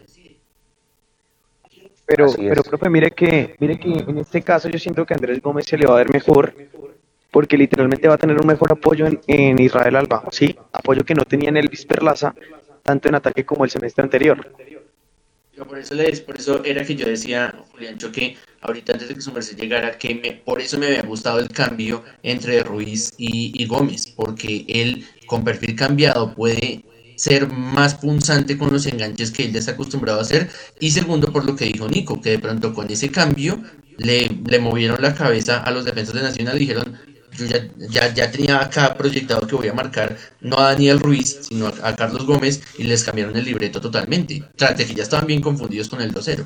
Pero, 2.09 2.27
pero 2.35 2.63
profe, 2.63 2.89
mire 2.89 3.11
que, 3.11 3.55
mire 3.59 3.79
que 3.79 3.93
en 3.93 4.17
este 4.17 4.41
caso 4.41 4.71
yo 4.71 4.79
siento 4.79 5.05
que 5.05 5.13
Andrés 5.13 5.43
Gómez 5.43 5.67
se 5.67 5.77
le 5.77 5.87
va 5.87 5.93
a 5.93 5.99
ver 5.99 6.11
mejor, 6.11 6.55
porque 7.31 7.59
literalmente 7.59 8.09
va 8.09 8.15
a 8.15 8.19
tener 8.19 8.41
un 8.41 8.47
mejor 8.47 8.73
apoyo 8.73 9.07
en, 9.27 9.59
Israel 9.59 9.95
Alba, 9.95 10.25
¿sí? 10.31 10.57
Apoyo 10.73 11.05
que 11.05 11.15
no 11.15 11.27
tenía 11.27 11.51
en 11.51 11.59
Elvis 11.59 11.85
Perlaza, 11.85 12.35
tanto 12.83 13.11
en 13.11 13.17
ataque 13.17 13.45
como 13.45 13.67
el 13.67 13.71
semestre 13.71 14.05
anterior. 14.05 14.55
Por 15.69 15.79
eso, 15.79 15.95
por 16.25 16.37
eso 16.37 16.65
era 16.65 16.83
que 16.83 16.95
yo 16.95 17.07
decía, 17.07 17.55
Julián, 17.73 17.99
que 17.99 18.39
ahorita 18.63 18.95
antes 18.95 19.09
de 19.09 19.15
que 19.15 19.21
su 19.21 19.31
merced 19.31 19.59
llegara, 19.59 19.99
que 19.99 20.15
me, 20.15 20.33
por 20.33 20.63
eso 20.63 20.79
me 20.79 20.87
había 20.87 21.03
gustado 21.03 21.41
el 21.41 21.49
cambio 21.49 22.05
entre 22.23 22.63
Ruiz 22.63 23.13
y, 23.19 23.53
y 23.55 23.67
Gómez, 23.67 24.07
porque 24.17 24.65
él 24.67 25.05
con 25.27 25.45
perfil 25.45 25.77
cambiado 25.77 26.35
puede 26.35 26.85
ser 27.19 27.49
más 27.49 27.97
punzante 27.97 28.57
con 28.57 28.73
los 28.73 28.87
enganches 28.87 29.33
que 29.33 29.45
él 29.45 29.53
ya 29.53 29.59
está 29.59 29.73
acostumbrado 29.73 30.21
a 30.21 30.23
hacer. 30.23 30.49
Y 30.79 30.93
segundo, 30.93 31.33
por 31.33 31.45
lo 31.45 31.57
que 31.57 31.67
dijo 31.67 31.89
Nico, 31.89 32.21
que 32.21 32.31
de 32.31 32.39
pronto 32.39 32.73
con 32.73 32.89
ese 32.91 33.11
cambio 33.11 33.61
le, 33.97 34.31
le 34.47 34.59
movieron 34.61 35.03
la 35.03 35.15
cabeza 35.15 35.59
a 35.59 35.71
los 35.73 35.85
defensores 35.85 36.23
de 36.23 36.29
Nacional 36.29 36.57
y 36.57 36.61
dijeron, 36.61 36.99
yo 37.37 37.47
ya, 37.91 38.15
ya, 38.15 38.31
tenía 38.31 38.61
acá 38.61 38.95
proyectado 38.95 39.47
que 39.47 39.57
voy 39.57 39.69
a 39.69 39.75
marcar 39.75 40.17
no 40.41 40.59
a 40.59 40.71
Daniel 40.71 41.01
Ruiz, 41.01 41.39
sino 41.43 41.67
a, 41.67 41.97
Carlos 41.97 42.25
Gómez 42.25 42.63
y 42.79 42.85
les 42.85 43.05
cambiaron 43.05 43.37
el 43.37 43.45
libreto 43.45 43.81
totalmente. 43.81 44.45
Tras 44.57 44.77
de 44.77 44.87
que 44.87 44.95
ya 44.95 45.03
estaban 45.03 45.27
bien 45.27 45.41
confundidos 45.41 45.89
con 45.89 46.01
el 46.01 46.15
2-0. 46.15 46.45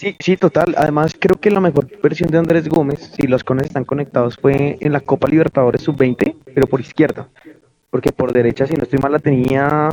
Sí, 0.00 0.16
sí, 0.18 0.38
total. 0.38 0.74
Además, 0.78 1.14
creo 1.18 1.38
que 1.38 1.50
la 1.50 1.60
mejor 1.60 1.86
versión 2.00 2.30
de 2.30 2.38
Andrés 2.38 2.66
Gómez, 2.70 3.12
si 3.14 3.26
los 3.26 3.44
cones 3.44 3.66
están 3.66 3.84
conectados, 3.84 4.38
fue 4.38 4.78
en 4.80 4.92
la 4.94 5.00
Copa 5.00 5.28
Libertadores 5.28 5.82
Sub-20, 5.82 6.36
pero 6.54 6.66
por 6.66 6.80
izquierda. 6.80 7.28
porque 7.90 8.10
por 8.10 8.32
derecha, 8.32 8.66
si 8.66 8.72
no 8.74 8.84
estoy 8.84 8.98
mal, 8.98 9.12
la 9.12 9.18
tenía, 9.18 9.90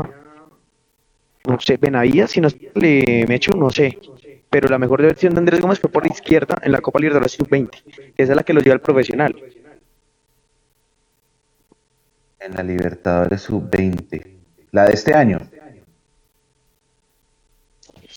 no 1.45 1.59
sé, 1.59 1.75
Benavides, 1.75 2.31
si 2.31 2.39
no 2.39 2.47
le 2.75 3.25
me 3.27 3.35
echo, 3.35 3.51
no 3.57 3.69
sé, 3.69 3.99
pero 4.49 4.69
la 4.69 4.77
mejor 4.77 5.01
versión 5.01 5.33
de 5.33 5.39
Andrés 5.39 5.59
Gómez 5.59 5.79
fue 5.79 5.89
por 5.89 6.07
izquierda 6.07 6.55
en 6.61 6.71
la 6.71 6.79
Copa 6.79 6.99
Libertadores 6.99 7.33
Sub-20, 7.33 7.69
que 8.15 8.23
esa 8.23 8.31
es 8.31 8.37
la 8.37 8.43
que 8.43 8.53
lo 8.53 8.61
lleva 8.61 8.75
al 8.75 8.81
profesional. 8.81 9.35
En 12.39 12.53
la 12.53 12.63
Libertadores 12.63 13.41
Sub-20. 13.41 14.25
La 14.71 14.85
de 14.85 14.93
este 14.93 15.13
año. 15.13 15.39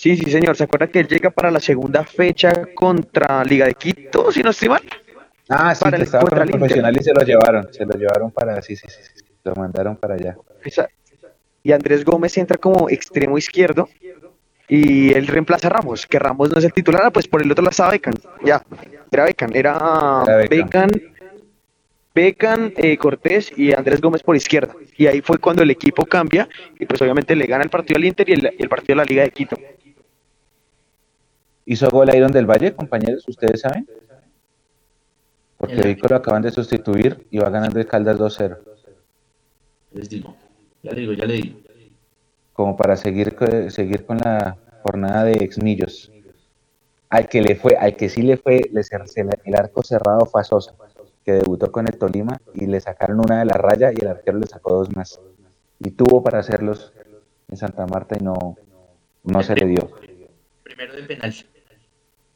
Sí, 0.01 0.16
sí, 0.16 0.30
señor. 0.30 0.57
¿Se 0.57 0.64
acuerda 0.64 0.86
que 0.86 1.01
él 1.01 1.09
llega 1.09 1.28
para 1.28 1.51
la 1.51 1.61
segunda 1.61 2.05
fecha 2.05 2.51
contra 2.74 3.44
Liga 3.44 3.66
de 3.66 3.74
Quito, 3.74 4.32
si 4.32 4.40
no 4.40 4.48
estoy 4.48 4.70
mal? 4.70 4.80
Ah, 5.46 5.74
sí, 5.74 5.84
Para 5.84 5.90
que 5.90 5.96
el- 5.96 6.03
estaba 6.05 6.22
con 6.22 6.28
contra 6.30 6.44
el 6.44 6.51
profesional 6.53 6.96
y 6.98 7.05
se 7.05 7.12
lo 7.12 7.20
llevaron. 7.20 7.68
Se 7.70 7.84
lo 7.84 7.92
llevaron 7.98 8.30
para, 8.30 8.62
sí, 8.62 8.76
sí, 8.76 8.86
sí, 8.88 9.03
sí, 9.14 9.24
Lo 9.44 9.55
mandaron 9.57 9.96
para 9.96 10.14
allá. 10.14 10.38
Y 11.62 11.72
Andrés 11.72 12.03
Gómez 12.03 12.38
entra 12.38 12.57
como 12.57 12.88
extremo 12.88 13.36
izquierdo 13.36 13.90
y 14.68 15.12
él 15.12 15.26
reemplaza 15.26 15.66
a 15.66 15.70
Ramos, 15.70 16.07
que 16.07 16.18
Ramos 16.18 16.51
no 16.51 16.57
es 16.59 16.64
el 16.64 16.72
titular, 16.72 17.12
pues 17.12 17.28
por 17.28 17.42
el 17.42 17.53
otro 17.53 17.62
lado 17.62 17.72
estaba 17.72 17.90
Beckham. 17.90 18.14
Ya, 18.42 18.62
era 19.12 19.24
Beckham, 19.24 19.51
era, 19.53 20.22
Era. 20.26 20.46
Beckham, 20.48 20.88
Beckham, 22.14 22.72
eh, 22.78 22.96
Cortés 22.96 23.53
y 23.55 23.74
Andrés 23.74 24.01
Gómez 24.01 24.22
por 24.22 24.34
izquierda. 24.34 24.74
Y 24.96 25.09
ahí 25.09 25.20
fue 25.20 25.36
cuando 25.36 25.62
el 25.62 25.70
equipo 25.70 26.07
cambia 26.07 26.48
y 26.78 26.86
pues 26.86 27.03
obviamente 27.03 27.36
le 27.36 27.44
gana 27.44 27.64
el 27.64 27.70
partido 27.70 27.98
al 27.98 28.05
Inter 28.07 28.26
y 28.30 28.32
el, 28.32 28.51
el 28.59 28.68
partido 28.70 28.94
a 28.94 28.96
la 28.96 29.05
Liga 29.05 29.24
de 29.24 29.30
Quito. 29.30 29.59
¿Hizo 31.70 31.88
gol 31.88 32.12
Iron 32.12 32.32
del 32.32 32.46
Valle, 32.50 32.74
compañeros? 32.74 33.22
¿Ustedes 33.28 33.60
saben? 33.60 33.86
Porque 35.56 35.80
Vico 35.82 36.08
lo 36.08 36.16
acaban 36.16 36.42
de 36.42 36.50
sustituir 36.50 37.24
y 37.30 37.38
va 37.38 37.48
ganando 37.48 37.78
el 37.78 37.86
Caldas 37.86 38.18
2-0. 38.18 38.58
Les 39.92 40.08
digo, 40.08 40.34
ya 40.82 40.90
le 40.90 41.00
digo, 41.02 41.12
ya 41.12 41.26
le 41.26 41.34
digo. 41.34 41.60
Como 42.54 42.76
para 42.76 42.96
seguir, 42.96 43.36
co- 43.36 43.70
seguir 43.70 44.04
con 44.04 44.18
la 44.18 44.56
jornada 44.82 45.22
de 45.22 45.34
exmillos. 45.34 46.10
Al 47.08 47.28
que 47.28 47.40
le 47.40 47.54
fue, 47.54 47.76
al 47.76 47.94
que 47.94 48.08
sí 48.08 48.22
le 48.22 48.36
fue, 48.36 48.68
le- 48.72 48.82
el 49.44 49.54
arco 49.54 49.84
cerrado 49.84 50.26
fue 50.26 50.40
a 50.40 50.44
Sosa, 50.44 50.74
que 51.24 51.34
debutó 51.34 51.70
con 51.70 51.86
el 51.86 51.96
Tolima 51.96 52.40
y 52.52 52.66
le 52.66 52.80
sacaron 52.80 53.20
una 53.20 53.38
de 53.38 53.44
la 53.44 53.54
raya 53.54 53.92
y 53.92 54.00
el 54.00 54.08
arquero 54.08 54.38
le 54.40 54.48
sacó 54.48 54.74
dos 54.74 54.88
más. 54.96 55.20
Y 55.78 55.90
tuvo 55.92 56.20
para 56.20 56.40
hacerlos 56.40 56.92
en 57.48 57.56
Santa 57.56 57.86
Marta 57.86 58.16
y 58.20 58.24
no, 58.24 58.56
no 59.22 59.42
se 59.44 59.54
le 59.54 59.66
dio. 59.66 59.88
Primero 60.64 60.94
de 60.96 61.02
penal. 61.04 61.32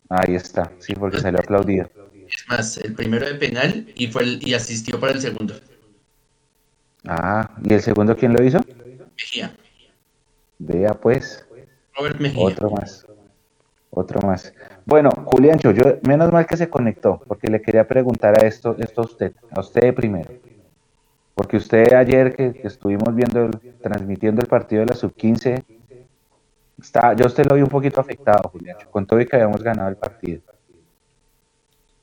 Ahí 0.08 0.34
está, 0.34 0.72
sí, 0.78 0.94
porque 0.94 1.18
salió 1.18 1.40
aplaudido. 1.40 1.88
Es 2.28 2.44
más, 2.48 2.76
el 2.78 2.94
primero 2.94 3.26
de 3.26 3.34
penal 3.34 3.86
y 3.94 4.06
fue 4.08 4.22
el- 4.22 4.46
y 4.46 4.54
asistió 4.54 4.98
para 5.00 5.12
el 5.12 5.20
segundo. 5.20 5.54
Ah, 7.06 7.50
¿y 7.62 7.74
el 7.74 7.82
segundo 7.82 8.16
quién 8.16 8.32
lo 8.32 8.42
hizo? 8.42 8.60
Mejía. 9.16 9.54
Vea 10.58 10.94
pues, 10.94 11.46
Robert 11.96 12.20
Mejía. 12.20 12.42
otro 12.44 12.70
más. 12.70 13.06
Otro 13.90 14.20
más. 14.26 14.52
Bueno, 14.86 15.10
Juliancho, 15.26 15.70
yo 15.70 15.98
menos 16.02 16.32
mal 16.32 16.46
que 16.46 16.56
se 16.56 16.68
conectó, 16.68 17.22
porque 17.26 17.48
le 17.48 17.62
quería 17.62 17.86
preguntar 17.86 18.42
a 18.42 18.46
esto, 18.46 18.74
esto 18.78 19.02
a 19.02 19.04
usted, 19.04 19.32
a 19.50 19.60
usted 19.60 19.94
primero. 19.94 20.30
Porque 21.34 21.56
usted 21.56 21.92
ayer 21.92 22.34
que, 22.34 22.54
que 22.54 22.66
estuvimos 22.66 23.14
viendo, 23.14 23.44
el- 23.44 23.58
transmitiendo 23.80 24.40
el 24.40 24.48
partido 24.48 24.80
de 24.80 24.86
la 24.86 24.94
sub-15, 24.94 25.62
está, 26.84 27.14
yo 27.14 27.26
usted 27.26 27.46
lo 27.46 27.56
vi 27.56 27.62
un 27.62 27.68
poquito 27.68 28.00
afectado, 28.00 28.48
Juliancho, 28.50 28.90
con 28.90 29.06
todo 29.06 29.20
y 29.20 29.26
que 29.26 29.36
habíamos 29.36 29.62
ganado 29.62 29.88
el 29.88 29.96
partido. 29.96 30.42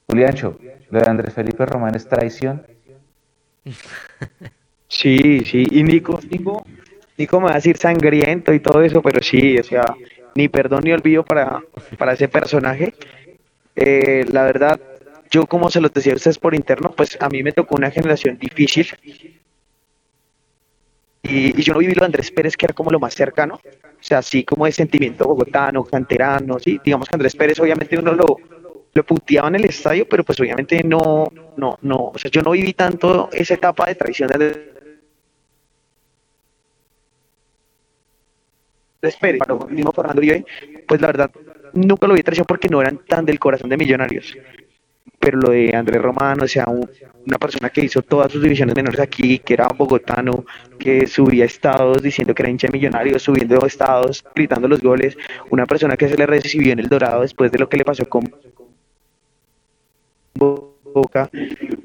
Juliancho, 0.08 0.60
lo 0.90 1.00
de 1.00 1.10
Andrés 1.10 1.34
Felipe 1.34 1.66
Román 1.66 1.96
es 1.96 2.08
traición. 2.08 2.66
Sí, 4.94 5.40
sí, 5.46 5.66
y 5.72 5.84
Nico, 5.84 6.20
Nico, 6.30 6.66
Nico 7.18 7.40
me 7.40 7.46
va 7.46 7.52
a 7.54 7.56
decir 7.56 7.78
sangriento 7.78 8.54
y 8.54 8.60
todo 8.60 8.82
eso, 8.82 9.02
pero 9.02 9.24
sí, 9.24 9.58
o 9.58 9.64
sea, 9.64 9.86
ni 10.36 10.50
perdón 10.50 10.82
ni 10.84 10.92
olvido 10.92 11.24
para, 11.24 11.64
para 11.98 12.12
ese 12.12 12.28
personaje. 12.28 12.94
Eh, 13.74 14.26
la 14.30 14.44
verdad, 14.44 14.82
yo 15.30 15.46
como 15.48 15.70
se 15.70 15.80
los 15.80 15.94
decía 15.94 16.12
a 16.12 16.18
ustedes 16.18 16.38
por 16.40 16.54
interno, 16.54 16.92
pues 16.92 17.18
a 17.22 17.30
mí 17.30 17.42
me 17.42 17.54
tocó 17.54 17.76
una 17.76 17.90
generación 17.90 18.38
difícil. 18.38 18.88
Y, 21.24 21.60
y 21.60 21.62
yo 21.62 21.74
no 21.74 21.80
viví 21.80 21.94
lo 21.94 22.00
de 22.00 22.06
Andrés 22.08 22.32
Pérez, 22.32 22.58
que 22.58 22.66
era 22.66 22.74
como 22.74 22.90
lo 22.90 23.00
más 23.00 23.14
cercano, 23.14 23.56
o 23.56 24.04
sea, 24.04 24.20
así 24.20 24.44
como 24.44 24.66
de 24.66 24.72
sentimiento 24.72 25.26
bogotano, 25.26 25.84
canterano, 25.84 26.58
sí, 26.60 26.80
digamos 26.84 27.08
que 27.08 27.16
Andrés 27.16 27.36
Pérez 27.36 27.60
obviamente 27.60 27.98
uno 27.98 28.14
lo, 28.14 28.38
lo 28.94 29.04
puteaba 29.04 29.48
en 29.50 29.56
el 29.56 29.66
estadio, 29.66 30.08
pero 30.10 30.24
pues 30.24 30.40
obviamente 30.40 30.84
no, 30.84 31.32
no, 31.58 31.78
no, 31.82 32.12
o 32.14 32.18
sea, 32.18 32.32
yo 32.32 32.42
no 32.42 32.52
viví 32.52 32.74
tanto 32.74 33.30
esa 33.32 33.54
etapa 33.54 33.86
de 33.86 33.96
traición 33.96 34.30
de 34.30 34.36
Andrés 39.02 39.18
Pérez, 39.20 39.40
para 39.40 39.56
mismo 39.66 39.92
Fernando 39.92 40.20
Uribe, 40.20 40.46
pues 40.88 41.02
la 41.02 41.08
verdad 41.08 41.32
nunca 41.74 42.08
lo 42.08 42.14
vi 42.14 42.24
traición 42.24 42.46
porque 42.48 42.68
no 42.68 42.82
eran 42.82 43.00
tan 43.08 43.26
del 43.26 43.40
corazón 43.40 43.70
de 43.70 43.78
millonarios. 43.78 44.36
Pero 45.22 45.38
lo 45.38 45.50
de 45.52 45.74
Andrés 45.76 46.02
Romano, 46.02 46.44
o 46.44 46.48
sea, 46.48 46.66
un- 46.68 46.90
una 47.28 47.38
persona 47.38 47.70
que 47.70 47.82
hizo 47.86 48.02
todas 48.02 48.32
sus 48.32 48.42
divisiones 48.42 48.76
menores 48.76 49.00
aquí, 49.00 49.40
que 49.40 49.54
era 49.54 49.68
bogotano, 49.68 50.44
que 50.80 51.06
subía 51.06 51.46
estados 51.46 52.02
diciendo 52.02 52.34
que 52.34 52.42
era 52.42 52.50
hincha 52.50 52.68
de 52.68 52.74
millonarios, 52.74 53.22
subiendo 53.22 53.64
estados, 53.66 54.24
gritando 54.36 54.68
los 54.68 54.82
goles, 54.82 55.16
una 55.52 55.66
persona 55.68 55.96
que 55.96 56.10
se 56.10 56.18
le 56.18 56.26
recibió 56.26 56.74
en 56.74 56.80
el 56.80 56.90
Dorado 56.90 57.22
después 57.22 57.52
de 57.52 57.60
lo 57.60 57.70
que 57.70 57.78
le 57.78 57.86
pasó 57.86 58.04
con 58.10 58.24
Boca, 60.34 61.30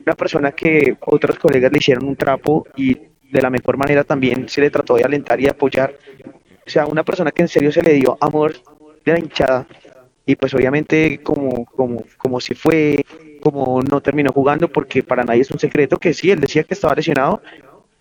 una 0.05 0.15
persona 0.15 0.53
que 0.53 0.97
otros 1.07 1.39
colegas 1.39 1.71
le 1.71 1.79
hicieron 1.79 2.07
un 2.07 2.17
trapo 2.17 2.67
y 2.77 2.95
de 2.95 3.43
la 3.43 3.51
mejor 3.51 3.77
manera 3.77 4.03
también 4.05 4.49
se 4.49 4.61
le 4.61 4.71
trató 4.71 4.95
de 4.97 5.05
alentar 5.05 5.41
y 5.41 5.47
apoyar. 5.49 5.95
O 6.67 6.71
sea, 6.71 6.87
una 6.87 7.05
persona 7.05 7.31
que 7.31 7.43
en 7.43 7.49
serio 7.49 7.71
se 7.71 7.83
le 7.83 7.93
dio 7.93 8.17
amor 8.21 8.55
de 9.05 9.13
la 9.13 9.19
hinchada 9.19 9.67
y 10.27 10.35
pues 10.35 10.53
obviamente 10.55 11.21
como, 11.23 11.65
como, 11.67 12.05
como 12.19 12.41
se 12.41 12.55
fue, 12.55 13.05
como 13.41 13.81
no 13.81 14.01
terminó 14.01 14.33
jugando, 14.33 14.69
porque 14.69 15.03
para 15.03 15.23
nadie 15.23 15.43
es 15.43 15.51
un 15.53 15.61
secreto 15.61 15.99
que 15.99 16.13
sí, 16.13 16.33
él 16.33 16.41
decía 16.41 16.65
que 16.65 16.75
estaba 16.75 16.97
lesionado, 16.97 17.41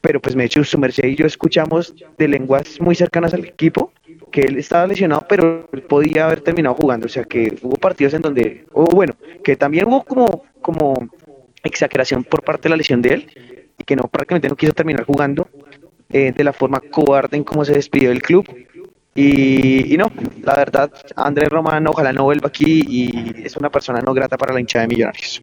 pero 0.02 0.20
pues 0.20 0.36
me 0.36 0.44
hecho 0.44 0.64
su 0.64 0.78
merced 0.80 1.06
y 1.06 1.16
yo 1.16 1.26
escuchamos 1.28 1.94
de 2.18 2.28
lenguas 2.28 2.82
muy 2.82 2.96
cercanas 2.96 3.34
al 3.34 3.46
equipo 3.46 3.92
que 4.32 4.42
él 4.42 4.58
estaba 4.58 4.88
lesionado, 4.88 5.26
pero 5.30 5.70
él 5.72 5.84
podía 5.84 6.26
haber 6.26 6.42
terminado 6.42 6.76
jugando, 6.76 7.06
o 7.06 7.10
sea 7.10 7.24
que 7.24 7.56
hubo 7.62 7.76
partidos 7.76 8.16
en 8.16 8.22
donde, 8.22 8.66
o 8.74 8.86
bueno, 8.86 9.14
que 9.44 9.56
también 9.56 9.88
hubo 9.88 10.04
como, 10.04 10.44
como 10.62 10.96
exageración 11.64 12.24
por 12.24 12.44
parte 12.44 12.64
de 12.64 12.70
la 12.72 12.78
lesión 12.78 13.02
de 13.02 13.14
él, 13.14 13.28
y 13.78 13.84
que 13.84 13.96
no 13.96 14.04
prácticamente 14.04 14.50
no 14.50 14.56
quiso 14.56 14.74
terminar 14.74 15.06
jugando 15.06 15.48
eh, 16.10 16.32
de 16.36 16.44
la 16.44 16.54
forma 16.54 16.80
cobarde 16.80 17.38
en 17.38 17.44
cómo 17.44 17.66
se 17.66 17.74
despidió 17.74 18.10
del 18.10 18.22
club. 18.22 18.46
Y, 19.18 19.94
y 19.94 19.98
no, 19.98 20.12
la 20.44 20.56
verdad, 20.56 20.92
Andrés 21.16 21.48
Román 21.48 21.88
ojalá 21.88 22.12
no 22.12 22.26
vuelva 22.26 22.50
aquí 22.50 22.84
y 22.86 23.46
es 23.46 23.56
una 23.56 23.70
persona 23.70 24.02
no 24.02 24.14
grata 24.14 24.38
para 24.38 24.54
la 24.54 24.60
hinchada 24.60 24.82
de 24.84 24.90
Millonarios. 24.90 25.42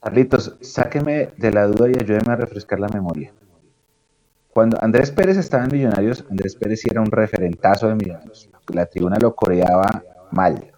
Carlitos, 0.00 0.56
sáqueme 0.60 1.30
de 1.36 1.52
la 1.52 1.66
duda 1.66 1.88
y 1.88 2.00
ayúdeme 2.00 2.32
a 2.32 2.36
refrescar 2.36 2.78
la 2.78 2.88
memoria. 2.88 3.32
Cuando 4.52 4.82
Andrés 4.82 5.10
Pérez 5.10 5.36
estaba 5.36 5.64
en 5.64 5.70
Millonarios, 5.72 6.24
Andrés 6.30 6.54
Pérez 6.54 6.80
sí 6.80 6.88
era 6.90 7.00
un 7.00 7.10
referentazo 7.10 7.88
de 7.88 7.96
Millonarios. 7.96 8.48
La 8.72 8.86
tribuna 8.86 9.18
lo 9.20 9.34
coreaba 9.34 10.04
mal. 10.30 10.70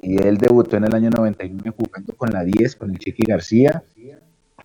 Y 0.00 0.22
él 0.22 0.38
debutó 0.38 0.76
en 0.76 0.84
el 0.84 0.94
año 0.94 1.10
99 1.10 1.74
jugando 1.76 2.14
con 2.16 2.30
la 2.30 2.44
10, 2.44 2.76
con 2.76 2.90
el 2.90 2.98
Chiqui 2.98 3.24
García, 3.24 3.82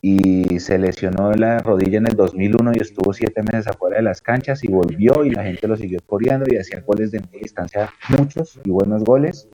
y 0.01 0.59
se 0.59 0.77
lesionó 0.77 1.31
la 1.33 1.59
rodilla 1.59 1.97
en 1.97 2.07
el 2.07 2.15
2001 2.15 2.71
y 2.75 2.81
estuvo 2.81 3.13
siete 3.13 3.41
meses 3.41 3.67
afuera 3.67 3.97
de 3.97 4.03
las 4.03 4.21
canchas 4.21 4.63
y 4.63 4.67
volvió 4.67 5.25
y 5.25 5.31
la 5.31 5.43
gente 5.43 5.67
lo 5.67 5.75
siguió 5.75 5.99
coreando 6.05 6.45
y 6.49 6.57
hacía 6.57 6.81
goles 6.81 7.11
de 7.11 7.19
media 7.19 7.39
distancia, 7.41 7.93
muchos 8.09 8.59
y 8.63 8.69
buenos 8.69 9.03
goles. 9.03 9.47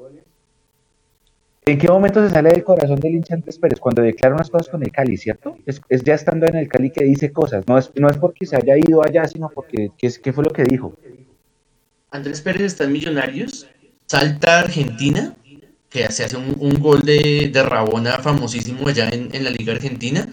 ¿En 1.65 1.77
qué 1.77 1.87
momento 1.87 2.21
se 2.21 2.33
sale 2.33 2.49
del 2.49 2.63
corazón 2.63 2.99
del 2.99 3.15
hincha 3.15 3.35
Andrés 3.35 3.57
Pérez? 3.57 3.79
Cuando 3.79 4.01
declara 4.01 4.35
unas 4.35 4.49
cosas 4.49 4.67
con 4.67 4.83
el 4.83 4.91
Cali, 4.91 5.15
¿cierto? 5.15 5.57
Es, 5.65 5.81
es 5.87 6.03
ya 6.03 6.13
estando 6.13 6.45
en 6.45 6.57
el 6.57 6.67
Cali 6.67 6.89
que 6.89 7.05
dice 7.05 7.31
cosas. 7.31 7.65
No 7.67 7.77
es, 7.77 7.89
no 7.95 8.09
es 8.09 8.17
porque 8.17 8.45
se 8.45 8.57
haya 8.57 8.77
ido 8.77 9.01
allá, 9.01 9.25
sino 9.27 9.47
porque, 9.49 9.91
¿qué, 9.97 10.11
qué 10.21 10.33
fue 10.33 10.43
lo 10.43 10.51
que 10.51 10.63
dijo? 10.65 10.93
Andrés 12.11 12.41
Pérez 12.41 12.63
está 12.63 12.83
en 12.83 12.91
Millonarios, 12.91 13.69
salta 14.07 14.59
Argentina, 14.59 15.35
que 15.93 16.11
se 16.11 16.23
hace 16.25 16.37
un, 16.37 16.73
gol 16.79 17.01
de, 17.01 17.49
de 17.53 17.63
Rabona 17.63 18.19
famosísimo 18.19 18.87
allá 18.89 19.09
en, 19.09 19.29
en 19.33 19.43
la 19.45 19.51
Liga 19.51 19.73
Argentina, 19.73 20.27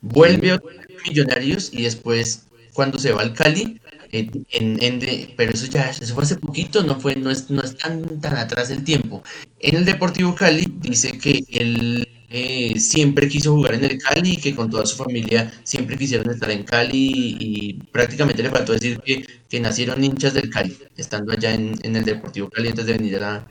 vuelve 0.00 0.52
a 0.52 0.60
Millonarios 1.08 1.70
y 1.72 1.82
después 1.82 2.46
cuando 2.72 2.98
se 2.98 3.12
va 3.12 3.22
al 3.22 3.34
Cali, 3.34 3.80
en, 4.10 4.82
en 4.82 4.98
de- 5.00 5.34
pero 5.36 5.52
eso 5.52 5.66
ya 5.66 5.90
eso 5.90 6.14
fue 6.14 6.24
hace 6.24 6.36
poquito, 6.36 6.82
no 6.82 7.00
fue, 7.00 7.16
no 7.16 7.30
es, 7.30 7.50
no 7.50 7.62
es 7.62 7.76
tan, 7.76 8.20
tan 8.20 8.36
atrás 8.36 8.70
el 8.70 8.84
tiempo. 8.84 9.22
En 9.58 9.76
el 9.76 9.84
Deportivo 9.84 10.34
Cali 10.34 10.66
dice 10.80 11.18
que 11.18 11.44
él 11.50 12.06
eh, 12.28 12.78
siempre 12.80 13.28
quiso 13.28 13.54
jugar 13.54 13.74
en 13.74 13.84
el 13.84 13.98
Cali 13.98 14.32
y 14.32 14.36
que 14.38 14.54
con 14.54 14.70
toda 14.70 14.86
su 14.86 14.96
familia 14.96 15.52
siempre 15.64 15.96
quisieron 15.98 16.30
estar 16.30 16.50
en 16.50 16.64
Cali 16.64 16.98
y, 16.98 17.36
y 17.40 17.72
prácticamente 17.92 18.42
le 18.42 18.50
faltó 18.50 18.72
decir 18.72 18.98
que, 19.04 19.24
que 19.48 19.60
nacieron 19.60 20.02
hinchas 20.02 20.34
del 20.34 20.50
Cali, 20.50 20.76
estando 20.96 21.32
allá 21.32 21.54
en, 21.54 21.74
en 21.82 21.96
el 21.96 22.04
Deportivo 22.04 22.48
Cali 22.50 22.68
antes 22.68 22.86
de 22.86 22.92
venir 22.94 23.16
a, 23.22 23.46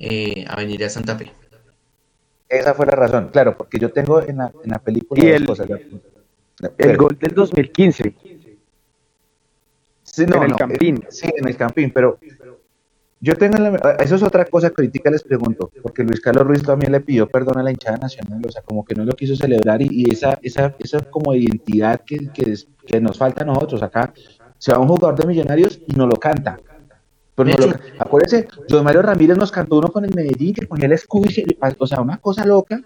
eh, 0.00 0.44
a 0.48 0.56
venir 0.56 0.84
a 0.84 0.88
Santa 0.88 1.16
Fe. 1.16 1.30
Esa 2.48 2.74
fue 2.74 2.86
la 2.86 2.92
razón, 2.92 3.28
claro, 3.32 3.56
porque 3.56 3.78
yo 3.78 3.90
tengo 3.92 4.20
en 4.22 4.38
la, 4.38 4.52
en 4.64 4.70
la 4.70 4.78
película 4.78 5.22
Y 5.22 5.28
el- 5.28 5.46
cosas. 5.46 5.68
La, 5.68 6.70
El 6.78 6.96
gol 6.96 7.16
del 7.20 7.32
2015. 7.34 8.14
Sí, 10.02 10.26
no, 10.26 10.36
en 10.38 10.42
el 10.42 10.50
no, 10.50 10.56
Campín. 10.56 10.96
eh, 10.96 11.06
sí, 11.10 11.30
en 11.36 11.48
el 11.48 11.56
Campín, 11.56 11.92
pero 11.94 12.18
yo 13.20 13.36
tengo 13.36 13.58
la- 13.58 13.96
eso 14.00 14.16
es 14.16 14.22
otra 14.22 14.44
cosa 14.46 14.70
que 14.70 14.82
ahorita 14.82 15.10
les 15.10 15.22
pregunto, 15.22 15.70
porque 15.80 16.02
Luis 16.02 16.20
Carlos 16.20 16.46
Ruiz 16.46 16.62
también 16.62 16.90
le 16.92 17.00
pidió 17.00 17.28
perdón 17.28 17.58
a 17.58 17.62
la 17.62 17.70
hinchada 17.70 17.98
nacional, 17.98 18.40
o 18.46 18.50
sea, 18.50 18.62
como 18.62 18.84
que 18.84 18.94
no 18.94 19.04
lo 19.04 19.12
quiso 19.12 19.36
celebrar 19.36 19.80
y, 19.82 19.88
y 19.90 20.10
esa, 20.12 20.38
esa, 20.42 20.74
esa 20.78 20.98
como 21.08 21.34
identidad 21.34 22.00
que, 22.04 22.30
que, 22.32 22.50
es- 22.52 22.66
que 22.84 23.00
nos 23.00 23.16
falta 23.18 23.42
a 23.44 23.46
nosotros 23.46 23.82
acá, 23.82 24.12
se 24.58 24.72
va 24.72 24.78
un 24.78 24.88
jugador 24.88 25.18
de 25.18 25.26
Millonarios 25.26 25.80
y 25.86 25.92
no 25.94 26.06
lo 26.06 26.16
canta. 26.16 26.58
Pero 27.44 27.66
no 27.66 27.72
lo 27.72 27.78
acuérdense, 27.98 28.48
José 28.68 28.82
Mario 28.82 29.02
Ramírez 29.02 29.36
nos 29.36 29.50
cantó 29.52 29.78
uno 29.78 29.88
con 29.88 30.04
el 30.04 30.14
Medellín 30.14 30.54
que 30.54 30.66
ponía 30.66 30.86
el 30.86 30.92
escudo 30.92 31.26
y 31.28 31.32
se- 31.32 31.44
o 31.78 31.86
sea, 31.86 32.00
una 32.00 32.18
cosa 32.18 32.44
loca, 32.44 32.80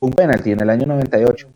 un 0.00 0.10
penalti 0.12 0.52
en 0.52 0.60
el 0.60 0.70
año 0.70 0.86
98. 0.86 1.48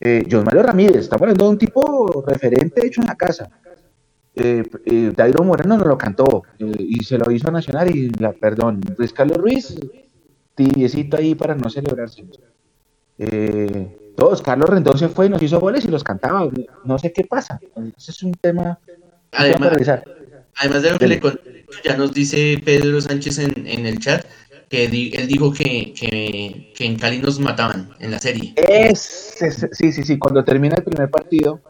Eh, 0.00 0.24
José 0.30 0.44
Mario 0.44 0.62
Ramírez, 0.62 0.96
estamos 0.96 1.22
hablando 1.22 1.44
de 1.44 1.50
un 1.50 1.58
tipo 1.58 2.24
referente 2.26 2.86
hecho 2.86 3.00
en 3.00 3.06
la 3.08 3.14
casa. 3.14 3.48
Eh, 4.34 4.62
eh, 4.86 5.12
Dairo 5.14 5.44
Moreno 5.44 5.76
no 5.76 5.84
lo 5.84 5.98
cantó 5.98 6.42
eh, 6.58 6.72
y 6.78 7.04
se 7.04 7.18
lo 7.18 7.30
hizo 7.30 7.48
a 7.48 7.52
Nacional 7.52 7.94
y 7.94 8.08
la 8.10 8.32
perdón. 8.32 8.80
Luis 8.96 9.12
Carlos 9.12 9.36
Ruiz, 9.38 9.74
tibiecito 10.54 11.16
ahí 11.18 11.34
para 11.34 11.54
no 11.54 11.68
celebrarse. 11.68 12.24
Eh, 13.18 14.12
todos, 14.16 14.42
Carlos 14.42 14.68
Rendón 14.68 14.98
se 14.98 15.08
fue 15.08 15.26
y 15.26 15.28
nos 15.28 15.42
hizo 15.42 15.60
goles 15.60 15.84
y 15.84 15.88
los 15.88 16.02
cantaba. 16.04 16.48
No 16.84 16.98
sé 16.98 17.12
qué 17.12 17.24
pasa. 17.24 17.60
Es 17.96 18.22
un 18.22 18.32
tema, 18.32 18.78
Además. 19.32 19.70
Además 20.56 20.82
de 20.82 20.90
lo 20.92 20.98
que 20.98 21.08
le 21.08 21.20
conté, 21.20 21.64
ya 21.84 21.96
nos 21.96 22.12
dice 22.12 22.60
Pedro 22.64 23.00
Sánchez 23.00 23.38
en, 23.38 23.66
en 23.66 23.86
el 23.86 23.98
chat 23.98 24.24
que 24.68 24.88
di- 24.88 25.12
él 25.14 25.26
dijo 25.26 25.52
que, 25.52 25.92
que, 25.94 26.70
que 26.74 26.84
en 26.86 26.96
Cali 26.96 27.18
nos 27.18 27.38
mataban 27.40 27.90
en 28.00 28.10
la 28.10 28.18
serie. 28.18 28.54
Es, 28.56 29.40
es- 29.42 29.68
sí, 29.72 29.92
sí, 29.92 30.02
sí. 30.02 30.18
Cuando 30.18 30.44
termina 30.44 30.76
el 30.76 30.82
primer 30.84 31.10
partido, 31.10 31.60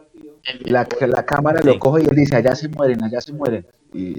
la, 0.65 0.87
la 1.07 1.25
cámara 1.25 1.61
lo 1.63 1.79
coge 1.79 2.03
y 2.03 2.07
él 2.07 2.15
dice, 2.15 2.35
allá 2.35 2.55
se 2.55 2.67
mueren, 2.69 3.03
allá 3.03 3.19
se 3.21 3.33
mueren. 3.33 3.65
Y. 3.93 4.15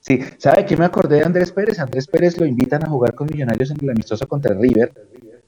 Sí, 0.00 0.20
¿sabe 0.38 0.66
qué 0.66 0.76
me 0.76 0.84
acordé 0.84 1.16
de 1.16 1.24
Andrés 1.24 1.50
Pérez? 1.52 1.78
Andrés 1.78 2.06
Pérez 2.06 2.38
lo 2.38 2.44
invitan 2.44 2.84
a 2.84 2.88
jugar 2.88 3.14
con 3.14 3.26
Millonarios 3.30 3.70
en 3.70 3.78
el 3.80 3.90
amistoso 3.90 4.26
contra 4.26 4.54
River, 4.54 4.92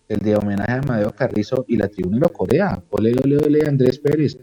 el 0.09 0.19
de 0.21 0.37
homenaje 0.37 0.73
a 0.73 0.79
Amadeo 0.79 1.13
Carrizo, 1.13 1.65
y 1.69 1.77
la 1.77 1.89
tribuna 1.89 2.19
lo 2.19 2.29
corea. 2.31 2.83
Ole, 2.91 3.15
ole, 3.23 3.37
ole, 3.37 3.69
Andrés 3.69 3.99
Pérez. 3.99 4.39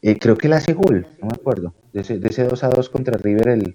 Eh, 0.00 0.18
creo 0.18 0.36
que 0.36 0.46
él 0.46 0.54
hace 0.54 0.72
gol, 0.72 1.06
no 1.20 1.28
me 1.28 1.34
acuerdo, 1.34 1.74
de 1.94 2.00
ese, 2.00 2.18
de 2.18 2.28
ese 2.28 2.44
2 2.44 2.62
a 2.64 2.68
2 2.68 2.90
contra 2.90 3.16
River, 3.16 3.48
el 3.48 3.74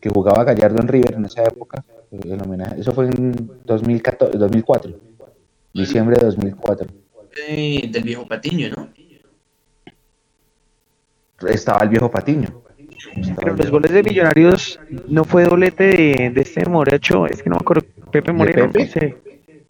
que 0.00 0.10
jugaba 0.10 0.44
Gallardo 0.44 0.80
en 0.82 0.88
River 0.88 1.14
en 1.14 1.24
esa 1.24 1.44
época. 1.44 1.82
El 2.10 2.42
homenaje, 2.42 2.80
eso 2.80 2.92
fue 2.92 3.06
en 3.06 3.32
2014, 3.64 4.36
2004, 4.36 4.92
diciembre 5.72 6.16
de 6.18 6.26
2004. 6.26 6.88
Eh, 7.46 7.88
del 7.90 8.02
viejo 8.02 8.26
Patiño, 8.26 8.68
¿no? 8.76 8.88
Estaba 11.48 11.84
el 11.84 11.88
viejo 11.88 12.10
Patiño. 12.10 12.48
Estaba 13.16 13.36
Pero 13.40 13.56
los 13.56 13.70
goles 13.70 13.92
de. 13.92 14.02
Millonarios 14.02 14.78
no 15.08 15.24
fue 15.24 15.44
doblete 15.44 15.84
de, 15.84 16.30
de 16.34 16.40
este 16.42 16.68
Morecho, 16.68 17.26
es 17.26 17.42
que 17.42 17.48
no 17.48 17.56
me 17.56 17.60
acuerdo, 17.60 17.86
Pepe 18.10 18.32
Moreno, 18.32 18.66
Pepe? 18.66 18.80
no 18.80 18.86
sé. 18.90 19.16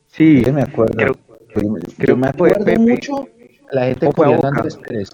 Sí, 0.08 0.42
Yo 0.44 0.52
me 0.52 0.62
acuerdo. 0.62 0.94
creo- 0.96 1.16
me- 1.54 1.80
creo 1.80 2.06
yo 2.08 2.16
me 2.16 2.26
que 2.28 2.32
fue 2.38 2.48
acuerdo 2.50 2.64
Pepe. 2.64 2.78
mucho 2.78 3.28
la 3.70 3.84
gente 3.86 4.06
¿O 4.08 4.12
fue 4.12 4.26
a 4.26 4.30
Boca? 4.30 4.48
Andrés 4.48 4.76
Pérez. 4.76 5.10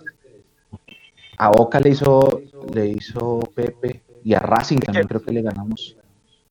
A 1.39 1.51
Boca 1.51 1.81
le 1.81 1.91
hizo, 1.91 2.41
le 2.77 2.89
hizo 2.89 3.41
Pepe 3.55 4.03
y 4.23 4.35
a 4.35 4.41
Racing 4.41 4.79
también 4.79 5.07
creo 5.07 5.23
que 5.23 5.33
le 5.33 5.43
ganamos. 5.43 5.97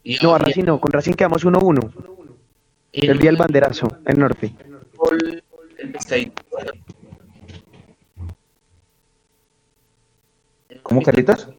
Y, 0.04 0.18
no, 0.22 0.34
a 0.36 0.38
Racing 0.38 0.64
no, 0.64 0.80
con 0.80 0.92
Racing 0.92 1.14
quedamos 1.14 1.46
1-1, 1.46 1.92
y 2.92 3.08
el 3.08 3.18
día 3.18 3.30
del 3.30 3.38
banderazo, 3.38 3.88
en 4.06 4.20
Norte. 4.20 4.54
el 5.78 5.92
pescadito. 5.92 6.42
¿Cómo, 10.84 11.02
Carlitos? 11.02 11.50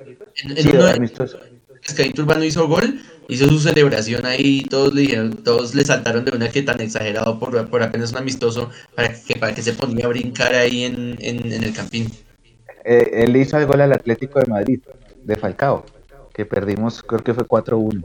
En, 0.42 0.50
en 0.52 0.56
Sí, 0.56 0.70
amistoso. 0.76 1.38
Pescadito 1.82 2.22
Urbano 2.22 2.44
hizo 2.44 2.66
gol, 2.66 3.00
hizo 3.28 3.46
su 3.46 3.58
celebración 3.58 4.24
ahí, 4.24 4.62
todos 4.62 4.94
le 4.94 5.02
dijeron, 5.02 5.32
todos 5.44 5.74
le 5.74 5.84
saltaron 5.84 6.24
de 6.24 6.32
una 6.32 6.48
que 6.48 6.62
tan 6.62 6.80
exagerado 6.80 7.38
por, 7.38 7.68
por 7.68 7.82
apenas 7.82 8.12
un 8.12 8.18
amistoso, 8.18 8.70
para 8.94 9.12
que, 9.12 9.36
para 9.36 9.54
que 9.54 9.62
se 9.62 9.72
ponía 9.72 10.06
a 10.06 10.08
brincar 10.08 10.54
ahí 10.54 10.84
en, 10.84 11.16
en, 11.20 11.52
en 11.52 11.62
el 11.62 11.72
campín. 11.72 12.10
Eh, 12.88 13.24
él 13.24 13.36
hizo 13.36 13.58
el 13.58 13.66
gol 13.66 13.80
al 13.80 13.92
Atlético 13.92 14.38
de 14.38 14.46
Madrid, 14.46 14.80
de 15.24 15.36
Falcao, 15.36 15.84
que 16.32 16.46
perdimos, 16.46 17.02
creo 17.02 17.22
que 17.24 17.34
fue 17.34 17.44
4-1. 17.44 18.04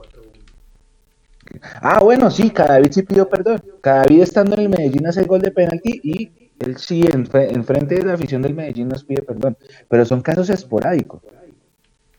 Ah, 1.82 2.00
bueno, 2.02 2.32
sí, 2.32 2.50
Cadavid 2.50 2.92
sí 2.92 3.04
pidió 3.04 3.28
perdón. 3.30 3.62
Cadavid 3.82 4.22
estando 4.22 4.56
en 4.56 4.62
el 4.64 4.70
Medellín 4.70 5.06
hace 5.08 5.22
el 5.22 5.28
gol 5.28 5.42
de 5.42 5.52
penalti 5.52 6.00
y 6.04 6.32
él 6.60 6.78
sí, 6.78 7.02
en, 7.04 7.26
fre- 7.28 7.50
en 7.54 7.88
de 7.88 8.04
la 8.04 8.14
afición 8.14 8.42
del 8.42 8.56
Medellín 8.56 8.88
nos 8.88 9.04
pide 9.04 9.22
perdón. 9.22 9.58
Pero 9.90 10.06
son 10.06 10.22
casos 10.22 10.50
esporádicos. 10.50 11.22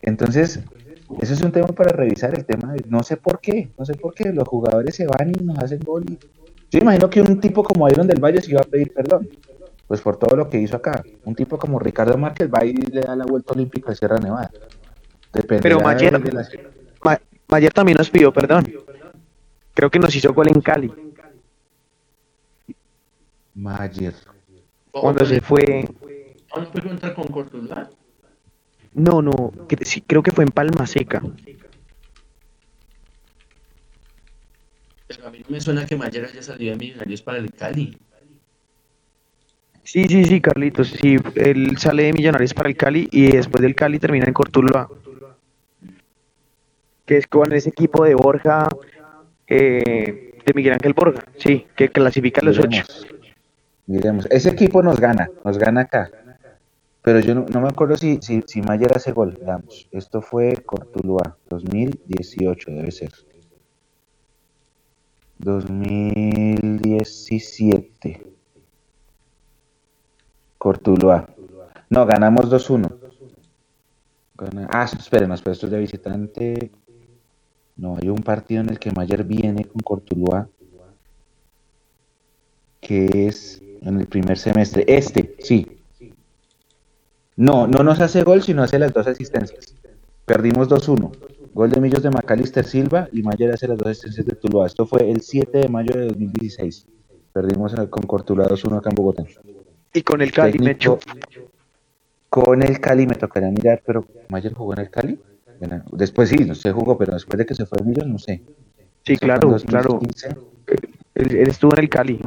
Entonces, 0.01 0.59
eso 1.21 1.33
es 1.33 1.41
un 1.41 1.51
tema 1.51 1.67
para 1.67 1.91
revisar, 1.91 2.33
el 2.37 2.45
tema 2.45 2.73
de, 2.73 2.83
no 2.87 3.03
sé 3.03 3.17
por 3.17 3.39
qué, 3.39 3.69
no 3.77 3.85
sé 3.85 3.93
por 3.95 4.13
qué, 4.13 4.31
los 4.31 4.47
jugadores 4.47 4.95
se 4.95 5.07
van 5.07 5.29
y 5.29 5.43
nos 5.43 5.57
hacen 5.59 5.79
gol. 5.79 6.03
y- 6.07 6.17
Yo 6.71 6.79
imagino 6.79 7.09
que 7.09 7.21
un 7.21 7.39
tipo 7.39 7.63
como 7.63 7.89
Iron 7.89 8.07
del 8.07 8.19
Valle 8.23 8.41
se 8.41 8.51
iba 8.51 8.61
a 8.61 8.65
pedir 8.65 8.93
perdón, 8.93 9.27
pues 9.93 10.01
por 10.01 10.17
todo 10.17 10.35
lo 10.35 10.49
que 10.49 10.59
hizo 10.59 10.75
acá. 10.75 11.03
Un 11.23 11.35
tipo 11.35 11.59
como 11.59 11.77
Ricardo 11.77 12.17
Márquez 12.17 12.49
va 12.51 12.65
y 12.65 12.73
le 12.73 13.01
da 13.01 13.15
la 13.15 13.25
vuelta 13.25 13.53
olímpica 13.53 13.91
a 13.91 13.95
Sierra 13.95 14.17
Nevada. 14.17 14.49
Pero 15.61 15.81
Mayer, 15.81 16.19
de 16.19 16.31
la- 16.31 16.47
Ma- 17.03 17.21
Mayer 17.47 17.71
también 17.71 17.99
nos 17.99 18.09
pidió 18.09 18.33
perdón. 18.33 18.73
Creo 19.75 19.91
que 19.91 19.99
nos 19.99 20.15
hizo 20.15 20.33
gol 20.33 20.47
en 20.47 20.61
Cali, 20.61 20.91
Mayer. 23.53 24.15
cuando 24.89 25.23
se 25.27 25.39
fue, 25.41 25.87
¿A 26.55 26.59
¿No 26.61 26.65
fue 26.71 26.81
contra 26.81 27.13
con 27.13 27.27
Cortuluá? 27.27 27.87
no, 28.95 29.21
no, 29.21 29.31
cre- 29.67 29.85
sí, 29.85 30.01
creo 30.01 30.23
que 30.23 30.31
fue 30.31 30.43
en 30.43 30.49
Palma 30.49 30.87
Seca. 30.87 31.21
Pero 35.07 35.27
a 35.27 35.29
mí 35.29 35.37
no 35.37 35.45
me 35.51 35.61
suena 35.61 35.85
que 35.85 35.95
Mayer 35.95 36.25
haya 36.25 36.41
salido 36.41 36.71
de 36.71 36.77
Millonarios 36.79 37.21
para 37.21 37.37
el 37.37 37.51
Cali. 37.53 37.95
Sí, 39.83 40.05
sí, 40.07 40.23
sí, 40.23 40.39
Carlitos, 40.39 40.89
sí, 40.89 41.17
él 41.35 41.77
sale 41.77 42.03
de 42.03 42.13
Millonarios 42.13 42.53
para 42.53 42.69
el 42.69 42.77
Cali 42.77 43.09
y 43.11 43.31
después 43.31 43.61
del 43.61 43.75
Cali 43.75 43.99
termina 43.99 44.25
en 44.25 44.33
Cortuluá. 44.33 44.87
Que 47.05 47.17
es 47.17 47.27
con 47.27 47.51
ese 47.51 47.67
equipo 47.69 48.05
de 48.05 48.15
Borja, 48.15 48.69
eh, 49.45 50.39
de 50.45 50.53
Miguel 50.53 50.71
Ángel 50.73 50.93
Borja, 50.93 51.25
sí, 51.37 51.67
que 51.75 51.89
clasifica 51.89 52.39
a 52.41 52.45
los 52.45 52.59
ocho. 52.59 52.83
Miremos. 53.85 54.25
Ese 54.31 54.49
equipo 54.49 54.81
nos 54.81 55.01
gana, 55.01 55.29
nos 55.43 55.57
gana 55.57 55.81
acá. 55.81 56.09
Pero 57.01 57.19
yo 57.19 57.35
no, 57.35 57.59
me 57.59 57.67
acuerdo 57.67 57.97
si, 57.97 58.19
si, 58.21 58.41
si 58.47 58.61
Mayer 58.61 58.95
hace 58.95 59.11
gol. 59.11 59.37
Veamos. 59.45 59.89
Esto 59.91 60.21
fue 60.21 60.53
Cortuluá, 60.65 61.35
2018 61.49 62.71
debe 62.71 62.91
ser. 62.91 63.11
2017. 65.39 68.32
Cortuluá. 70.63 71.27
No, 71.89 72.05
ganamos 72.05 72.49
2-1. 72.49 72.89
Gana- 74.37 74.67
Ah, 74.71 74.85
esperen, 74.85 75.27
no, 75.27 75.35
espera, 75.35 75.51
esto 75.51 75.65
es 75.65 75.73
de 75.73 75.79
visitante. 75.79 76.71
No, 77.75 77.97
hay 78.01 78.07
un 78.07 78.23
partido 78.23 78.61
en 78.61 78.69
el 78.69 78.79
que 78.79 78.91
Mayer 78.91 79.25
viene 79.25 79.65
con 79.65 79.81
Cortuluá 79.81 80.47
que 82.79 83.27
es 83.27 83.61
en 83.81 83.99
el 83.99 84.07
primer 84.07 84.37
semestre. 84.37 84.85
Este, 84.87 85.35
sí. 85.39 85.67
No, 87.35 87.67
no 87.67 87.83
nos 87.83 87.99
hace 87.99 88.23
gol, 88.23 88.41
sino 88.41 88.63
hace 88.63 88.79
las 88.79 88.93
dos 88.93 89.07
asistencias. 89.07 89.75
Perdimos 90.25 90.69
2-1. 90.69 91.11
Gol 91.53 91.71
de 91.71 91.81
Millos 91.81 92.03
de 92.03 92.09
Macalister 92.09 92.65
Silva 92.65 93.09
y 93.11 93.21
Mayer 93.21 93.51
hace 93.51 93.67
las 93.67 93.77
dos 93.77 93.87
asistencias 93.89 94.25
de 94.25 94.35
Tuluá. 94.35 94.67
Esto 94.67 94.85
fue 94.85 95.09
el 95.11 95.19
7 95.21 95.57
de 95.59 95.67
mayo 95.67 95.93
de 95.93 96.07
2016. 96.07 96.85
Perdimos 97.33 97.73
con 97.89 98.03
Cortuluá 98.03 98.47
2-1 98.47 98.77
acá 98.77 98.89
en 98.91 98.95
Bogotá. 98.95 99.23
Y 99.93 100.01
con 100.01 100.21
el 100.21 100.31
Cali, 100.31 100.53
Técnico- 100.53 100.99
Mecho. 101.15 101.49
Con 102.29 102.63
el 102.63 102.79
Cali 102.79 103.05
me 103.05 103.15
tocaría 103.15 103.49
mirar, 103.49 103.81
pero 103.85 104.05
Mayer 104.29 104.53
jugó 104.53 104.73
en 104.73 104.79
el 104.79 104.89
Cali. 104.89 105.19
Bueno, 105.59 105.83
después 105.91 106.29
sí, 106.29 106.37
no 106.37 106.55
sé, 106.55 106.71
jugó, 106.71 106.97
pero 106.97 107.13
después 107.13 107.37
de 107.37 107.45
que 107.45 107.53
se 107.53 107.65
fue 107.65 107.77
de 107.79 107.85
Millos, 107.85 108.07
no 108.07 108.17
sé. 108.17 108.41
Sí, 109.05 109.17
claro, 109.17 109.55
claro. 109.67 109.89
2015. 110.01 110.35
Él, 111.15 111.35
él 111.35 111.47
estuvo 111.47 111.73
en 111.73 111.79
el 111.83 111.89
Cali. 111.89 112.19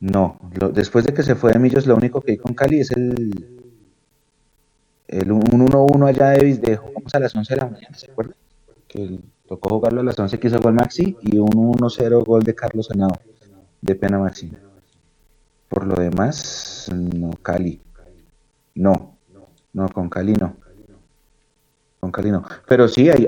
No, 0.00 0.38
lo- 0.60 0.68
después 0.70 1.04
de 1.04 1.14
que 1.14 1.22
se 1.22 1.34
fue 1.36 1.52
de 1.52 1.58
Millos, 1.58 1.86
lo 1.86 1.96
único 1.96 2.20
que 2.20 2.32
hay 2.32 2.36
con 2.38 2.54
Cali 2.54 2.80
es 2.80 2.90
el, 2.92 3.62
el 5.08 5.32
un 5.32 5.40
1-1 5.42 6.06
allá 6.08 6.30
de, 6.30 6.56
de 6.56 6.76
jugamos 6.76 7.14
a 7.14 7.20
las 7.20 7.34
11 7.34 7.54
de 7.54 7.60
la 7.60 7.66
mañana, 7.68 7.96
¿se 7.96 8.10
acuerdan? 8.10 8.34
Que 8.88 9.18
tocó 9.48 9.70
jugarlo 9.70 10.00
a 10.00 10.04
las 10.04 10.18
11 10.18 10.38
que 10.38 10.48
hizo 10.48 10.60
gol 10.60 10.74
Maxi 10.74 11.16
y 11.22 11.38
un 11.38 11.48
1-0 11.48 12.24
gol 12.24 12.42
de 12.42 12.54
Carlos 12.54 12.86
Senado, 12.88 13.14
de 13.80 13.94
pena 13.94 14.18
Maxi. 14.18 14.52
Por 15.68 15.86
lo 15.86 15.94
demás, 15.94 16.90
no, 16.94 17.30
Cali. 17.42 17.80
No, 18.74 19.16
no, 19.72 19.88
con 19.88 20.08
Cali 20.08 20.32
no. 20.34 20.56
Con 22.00 22.12
Cali 22.12 22.30
no. 22.30 22.44
Pero 22.68 22.88
sí, 22.88 23.08
hay, 23.10 23.26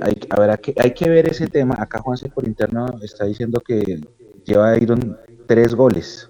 que, 0.63 0.75
hay 0.77 0.95
que 0.95 1.09
ver 1.09 1.29
ese 1.29 1.49
tema. 1.49 1.77
Acá 1.79 2.01
Juanse 2.01 2.29
por 2.29 2.47
interno 2.47 2.87
está 3.03 3.25
diciendo 3.25 3.61
que 3.61 4.01
lleva 4.45 4.77
Iron 4.79 5.19
tres 5.47 5.75
goles. 5.75 6.29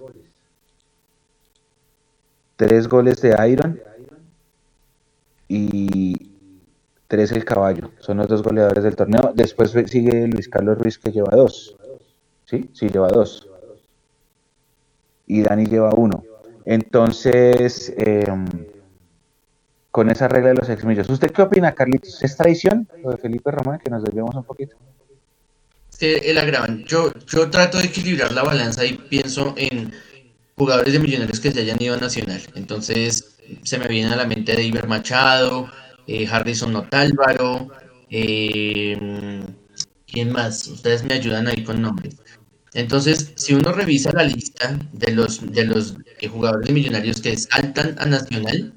tres 2.55 2.87
goles 2.87 3.21
de 3.21 3.35
Iron 3.49 3.79
y 5.47 6.31
tres 7.07 7.31
el 7.31 7.45
caballo. 7.45 7.91
Son 7.99 8.17
los 8.17 8.27
dos 8.27 8.43
goleadores 8.43 8.83
del 8.83 8.95
torneo. 8.95 9.31
Después 9.35 9.71
sigue 9.87 10.27
Luis 10.27 10.49
Carlos 10.49 10.77
Ruiz 10.77 10.97
que 10.97 11.11
lleva 11.11 11.35
dos. 11.35 11.77
¿Sí? 12.45 12.69
Sí, 12.73 12.89
lleva 12.89 13.09
dos. 13.09 13.47
Y 15.29 15.43
Dani 15.43 15.65
lleva 15.65 15.93
uno. 15.93 16.25
Entonces, 16.65 17.93
em, 17.95 18.45
con 19.91 20.09
esa 20.09 20.27
regla 20.27 20.49
de 20.49 20.55
los 20.55 20.69
exmillos. 20.69 21.09
¿Usted 21.09 21.31
qué 21.31 21.41
opina, 21.41 21.73
Carlitos? 21.73 22.21
¿Es 22.23 22.35
traición 22.35 22.87
lo 23.01 23.11
de 23.11 23.17
Felipe 23.17 23.51
Román? 23.51 23.79
Que 23.79 23.89
nos 23.89 24.03
desviamos 24.03 24.35
un 24.35 24.43
poquito. 24.43 24.75
el 26.01 26.37
agravan. 26.37 26.83
Yo, 26.85 27.11
yo 27.27 27.49
trato 27.49 27.77
de 27.77 27.85
equilibrar 27.85 28.31
la 28.31 28.43
balanza 28.43 28.85
y 28.85 28.93
pienso 28.97 29.53
en 29.57 29.91
jugadores 30.55 30.93
de 30.93 30.99
millonarios 30.99 31.39
que 31.39 31.51
se 31.51 31.61
hayan 31.61 31.81
ido 31.81 31.95
a 31.95 31.97
Nacional. 31.97 32.41
Entonces, 32.55 33.37
se 33.63 33.77
me 33.77 33.87
viene 33.87 34.13
a 34.13 34.15
la 34.15 34.25
mente 34.25 34.55
de 34.55 34.63
Iber 34.63 34.87
Machado, 34.87 35.69
eh, 36.07 36.27
Harrison 36.27 36.73
Notálvaro, 36.73 37.69
eh, 38.09 39.43
¿quién 40.07 40.31
más? 40.31 40.67
Ustedes 40.67 41.03
me 41.03 41.13
ayudan 41.13 41.47
ahí 41.47 41.63
con 41.63 41.81
nombres. 41.81 42.17
Entonces, 42.73 43.33
si 43.35 43.53
uno 43.53 43.71
revisa 43.71 44.11
la 44.11 44.23
lista 44.23 44.77
de 44.93 45.11
los, 45.11 45.51
de 45.51 45.65
los 45.65 45.95
jugadores 46.29 46.67
de 46.67 46.73
millonarios 46.73 47.21
que 47.21 47.35
saltan 47.37 47.95
a 47.97 48.05
Nacional, 48.05 48.73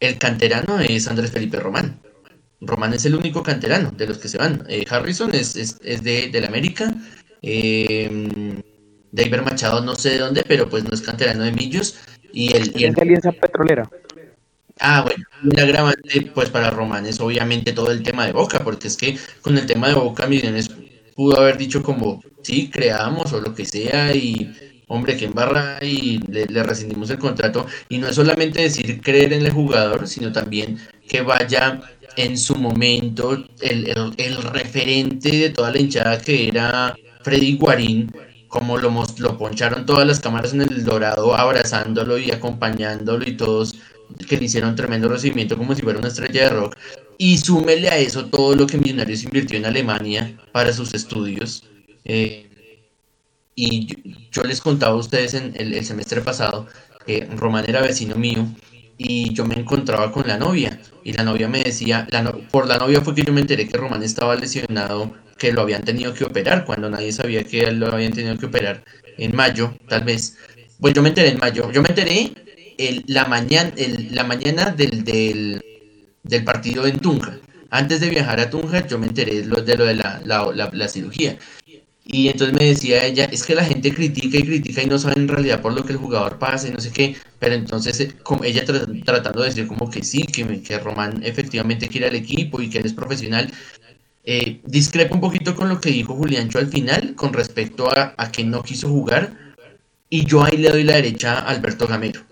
el 0.00 0.18
canterano 0.18 0.78
es 0.78 1.08
Andrés 1.08 1.30
Felipe 1.30 1.58
Román. 1.58 1.98
Román 2.60 2.94
es 2.94 3.04
el 3.04 3.14
único 3.14 3.42
canterano 3.42 3.90
de 3.92 4.06
los 4.06 4.18
que 4.18 4.28
se 4.28 4.38
van. 4.38 4.64
Eh, 4.68 4.84
Harrison 4.88 5.34
es, 5.34 5.56
es, 5.56 6.02
de, 6.02 6.28
del 6.28 6.44
América. 6.44 6.94
Eh, 7.42 8.62
David 9.12 9.40
Machado 9.42 9.80
no 9.80 9.94
sé 9.94 10.10
de 10.10 10.18
dónde, 10.18 10.44
pero 10.46 10.68
pues 10.68 10.84
no 10.84 10.90
es 10.92 11.00
canterano 11.00 11.44
de 11.44 11.52
Millos. 11.52 11.96
Y 12.32 12.54
el, 12.54 12.72
y 12.78 12.84
Alianza 12.84 13.32
Petrolera. 13.32 13.88
Ah, 14.80 15.02
bueno, 15.02 15.24
el 15.50 15.58
agravante 15.58 16.30
pues 16.34 16.50
para 16.50 16.70
Román 16.70 17.06
es 17.06 17.18
obviamente 17.20 17.72
todo 17.72 17.90
el 17.90 18.02
tema 18.02 18.26
de 18.26 18.32
Boca, 18.32 18.60
porque 18.60 18.88
es 18.88 18.96
que 18.96 19.18
con 19.40 19.58
el 19.58 19.66
tema 19.66 19.88
de 19.88 19.94
Boca 19.94 20.26
Millones 20.26 20.70
pudo 21.16 21.40
haber 21.40 21.56
dicho 21.56 21.82
como, 21.82 22.22
sí, 22.48 22.70
creamos 22.70 23.32
o 23.34 23.40
lo 23.42 23.54
que 23.54 23.66
sea 23.66 24.14
y 24.14 24.50
hombre, 24.86 25.18
que 25.18 25.26
embarra 25.26 25.78
y 25.82 26.18
le, 26.30 26.62
rescindimos 26.62 27.10
el 27.10 27.18
contrato. 27.18 27.66
Y 27.90 27.98
no 27.98 28.08
es 28.08 28.16
solamente 28.16 28.62
decir 28.62 29.02
creer 29.02 29.34
en 29.34 29.44
el 29.44 29.52
jugador, 29.52 30.08
sino 30.08 30.32
también 30.32 30.78
que 31.06 31.20
vaya 31.20 31.82
en 32.16 32.38
su 32.38 32.56
momento 32.56 33.32
el, 33.60 34.14
el, 34.16 34.36
referente 34.42 35.30
de 35.30 35.50
toda 35.50 35.70
la 35.72 35.78
hinchada 35.78 36.18
que 36.18 36.48
era 36.48 36.96
Freddy 37.22 37.58
Guarín, 37.58 38.10
como 38.48 38.78
lo, 38.78 38.90
lo 39.18 39.38
poncharon 39.38 39.84
todas 39.84 40.06
las 40.06 40.20
cámaras 40.20 40.54
en 40.54 40.62
el 40.62 40.84
Dorado, 40.84 41.36
abrazándolo 41.36 42.16
y 42.16 42.30
acompañándolo 42.30 43.28
y 43.28 43.36
todos 43.36 43.74
que 44.26 44.38
le 44.38 44.46
hicieron 44.46 44.74
tremendo 44.74 45.06
recibimiento 45.06 45.58
como 45.58 45.74
si 45.74 45.82
fuera 45.82 45.98
una 45.98 46.08
estrella 46.08 46.44
de 46.44 46.48
rock. 46.48 46.76
Y 47.18 47.36
súmele 47.36 47.90
a 47.90 47.98
eso 47.98 48.24
todo 48.24 48.54
lo 48.54 48.66
que 48.66 48.78
Millonarios 48.78 49.22
invirtió 49.24 49.58
en 49.58 49.66
Alemania 49.66 50.34
para 50.50 50.72
sus 50.72 50.94
estudios. 50.94 51.62
Eh, 52.08 52.48
y 53.54 53.88
yo, 54.30 54.42
les 54.44 54.60
contaba 54.60 54.92
a 54.92 54.98
ustedes 54.98 55.34
en 55.34 55.52
el, 55.56 55.84
semestre 55.84 56.20
pasado 56.20 56.66
que 57.04 57.26
Román 57.36 57.64
era 57.68 57.82
vecino 57.82 58.14
mío 58.14 58.46
y 58.96 59.34
yo 59.34 59.44
me 59.44 59.56
encontraba 59.56 60.12
con 60.12 60.28
la 60.28 60.38
novia 60.38 60.80
y 61.04 61.12
la 61.12 61.24
novia 61.24 61.48
me 61.48 61.62
decía, 61.62 62.06
por 62.50 62.66
la 62.66 62.78
novia 62.78 63.00
fue 63.00 63.14
que 63.14 63.24
yo 63.24 63.32
me 63.32 63.40
enteré 63.40 63.66
que 63.68 63.76
Román 63.76 64.02
estaba 64.02 64.36
lesionado, 64.36 65.12
que 65.36 65.52
lo 65.52 65.62
habían 65.62 65.82
tenido 65.82 66.14
que 66.14 66.24
operar 66.24 66.64
cuando 66.64 66.88
nadie 66.88 67.12
sabía 67.12 67.44
que 67.44 67.70
lo 67.72 67.88
habían 67.88 68.12
tenido 68.12 68.38
que 68.38 68.46
operar 68.46 68.84
en 69.16 69.34
mayo, 69.34 69.74
tal 69.88 70.04
vez. 70.04 70.36
Pues 70.80 70.94
yo 70.94 71.02
me 71.02 71.08
enteré 71.08 71.30
en 71.30 71.38
mayo, 71.38 71.70
yo 71.72 71.82
me 71.82 71.88
enteré 71.88 72.32
el, 72.78 73.04
la, 73.08 73.24
mañana, 73.24 73.72
el, 73.76 74.14
la 74.14 74.22
mañana 74.22 74.70
del, 74.70 75.02
del, 75.04 76.44
partido 76.44 76.86
en 76.86 77.00
Tunja. 77.00 77.38
Antes 77.70 78.00
de 78.00 78.08
viajar 78.08 78.38
a 78.38 78.50
Tunja 78.50 78.86
yo 78.86 78.98
me 78.98 79.08
enteré 79.08 79.40
de 79.40 79.46
lo 79.46 79.56
de, 79.62 79.76
lo 79.76 79.84
de 79.84 79.94
la, 79.94 80.20
la 80.24 80.88
cirugía. 80.88 81.36
Y 82.10 82.28
entonces 82.28 82.58
me 82.58 82.64
decía 82.64 83.04
ella, 83.04 83.26
es 83.26 83.44
que 83.44 83.54
la 83.54 83.64
gente 83.64 83.92
critica 83.92 84.38
y 84.38 84.42
critica 84.42 84.82
y 84.82 84.86
no 84.86 84.98
sabe 84.98 85.20
en 85.20 85.28
realidad 85.28 85.60
por 85.60 85.74
lo 85.74 85.84
que 85.84 85.92
el 85.92 85.98
jugador 85.98 86.38
pasa 86.38 86.66
y 86.66 86.70
no 86.70 86.80
sé 86.80 86.90
qué, 86.90 87.16
pero 87.38 87.54
entonces 87.54 88.00
eh, 88.00 88.14
como 88.22 88.44
ella 88.44 88.64
tratando 89.04 89.42
de 89.42 89.50
decir 89.50 89.66
como 89.66 89.90
que 89.90 90.02
sí, 90.02 90.22
que, 90.22 90.62
que 90.62 90.78
Román 90.78 91.20
efectivamente 91.22 91.86
quiere 91.86 92.06
al 92.06 92.14
equipo 92.14 92.62
y 92.62 92.70
que 92.70 92.78
él 92.78 92.86
es 92.86 92.94
profesional, 92.94 93.52
eh, 94.24 94.58
discrepo 94.64 95.16
un 95.16 95.20
poquito 95.20 95.54
con 95.54 95.68
lo 95.68 95.82
que 95.82 95.90
dijo 95.90 96.14
Juliancho 96.14 96.58
al 96.58 96.68
final 96.68 97.14
con 97.14 97.34
respecto 97.34 97.90
a, 97.90 98.14
a 98.16 98.32
que 98.32 98.42
no 98.42 98.62
quiso 98.62 98.88
jugar. 98.88 99.54
Y 100.08 100.24
yo 100.24 100.42
ahí 100.42 100.56
le 100.56 100.70
doy 100.70 100.84
la 100.84 100.94
derecha 100.94 101.34
a 101.34 101.50
Alberto 101.50 101.86
Gamero 101.86 102.22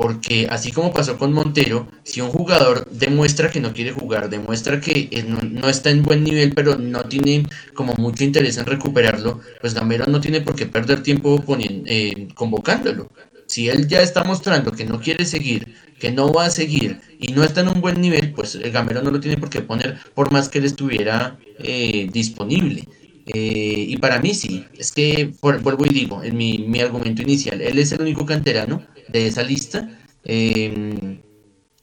porque 0.00 0.46
así 0.48 0.72
como 0.72 0.94
pasó 0.94 1.18
con 1.18 1.34
Montero, 1.34 1.86
si 2.04 2.22
un 2.22 2.30
jugador 2.30 2.88
demuestra 2.90 3.50
que 3.50 3.60
no 3.60 3.74
quiere 3.74 3.92
jugar, 3.92 4.30
demuestra 4.30 4.80
que 4.80 5.10
eh, 5.10 5.22
no, 5.24 5.68
está 5.68 5.90
en 5.90 6.02
buen 6.02 6.24
nivel, 6.24 6.54
pero 6.54 6.78
no 6.78 7.04
tiene 7.04 7.44
como 7.74 7.92
mucho 7.98 8.24
interés 8.24 8.56
en 8.56 8.64
recuperarlo, 8.64 9.40
pues 9.60 9.74
Gamero 9.74 10.06
no 10.06 10.18
tiene 10.22 10.40
por 10.40 10.54
qué 10.54 10.64
perder 10.64 11.02
tiempo 11.02 11.44
eh, 11.58 12.28
convocándolo. 12.34 13.08
Si 13.44 13.68
él 13.68 13.88
ya 13.88 14.00
está 14.00 14.24
mostrando 14.24 14.72
que 14.72 14.86
no 14.86 15.00
quiere 15.02 15.26
seguir, 15.26 15.66
que 15.98 16.10
no 16.10 16.32
va 16.32 16.46
a 16.46 16.50
seguir 16.50 16.98
y 17.18 17.34
no 17.34 17.44
está 17.44 17.60
en 17.60 17.68
un 17.68 17.82
buen 17.82 18.00
nivel, 18.00 18.32
pues 18.32 18.54
el 18.54 18.70
Gamero 18.70 19.02
no 19.02 19.10
lo 19.10 19.20
tiene 19.20 19.36
por 19.36 19.50
qué 19.50 19.60
poner 19.60 19.98
por 20.14 20.32
más 20.32 20.48
que 20.48 20.60
él 20.60 20.64
estuviera 20.64 21.38
eh, 21.58 22.08
disponible. 22.10 22.88
y 23.26 23.96
para 23.98 24.18
mí 24.18 24.32
sí, 24.32 24.64
es 24.78 24.92
que 24.92 25.34
vuelvo 25.42 25.84
y 25.84 25.90
digo, 25.90 26.22
en 26.22 26.38
mi, 26.38 26.56
mi 26.56 26.80
argumento 26.80 27.20
inicial, 27.20 27.60
él 27.60 27.78
es 27.78 27.92
el 27.92 28.00
único 28.00 28.24
canterano 28.24 28.82
de 29.10 29.26
esa 29.26 29.42
lista. 29.42 29.88
Em, 30.24 31.20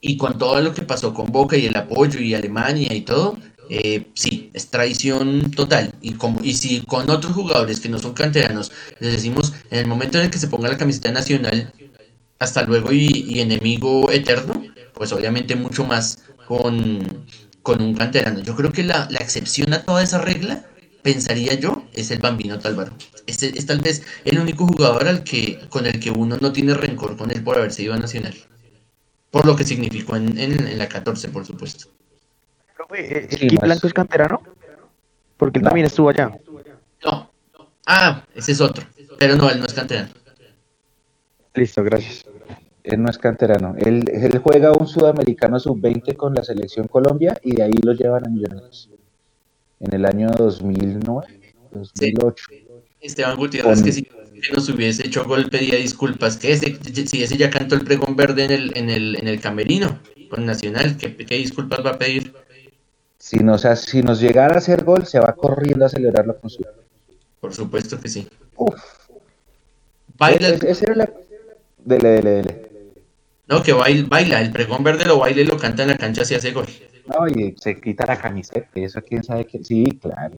y 0.02 0.18
con 0.18 0.38
todo 0.38 0.62
lo 0.62 0.74
que 0.74 0.84
pasó 0.84 1.14
con 1.14 1.32
Boca 1.32 1.58
y 1.58 1.66
el 1.66 1.76
apoyo 1.76 2.20
y 2.20 2.34
Alemania 2.34 2.94
y 2.94 3.02
todo, 3.02 3.38
eh, 3.70 4.08
sí, 4.14 4.50
es 4.54 4.70
traición 4.70 5.52
total. 5.52 5.94
Y, 6.02 6.14
como, 6.14 6.40
y 6.44 6.54
si 6.54 6.82
con 6.82 7.10
otros 7.10 7.34
jugadores 7.34 7.80
que 7.80 7.90
no 7.90 8.00
son 8.00 8.14
canteranos 8.14 8.72
les 9.00 9.14
decimos 9.14 9.54
en 9.72 9.80
el 9.80 9.88
momento 9.88 10.18
en 10.18 10.26
el 10.26 10.32
que 10.32 10.40
se 10.40 10.48
ponga 10.48 10.70
la 10.70 10.78
camiseta 10.78 11.12
nacional, 11.12 11.74
hasta 12.40 12.64
luego 12.64 12.92
y, 12.92 13.40
enemigo 13.40 14.12
eterno, 14.12 14.64
pues 14.94 15.12
obviamente 15.12 15.56
mucho 15.56 15.86
más 15.86 16.20
con, 16.48 17.26
con 17.64 17.82
un 17.82 17.96
canterano. 17.96 18.42
Yo 18.42 18.56
creo 18.56 18.72
que 18.72 18.84
la, 18.84 19.08
la 19.10 19.20
excepción 19.20 19.74
a 19.74 19.84
toda 19.84 20.04
esa 20.04 20.20
regla 20.20 20.66
pensaría 21.08 21.54
yo, 21.54 21.84
es 21.94 22.12
el 22.12 22.20
Bambino 22.20 22.60
Tálvaro. 22.60 22.92
Este 23.28 23.58
es 23.58 23.66
tal 23.66 23.80
vez 23.80 24.04
el 24.26 24.40
único 24.40 24.68
jugador 24.68 25.08
al 25.08 25.24
que, 25.24 25.58
con 25.70 25.86
el 25.86 26.02
que 26.02 26.12
uno 26.12 26.36
no 26.42 26.52
tiene 26.52 26.74
rencor 26.74 27.16
con 27.16 27.32
él 27.32 27.42
por 27.42 27.58
haberse 27.58 27.84
ido 27.84 27.94
a 27.94 27.98
Nacional. 27.98 28.36
Por 29.32 29.46
lo 29.46 29.56
que 29.56 29.64
significó 29.64 30.18
en, 30.18 30.38
en, 30.38 30.78
la 30.78 30.90
14, 30.90 31.30
por 31.30 31.46
supuesto. 31.46 31.88
¿El 32.94 33.30
sí, 33.30 33.56
Blanco 33.56 33.88
es 33.88 33.94
canterano? 33.94 34.42
Porque 35.38 35.60
él 35.60 35.64
también 35.64 35.86
estuvo 35.86 36.10
allá. 36.10 36.30
No. 37.06 37.32
Ah, 37.86 38.26
ese 38.36 38.52
es 38.52 38.60
otro. 38.60 38.86
Pero 39.18 39.38
no, 39.38 39.50
él 39.50 39.62
no 39.62 39.66
es 39.66 39.74
canterano. 39.74 40.10
Listo, 41.54 41.84
gracias. 41.86 42.26
Él 42.84 43.02
no 43.02 43.10
es 43.10 43.18
canterano. 43.18 43.76
Él, 43.78 44.04
él 44.12 44.40
juega 44.40 44.74
un 44.74 44.88
sudamericano 44.88 45.58
sub-20 45.58 46.18
con 46.18 46.34
la 46.34 46.44
selección 46.44 46.90
Colombia 46.90 47.40
y 47.44 47.56
de 47.56 47.64
ahí 47.64 47.78
lo 47.82 47.94
llevan 47.94 48.26
a 48.26 48.30
Millonarios 48.30 48.90
en 49.80 49.94
el 49.94 50.06
año 50.06 50.30
2009, 50.38 51.28
2008. 51.72 52.46
Esteban 53.02 53.38
Gutiérrez, 53.38 53.84
que 53.84 53.92
si 53.92 54.08
nos 54.54 54.70
hubiese 54.70 55.08
hecho 55.08 55.26
gol 55.26 55.50
pedía 55.50 55.76
disculpas, 55.76 56.38
que 56.38 56.52
ese, 56.52 56.78
si 57.08 57.24
ese 57.24 57.38
ya 57.38 57.50
cantó 57.50 57.76
el 57.76 57.84
pregón 57.84 58.16
verde 58.16 58.46
en 58.46 58.52
el, 58.52 58.78
en 58.78 58.90
el, 58.90 59.16
en 59.16 59.28
el 59.28 59.40
camerino 59.40 60.00
con 60.30 60.46
Nacional, 60.46 60.98
¿qué, 60.98 61.36
disculpas 61.36 61.86
va 61.86 61.92
a 61.92 61.98
pedir? 61.98 62.34
Si 63.18 63.38
nos, 63.38 63.62
si 63.62 64.02
nos 64.02 64.20
llegara 64.20 64.56
a 64.56 64.58
hacer 64.58 64.84
gol, 64.84 65.06
se 65.06 65.20
va 65.20 65.34
corriendo 65.34 65.86
a 65.86 65.90
celebrarlo 65.90 66.40
con 66.40 66.50
su... 66.50 66.66
Por 67.40 67.54
supuesto 67.54 68.00
que 68.00 68.10
sí. 68.10 68.28
Uf. 68.56 68.76
Baila. 70.18 70.50
ese 70.50 70.86
era 70.86 70.96
la... 70.96 71.10
Dele, 71.84 72.10
dele, 72.10 72.30
dele. 72.30 72.68
No, 73.48 73.64
que 73.64 73.72
baila, 73.74 74.08
baila, 74.10 74.42
el 74.42 74.52
pregón 74.52 74.84
verde 74.84 75.06
lo 75.06 75.20
baila 75.20 75.42
y 75.42 75.46
lo 75.46 75.58
canta 75.58 75.84
en 75.84 75.90
la 75.90 75.98
cancha 75.98 76.26
si 76.26 76.36
hace 76.36 76.52
gol. 76.52 76.66
No, 77.08 77.28
y 77.28 77.56
se 77.58 77.80
quita 77.80 78.06
la 78.06 78.20
camiseta, 78.20 78.68
eso 78.76 79.02
quién 79.02 79.24
sabe 79.24 79.46
que 79.46 79.64
sí, 79.64 79.86
claro, 80.02 80.36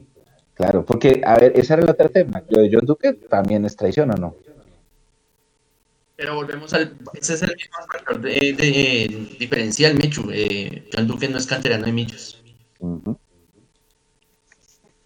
claro, 0.53 0.85
porque, 0.85 1.21
a 1.25 1.35
ver, 1.39 1.53
ese 1.55 1.73
era 1.73 1.81
el 1.81 1.89
otro 1.89 2.09
tema, 2.09 2.43
lo 2.49 2.61
de 2.61 2.69
John 2.71 2.85
Duque 2.85 3.13
también 3.13 3.65
es 3.65 3.75
traición 3.75 4.11
o 4.11 4.15
no. 4.15 4.35
Pero 6.15 6.35
volvemos 6.35 6.73
al, 6.73 6.93
ese 7.13 7.33
es 7.33 7.41
el 7.41 7.55
mismo 7.55 7.77
factor 7.91 8.21
de, 8.21 8.53
de, 8.53 9.35
diferencial, 9.39 9.95
Mechu, 9.95 10.29
eh, 10.31 10.87
John 10.93 11.07
Duque 11.07 11.27
no 11.29 11.37
es 11.37 11.47
canterano 11.47 11.85
de 11.85 11.93
Millos. 11.93 12.43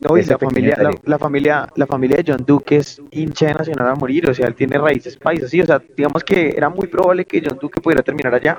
No, 0.07 0.17
y 0.17 0.23
la 0.23 0.37
familia, 0.37 0.77
la, 1.03 1.17
familia, 1.17 1.67
la 1.75 1.87
familia 1.87 2.17
de 2.17 2.33
John 2.33 2.43
Duque 2.45 2.77
es 2.77 3.01
hincha 3.11 3.47
de 3.47 3.53
Nacional 3.53 3.87
a 3.89 3.95
morir, 3.95 4.29
o 4.29 4.33
sea, 4.33 4.47
él 4.47 4.55
tiene 4.55 4.77
raíces 4.77 5.15
paisas, 5.17 5.49
sí, 5.49 5.61
o 5.61 5.65
sea, 5.65 5.81
digamos 5.95 6.23
que 6.23 6.49
era 6.49 6.69
muy 6.69 6.87
probable 6.87 7.25
que 7.25 7.41
John 7.45 7.57
Duque 7.61 7.79
pudiera 7.79 8.03
terminar 8.03 8.33
allá, 8.33 8.57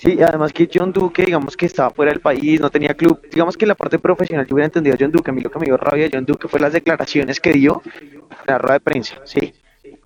Sí, 0.00 0.18
además 0.22 0.54
que 0.54 0.66
John 0.72 0.94
Duque, 0.94 1.26
digamos 1.26 1.58
que 1.58 1.66
estaba 1.66 1.90
fuera 1.90 2.10
del 2.10 2.22
país, 2.22 2.58
no 2.58 2.70
tenía 2.70 2.94
club. 2.94 3.20
Digamos 3.30 3.54
que 3.54 3.66
la 3.66 3.74
parte 3.74 3.98
profesional 3.98 4.46
yo 4.46 4.54
hubiera 4.54 4.64
entendido 4.64 4.94
a 4.94 4.98
John 4.98 5.12
Duque. 5.12 5.30
A 5.30 5.34
mí 5.34 5.42
lo 5.42 5.50
que 5.50 5.58
me 5.58 5.66
dio 5.66 5.76
rabia 5.76 6.04
de 6.04 6.10
John 6.14 6.24
Duque 6.24 6.48
fue 6.48 6.58
las 6.58 6.72
declaraciones 6.72 7.38
que 7.38 7.52
dio 7.52 7.82
en 8.00 8.22
la 8.46 8.56
rueda 8.56 8.74
de 8.76 8.80
prensa. 8.80 9.16
Sí, 9.24 9.52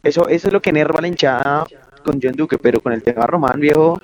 eso, 0.03 0.27
eso 0.27 0.49
es 0.49 0.53
lo 0.53 0.61
que 0.61 0.71
enerva 0.71 1.01
la 1.01 1.07
hinchada 1.07 1.65
con 2.05 2.19
John 2.21 2.33
Duque, 2.33 2.59
pero 2.59 2.81
con 2.81 2.93
el 2.93 3.05
tema 3.05 3.25
Román, 3.25 3.61
viejo, 3.61 4.01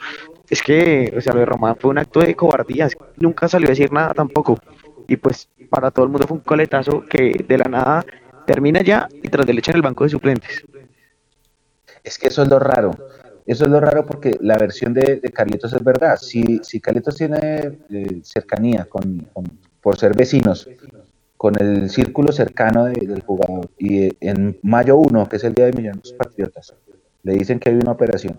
es 0.48 0.62
que, 0.62 1.12
o 1.16 1.20
sea, 1.20 1.32
lo 1.32 1.40
de 1.40 1.46
Román 1.46 1.74
fue 1.76 1.90
un 1.90 1.98
acto 1.98 2.20
de 2.20 2.36
cobardía, 2.36 2.88
nunca 3.16 3.48
salió 3.48 3.66
a 3.66 3.70
decir 3.70 3.92
nada 3.92 4.14
tampoco. 4.14 4.60
Y 5.10 5.16
pues 5.16 5.48
para 5.68 5.90
todo 5.90 6.04
el 6.04 6.12
mundo 6.12 6.28
fue 6.28 6.36
un 6.36 6.44
coletazo 6.44 7.04
que 7.04 7.44
de 7.46 7.58
la 7.58 7.64
nada 7.64 8.04
termina 8.46 8.80
ya 8.80 9.08
y 9.12 9.28
tras 9.28 9.44
de 9.44 9.52
leche 9.52 9.72
en 9.72 9.78
el 9.78 9.82
banco 9.82 10.04
de 10.04 10.10
suplentes. 10.10 10.64
Es 12.04 12.16
que 12.16 12.28
eso 12.28 12.44
es 12.44 12.48
lo 12.48 12.60
raro. 12.60 12.92
Eso 13.44 13.64
es 13.64 13.70
lo 13.72 13.80
raro 13.80 14.06
porque 14.06 14.38
la 14.40 14.56
versión 14.56 14.94
de, 14.94 15.20
Carlitos 15.34 15.72
es 15.72 15.82
verdad. 15.82 16.16
Si, 16.16 16.60
si 16.62 16.78
Carlitos 16.78 17.16
tiene 17.16 17.78
eh, 17.90 18.20
cercanía 18.22 18.84
con, 18.84 19.26
por 19.80 19.98
ser 19.98 20.16
vecinos 20.16 20.68
con 21.36 21.60
el 21.60 21.90
círculo 21.90 22.30
cercano 22.30 22.84
del 22.84 23.22
jugador 23.22 23.68
y 23.78 24.16
en 24.24 24.60
mayo 24.62 24.96
1, 24.96 25.28
que 25.28 25.36
es 25.36 25.44
el 25.44 25.54
día 25.54 25.64
de 25.64 25.72
Millonarios 25.72 26.12
Patriotas, 26.12 26.72
le 27.24 27.32
dicen 27.32 27.58
que 27.58 27.70
hay 27.70 27.74
una 27.74 27.90
operación 27.90 28.38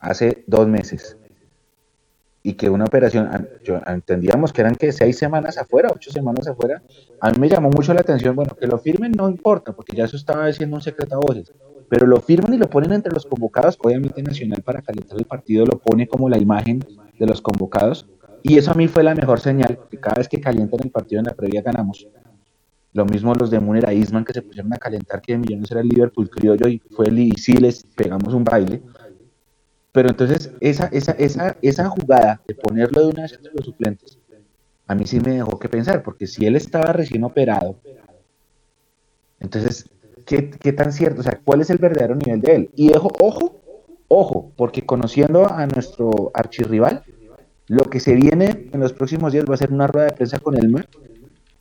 hace 0.00 0.42
dos 0.48 0.66
meses 0.66 1.16
y 2.42 2.54
que 2.54 2.70
una 2.70 2.84
operación, 2.84 3.48
yo, 3.64 3.80
entendíamos 3.86 4.52
que 4.52 4.60
eran 4.60 4.74
que 4.74 4.92
seis 4.92 5.18
semanas 5.18 5.58
afuera, 5.58 5.90
ocho 5.94 6.10
semanas 6.10 6.46
afuera, 6.46 6.82
a 7.20 7.30
mí 7.30 7.38
me 7.38 7.48
llamó 7.48 7.70
mucho 7.70 7.92
la 7.92 8.00
atención, 8.00 8.36
bueno, 8.36 8.54
que 8.54 8.66
lo 8.66 8.78
firmen 8.78 9.12
no 9.12 9.28
importa, 9.28 9.72
porque 9.72 9.96
ya 9.96 10.04
eso 10.04 10.16
estaba 10.16 10.46
diciendo 10.46 10.76
un 10.76 10.82
secreto 10.82 11.16
a 11.16 11.18
voces, 11.18 11.52
pero 11.88 12.06
lo 12.06 12.20
firman 12.20 12.54
y 12.54 12.58
lo 12.58 12.70
ponen 12.70 12.92
entre 12.92 13.12
los 13.12 13.26
convocados, 13.26 13.76
obviamente 13.82 14.22
Nacional 14.22 14.62
para 14.62 14.82
calentar 14.82 15.18
el 15.18 15.24
partido 15.24 15.66
lo 15.66 15.78
pone 15.78 16.06
como 16.06 16.28
la 16.28 16.38
imagen 16.38 16.84
de 17.18 17.26
los 17.26 17.40
convocados, 17.42 18.06
y 18.42 18.56
eso 18.56 18.70
a 18.70 18.74
mí 18.74 18.86
fue 18.88 19.02
la 19.02 19.14
mejor 19.14 19.40
señal, 19.40 19.76
porque 19.76 19.98
cada 19.98 20.16
vez 20.16 20.28
que 20.28 20.40
calientan 20.40 20.80
el 20.84 20.90
partido 20.90 21.20
en 21.20 21.26
la 21.26 21.34
previa 21.34 21.62
ganamos. 21.62 22.06
Lo 22.92 23.04
mismo 23.04 23.34
los 23.34 23.50
de 23.50 23.60
Munera 23.60 23.92
Isman 23.92 24.24
que 24.24 24.32
se 24.32 24.42
pusieron 24.42 24.72
a 24.72 24.76
calentar 24.76 25.20
que 25.20 25.32
de 25.32 25.38
Millones 25.38 25.70
era 25.70 25.80
el 25.80 25.88
Liverpool 25.88 26.30
criollo 26.30 26.68
y 26.68 26.78
fue 26.90 27.08
y 27.10 27.32
sí 27.32 27.54
les 27.54 27.84
pegamos 27.84 28.32
un 28.32 28.44
baile. 28.44 28.82
Pero 29.98 30.10
entonces 30.10 30.52
esa, 30.60 30.86
esa, 30.92 31.10
esa, 31.10 31.56
esa 31.60 31.88
jugada 31.88 32.40
de 32.46 32.54
ponerlo 32.54 33.00
de 33.00 33.06
una 33.08 33.22
vez 33.22 33.32
entre 33.32 33.52
los 33.52 33.64
suplentes, 33.66 34.16
a 34.86 34.94
mí 34.94 35.04
sí 35.08 35.18
me 35.18 35.32
dejó 35.32 35.58
que 35.58 35.68
pensar, 35.68 36.04
porque 36.04 36.28
si 36.28 36.46
él 36.46 36.54
estaba 36.54 36.92
recién 36.92 37.24
operado, 37.24 37.80
entonces, 39.40 39.90
¿qué, 40.24 40.50
qué 40.50 40.72
tan 40.72 40.92
cierto? 40.92 41.22
O 41.22 41.24
sea, 41.24 41.40
¿cuál 41.44 41.62
es 41.62 41.70
el 41.70 41.78
verdadero 41.78 42.14
nivel 42.14 42.40
de 42.40 42.54
él? 42.54 42.70
Y 42.76 42.94
ojo, 42.94 43.10
ojo, 43.18 43.60
ojo, 44.06 44.52
porque 44.54 44.86
conociendo 44.86 45.52
a 45.52 45.66
nuestro 45.66 46.30
archirrival, 46.32 47.02
lo 47.66 47.82
que 47.90 47.98
se 47.98 48.14
viene 48.14 48.68
en 48.72 48.78
los 48.78 48.92
próximos 48.92 49.32
días 49.32 49.46
va 49.50 49.54
a 49.54 49.56
ser 49.58 49.72
una 49.72 49.88
rueda 49.88 50.06
de 50.06 50.12
prensa 50.12 50.38
con 50.38 50.56
el 50.56 50.72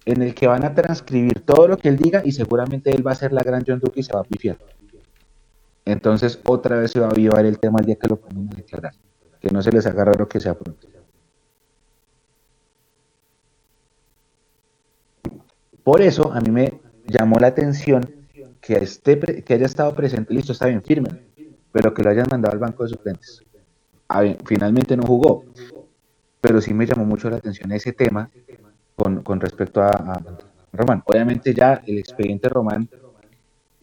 en 0.06 0.22
el 0.22 0.36
que 0.36 0.46
van 0.46 0.64
a 0.64 0.76
transcribir 0.76 1.40
todo 1.40 1.68
lo 1.68 1.78
que 1.78 1.90
él 1.90 1.98
diga 1.98 2.22
y 2.24 2.34
seguramente 2.34 2.92
él 2.92 3.06
va 3.06 3.14
a 3.14 3.16
ser 3.16 3.34
la 3.34 3.42
gran 3.42 3.64
John 3.66 3.80
Duke 3.80 4.00
y 4.00 4.04
se 4.04 4.14
va 4.14 4.20
a 4.20 4.26
pifiar. 4.26 4.58
Entonces 5.88 6.40
otra 6.46 6.78
vez 6.78 6.92
se 6.92 7.00
va 7.00 7.08
a 7.08 7.12
avivar 7.12 7.46
el 7.46 7.60
tema 7.60 7.80
el 7.80 7.86
día 7.86 7.96
que 7.96 8.10
lo 8.10 8.18
pongan 8.18 8.50
a 8.52 8.58
declarar. 8.58 8.94
Que 9.40 9.50
no 9.52 9.62
se 9.62 9.72
les 9.72 9.86
agarra 9.86 10.12
lo 10.18 10.28
que 10.28 10.42
sea 10.42 10.54
pronto. 10.54 10.86
Por 15.84 16.02
eso 16.02 16.34
a 16.34 16.42
mí 16.42 16.52
me 16.52 16.82
llamó 17.06 17.40
la 17.40 17.48
atención 17.48 18.04
que, 18.60 18.74
esté, 18.74 19.18
que 19.44 19.54
haya 19.54 19.66
estado 19.66 19.96
presente, 19.96 20.34
listo, 20.34 20.52
está 20.52 20.66
bien, 20.66 20.84
firme, 20.84 21.22
pero 21.72 21.94
que 21.94 22.04
lo 22.04 22.10
hayan 22.10 22.28
mandado 22.30 22.52
al 22.52 22.60
banco 22.60 22.84
de 22.84 22.90
suplentes. 22.90 23.42
Finalmente 24.46 24.98
no 24.98 25.04
jugó, 25.04 25.46
pero 26.42 26.60
sí 26.60 26.74
me 26.74 26.86
llamó 26.86 27.06
mucho 27.06 27.30
la 27.30 27.38
atención 27.38 27.72
ese 27.72 27.94
tema 27.94 28.30
con, 28.98 29.22
con 29.24 29.40
respecto 29.40 29.82
a, 29.82 30.22
Román. 30.74 31.02
Obviamente 31.06 31.54
ya 31.54 31.82
el 31.86 32.00
expediente 32.00 32.50
Román, 32.50 32.90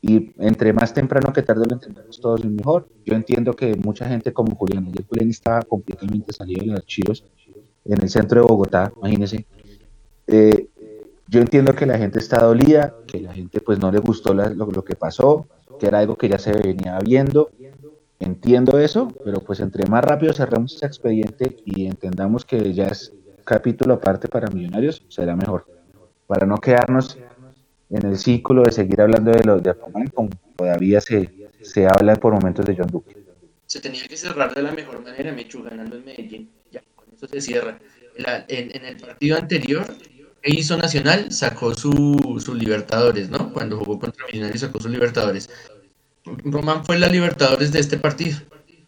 y 0.06 0.34
entre 0.36 0.74
más 0.74 0.92
temprano 0.92 1.32
que 1.32 1.40
tarde 1.40 1.64
lo 1.66 1.76
entendemos 1.76 2.20
todos 2.20 2.44
mejor. 2.44 2.86
Yo 3.06 3.14
entiendo 3.14 3.54
que 3.54 3.74
mucha 3.74 4.04
gente 4.04 4.34
como 4.34 4.54
Julián, 4.54 4.86
ayer 4.86 5.28
estaba 5.30 5.62
completamente 5.62 6.30
salido 6.34 6.60
de 6.60 6.66
los 6.66 6.76
archivos 6.76 7.24
en 7.86 8.02
el 8.02 8.10
centro 8.10 8.42
de 8.42 8.46
Bogotá, 8.46 8.92
imagínense. 8.98 9.46
Eh, 10.26 10.68
yo 11.26 11.40
entiendo 11.40 11.74
que 11.74 11.86
la 11.86 11.96
gente 11.96 12.18
está 12.18 12.44
dolida, 12.44 12.94
que 13.06 13.18
la 13.18 13.32
gente 13.32 13.62
pues 13.62 13.78
no 13.78 13.90
le 13.90 13.98
gustó 13.98 14.34
lo, 14.34 14.46
lo, 14.50 14.84
que 14.84 14.94
pasó, 14.94 15.46
que 15.80 15.86
era 15.86 16.00
algo 16.00 16.16
que 16.18 16.28
ya 16.28 16.38
se 16.38 16.52
venía 16.52 16.98
viendo. 16.98 17.48
Entiendo 18.20 18.78
eso, 18.78 19.10
pero 19.24 19.40
pues 19.40 19.60
entre 19.60 19.88
más 19.88 20.04
rápido 20.04 20.34
cerramos 20.34 20.74
ese 20.74 20.84
expediente 20.84 21.56
y 21.64 21.86
entendamos 21.86 22.44
que 22.44 22.74
ya 22.74 22.88
es 22.88 23.14
capítulo 23.44 23.94
aparte 23.94 24.28
para 24.28 24.50
Millonarios 24.50 25.02
será 25.08 25.34
mejor. 25.34 25.64
Para 26.26 26.46
no 26.46 26.58
quedarnos 26.58 27.18
en 27.96 28.06
el 28.06 28.18
ciclo 28.18 28.62
de 28.62 28.72
seguir 28.72 29.00
hablando 29.00 29.30
de 29.30 29.44
los 29.44 29.62
de 29.62 29.70
Aquaman, 29.70 30.08
como 30.08 30.30
todavía 30.56 31.00
se, 31.00 31.30
se 31.62 31.86
habla 31.86 32.16
por 32.16 32.32
momentos 32.32 32.64
de 32.64 32.76
John 32.76 32.88
Duque. 32.88 33.16
Se 33.66 33.80
tenía 33.80 34.06
que 34.06 34.16
cerrar 34.16 34.54
de 34.54 34.62
la 34.62 34.72
mejor 34.72 35.02
manera, 35.02 35.32
Mechu, 35.32 35.62
ganando 35.62 35.96
en 35.96 36.04
Medellín. 36.04 36.50
Ya, 36.70 36.82
con 36.94 37.06
eso 37.14 37.26
se 37.26 37.40
cierra. 37.40 37.78
En, 38.48 38.76
en 38.76 38.84
el 38.84 38.96
partido 38.96 39.36
anterior, 39.36 39.86
¿qué 40.42 40.50
hizo 40.52 40.76
Nacional? 40.76 41.32
Sacó 41.32 41.74
su, 41.74 42.40
su 42.44 42.54
Libertadores, 42.54 43.30
¿no? 43.30 43.52
Cuando 43.52 43.78
jugó 43.78 43.98
contra 43.98 44.26
Millonarios 44.26 44.60
sacó 44.60 44.80
su 44.80 44.88
Libertadores. 44.88 45.50
Román 46.24 46.84
fue 46.84 46.98
la 46.98 47.08
Libertadores 47.08 47.72
de 47.72 47.80
este 47.80 47.98
partido 47.98 48.38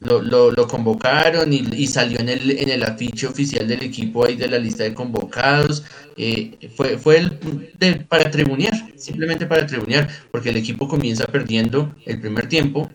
lo, 0.06 0.22
lo, 0.22 0.50
lo 0.50 0.66
convocaron 0.66 1.52
y, 1.52 1.86
salió 1.86 2.18
en 2.20 2.28
el, 2.28 2.50
en 2.58 2.70
el 2.70 2.82
afiche 2.82 3.26
oficial 3.26 3.66
del 3.66 3.82
equipo 3.82 4.24
ahí 4.24 4.36
de 4.36 4.48
la 4.48 4.58
lista 4.58 4.84
de 4.84 4.94
convocados. 4.94 5.84
Eh, 6.16 6.70
fue 6.76 6.96
fue 6.96 7.18
el 7.18 7.72
de, 7.78 7.96
para 7.96 8.30
tribunear, 8.30 8.74
simplemente 8.96 9.46
para 9.46 9.66
tribunear, 9.66 10.08
porque 10.30 10.50
el 10.50 10.56
equipo 10.56 10.88
comienza 10.88 11.26
perdiendo 11.26 11.94
el 12.06 12.20
primer 12.20 12.48
tiempo, 12.48 12.90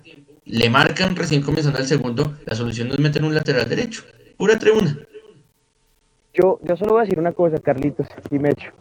le 0.45 0.69
marcan 0.69 1.15
recién 1.15 1.41
comenzando 1.41 1.79
el 1.79 1.87
segundo, 1.87 2.33
la 2.45 2.55
solución 2.55 2.89
es 2.91 2.99
meter 2.99 3.23
un 3.23 3.35
lateral 3.35 3.69
derecho, 3.69 4.03
pura 4.37 4.57
tribuna. 4.57 4.97
Yo, 6.33 6.59
yo 6.63 6.77
solo 6.77 6.93
voy 6.93 7.01
a 7.01 7.03
decir 7.03 7.19
una 7.19 7.33
cosa, 7.33 7.57
Carlitos, 7.57 8.07
y 8.29 8.39
me 8.39 8.51
echo. 8.51 8.71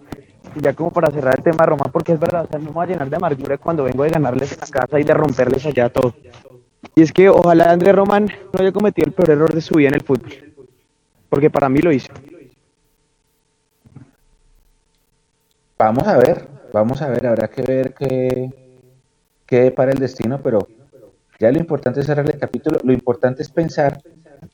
Y 0.54 0.62
ya 0.62 0.72
como 0.72 0.90
para 0.90 1.10
cerrar 1.10 1.34
el 1.36 1.44
tema 1.44 1.66
Román, 1.66 1.90
porque 1.92 2.12
es 2.12 2.20
verdad, 2.20 2.44
o 2.44 2.48
sea, 2.48 2.58
me 2.58 2.70
voy 2.70 2.84
a 2.84 2.88
llenar 2.88 3.10
de 3.10 3.16
amargura 3.16 3.58
cuando 3.58 3.84
vengo 3.84 4.04
de 4.04 4.10
ganarles 4.10 4.52
en 4.52 4.60
la 4.60 4.66
casa 4.66 4.98
y 4.98 5.04
de 5.04 5.14
romperles 5.14 5.66
allá 5.66 5.88
todo. 5.88 6.14
Y 6.94 7.02
es 7.02 7.12
que 7.12 7.28
ojalá 7.28 7.70
Andrés 7.70 7.94
Román 7.94 8.26
no 8.26 8.60
haya 8.60 8.72
cometido 8.72 9.06
el 9.06 9.12
peor 9.12 9.30
error 9.30 9.54
de 9.54 9.60
su 9.60 9.74
vida 9.74 9.88
en 9.88 9.94
el 9.94 10.02
fútbol. 10.02 10.32
Porque 11.28 11.50
para 11.50 11.68
mí 11.68 11.80
lo 11.80 11.92
hizo. 11.92 12.12
Vamos 15.78 16.06
a 16.06 16.18
ver, 16.18 16.46
vamos 16.72 17.00
a 17.00 17.08
ver, 17.08 17.26
habrá 17.26 17.48
que 17.48 17.62
ver 17.62 17.94
qué, 17.94 18.50
qué 19.46 19.70
para 19.70 19.92
el 19.92 19.98
destino, 19.98 20.40
pero 20.42 20.68
ya 21.38 21.50
lo 21.50 21.58
importante 21.58 22.00
es 22.00 22.06
cerrar 22.06 22.28
el 22.28 22.38
capítulo. 22.38 22.78
Lo 22.84 22.92
importante 22.92 23.42
es 23.42 23.48
pensar, 23.48 24.02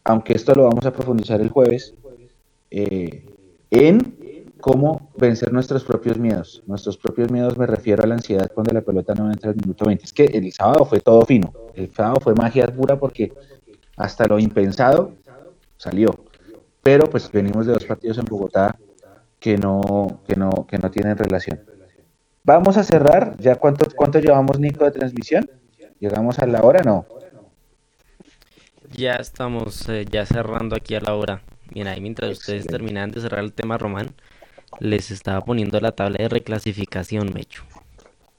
aunque 0.05 0.35
esto 0.35 0.55
lo 0.55 0.65
vamos 0.65 0.87
a 0.87 0.93
profundizar 0.93 1.41
el 1.41 1.51
jueves, 1.51 1.95
eh, 2.71 3.25
en 3.71 4.16
cómo 4.67 5.13
vencer 5.17 5.53
nuestros 5.53 5.85
propios 5.85 6.19
miedos. 6.19 6.61
Nuestros 6.67 6.97
propios 6.97 7.31
miedos 7.31 7.57
me 7.57 7.67
refiero 7.67 8.03
a 8.03 8.07
la 8.09 8.17
ansiedad 8.17 8.51
cuando 8.53 8.75
la 8.75 8.81
pelota 8.81 9.15
no 9.15 9.31
entra 9.31 9.51
al 9.51 9.57
minuto 9.57 9.85
20. 9.85 10.05
Es 10.05 10.13
que 10.13 10.25
el 10.25 10.53
sábado 10.53 10.85
fue 10.85 10.99
todo 10.99 11.25
fino. 11.25 11.53
El 11.77 11.95
sábado 11.95 12.19
fue 12.21 12.35
magia 12.35 12.67
pura 12.67 12.99
porque 12.99 13.33
hasta 13.97 14.27
lo 14.27 14.41
impensado 14.41 15.13
salió. 15.77 16.19
Pero 16.83 17.09
pues 17.09 17.31
venimos 17.31 17.67
de 17.67 17.75
dos 17.75 17.85
partidos 17.85 18.19
en 18.19 18.25
Bogotá 18.25 18.77
que 19.39 19.57
no, 19.57 20.21
que 20.27 20.35
no, 20.35 20.67
que 20.69 20.79
no 20.79 20.91
tienen 20.91 21.17
relación. 21.17 21.61
Vamos 22.43 22.77
a 22.77 22.83
cerrar. 22.83 23.37
¿Ya 23.39 23.55
cuánto, 23.55 23.87
cuánto 23.95 24.19
llevamos, 24.19 24.59
Nico, 24.59 24.85
de 24.85 24.91
transmisión? 24.91 25.49
¿Llegamos 26.01 26.41
a 26.41 26.47
la 26.47 26.63
hora? 26.63 26.83
No. 26.83 27.07
Ya 28.97 29.15
estamos 29.15 29.89
eh, 29.89 30.07
ya 30.11 30.27
cerrando 30.27 30.75
aquí 30.75 30.97
a 30.97 31.01
la 31.01 31.15
hora. 31.15 31.43
Bien, 31.71 31.87
ahí 31.87 32.01
mientras 32.01 32.33
ustedes 32.33 32.67
terminan 32.67 33.13
de 33.13 33.21
cerrar 33.21 33.45
el 33.45 33.53
tema 33.53 33.79
Román, 33.79 34.13
les 34.81 35.11
estaba 35.11 35.45
poniendo 35.45 35.81
la 35.81 35.93
tabla 35.93 36.19
de 36.19 36.29
reclasificación, 36.29 37.33
Mecho. 37.33 37.63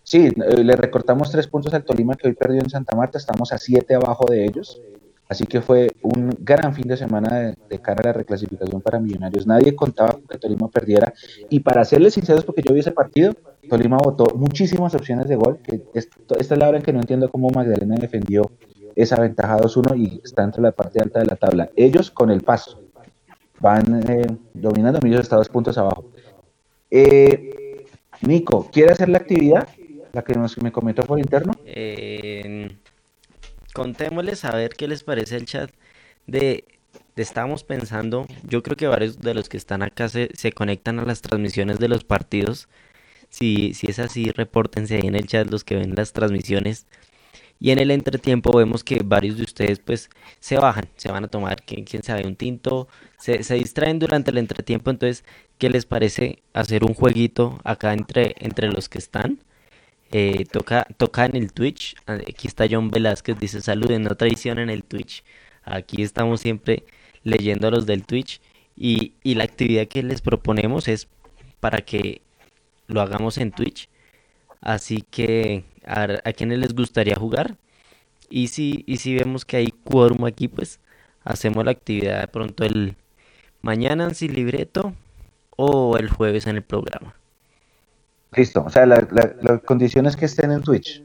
Sí, 0.03 0.27
eh, 0.27 0.63
le 0.63 0.75
recortamos 0.75 1.31
tres 1.31 1.47
puntos 1.47 1.73
al 1.73 1.83
Tolima 1.83 2.15
que 2.15 2.27
hoy 2.27 2.33
perdió 2.33 2.61
en 2.61 2.69
Santa 2.69 2.95
Marta, 2.95 3.17
estamos 3.17 3.51
a 3.51 3.57
siete 3.57 3.95
abajo 3.95 4.25
de 4.29 4.45
ellos. 4.45 4.81
Así 5.29 5.45
que 5.45 5.59
fue 5.59 5.91
un 6.01 6.29
gran 6.39 6.73
fin 6.73 6.87
de 6.87 6.95
semana 6.95 7.53
de, 7.69 7.79
cara 7.79 7.99
a 8.01 8.05
la 8.07 8.13
reclasificación 8.13 8.79
para 8.79 8.99
Millonarios. 8.99 9.45
Nadie 9.45 9.75
contaba 9.75 10.17
que 10.29 10.37
Tolima 10.37 10.69
perdiera. 10.69 11.13
Y 11.49 11.59
para 11.59 11.83
serles 11.83 12.13
sinceros, 12.13 12.45
porque 12.45 12.61
yo 12.61 12.73
vi 12.73 12.79
ese 12.79 12.91
partido, 12.91 13.33
Tolima 13.69 13.97
votó 13.97 14.27
muchísimas 14.35 14.95
opciones 14.95 15.27
de 15.27 15.35
gol. 15.35 15.59
Esta 15.93 16.35
es 16.39 16.57
la 16.57 16.69
hora 16.69 16.77
en 16.77 16.83
que 16.83 16.93
no 16.93 17.01
entiendo 17.01 17.29
cómo 17.29 17.49
Magdalena 17.49 17.95
defendió 17.99 18.49
esa 18.95 19.19
ventaja 19.19 19.57
2-1 19.57 19.97
y 19.97 20.21
está 20.23 20.43
entre 20.43 20.61
la 20.61 20.71
parte 20.71 21.01
alta 21.01 21.19
de 21.19 21.25
la 21.25 21.35
tabla. 21.35 21.69
Ellos 21.75 22.09
con 22.09 22.31
el 22.31 22.41
paso 22.41 22.86
van 23.59 24.03
eh, 24.09 24.27
dominando, 24.53 24.99
Millos 25.01 25.21
está 25.21 25.35
dos 25.35 25.49
puntos 25.49 25.77
abajo. 25.77 26.05
Eh, 26.89 27.85
Nico, 28.21 28.69
¿quiere 28.71 28.91
hacer 28.91 29.09
la 29.09 29.17
actividad? 29.19 29.67
La 30.13 30.23
que 30.23 30.33
nos, 30.33 30.57
me 30.61 30.71
comentó 30.71 31.03
por 31.03 31.19
interno. 31.19 31.53
Eh, 31.65 32.75
contémosles 33.73 34.45
a 34.45 34.55
ver 34.55 34.71
qué 34.75 34.87
les 34.87 35.03
parece 35.03 35.35
el 35.35 35.45
chat 35.45 35.69
de, 36.25 36.65
Estamos 37.15 37.63
pensando, 37.63 38.27
yo 38.43 38.61
creo 38.61 38.77
que 38.77 38.85
varios 38.85 39.19
de 39.19 39.33
los 39.33 39.49
que 39.49 39.57
están 39.57 39.81
acá 39.81 40.07
se, 40.07 40.29
se 40.35 40.51
conectan 40.51 40.99
a 40.99 41.05
las 41.05 41.21
transmisiones 41.21 41.79
de 41.79 41.87
los 41.87 42.03
partidos. 42.03 42.69
Si, 43.29 43.73
si 43.73 43.87
es 43.87 43.97
así, 43.97 44.31
repórtense 44.31 44.97
ahí 44.97 45.07
en 45.07 45.15
el 45.15 45.25
chat 45.25 45.49
los 45.49 45.63
que 45.63 45.75
ven 45.75 45.95
las 45.95 46.13
transmisiones. 46.13 46.85
Y 47.59 47.71
en 47.71 47.79
el 47.79 47.91
entretiempo 47.91 48.55
vemos 48.55 48.83
que 48.83 49.01
varios 49.03 49.37
de 49.37 49.43
ustedes 49.43 49.79
pues 49.79 50.09
se 50.39 50.57
bajan, 50.57 50.85
se 50.95 51.11
van 51.11 51.23
a 51.23 51.27
tomar, 51.27 51.63
quién, 51.63 51.85
quién 51.85 52.03
sabe, 52.03 52.27
un 52.27 52.35
tinto, 52.35 52.87
se, 53.17 53.39
distraen 53.55 53.99
durante 53.99 54.31
el 54.31 54.37
entretiempo. 54.37 54.91
Entonces, 54.91 55.23
¿qué 55.57 55.69
les 55.69 55.85
parece 55.85 56.43
hacer 56.53 56.83
un 56.83 56.93
jueguito 56.93 57.59
acá 57.63 57.93
entre, 57.93 58.35
entre 58.39 58.71
los 58.71 58.89
que 58.89 58.99
están? 58.99 59.39
Eh, 60.11 60.45
toca, 60.51 60.87
toca 60.97 61.25
en 61.25 61.35
el 61.35 61.51
Twitch. 61.51 61.95
Aquí 62.05 62.47
está 62.47 62.65
John 62.69 62.91
Velázquez, 62.91 63.37
dice 63.39 63.61
saluden, 63.61 64.03
no 64.03 64.15
traición 64.15 64.59
en 64.59 64.69
el 64.69 64.83
Twitch. 64.83 65.23
Aquí 65.63 66.03
estamos 66.03 66.41
siempre 66.41 66.85
leyendo 67.23 67.67
a 67.67 67.71
los 67.71 67.85
del 67.85 68.05
Twitch. 68.05 68.41
Y, 68.75 69.13
y 69.23 69.35
la 69.35 69.43
actividad 69.45 69.87
que 69.87 70.03
les 70.03 70.21
proponemos 70.21 70.87
es 70.87 71.07
para 71.59 71.79
que 71.79 72.21
lo 72.87 73.01
hagamos 73.01 73.37
en 73.39 73.51
Twitch. 73.51 73.89
Así 74.61 75.03
que 75.09 75.63
a, 75.85 76.07
a 76.23 76.33
quienes 76.33 76.59
les 76.59 76.73
gustaría 76.73 77.15
jugar. 77.15 77.57
Y 78.29 78.47
si, 78.49 78.83
y 78.87 78.97
si 78.97 79.15
vemos 79.15 79.45
que 79.45 79.57
hay 79.57 79.71
quórum 79.83 80.25
aquí, 80.25 80.47
pues 80.47 80.79
hacemos 81.23 81.63
la 81.63 81.71
actividad 81.71 82.21
de 82.21 82.27
pronto 82.27 82.63
el 82.63 82.95
mañana 83.61 84.05
en 84.05 84.15
sin 84.15 84.33
libreto 84.33 84.93
o 85.55 85.97
el 85.97 86.09
jueves 86.09 86.47
en 86.47 86.57
el 86.57 86.63
programa. 86.63 87.15
Listo, 88.35 88.63
o 88.65 88.69
sea, 88.69 88.85
la, 88.85 89.07
la, 89.11 89.35
la 89.41 89.59
condición 89.59 90.05
es 90.05 90.15
que 90.15 90.25
estén 90.25 90.51
en 90.51 90.61
Twitch. 90.61 91.01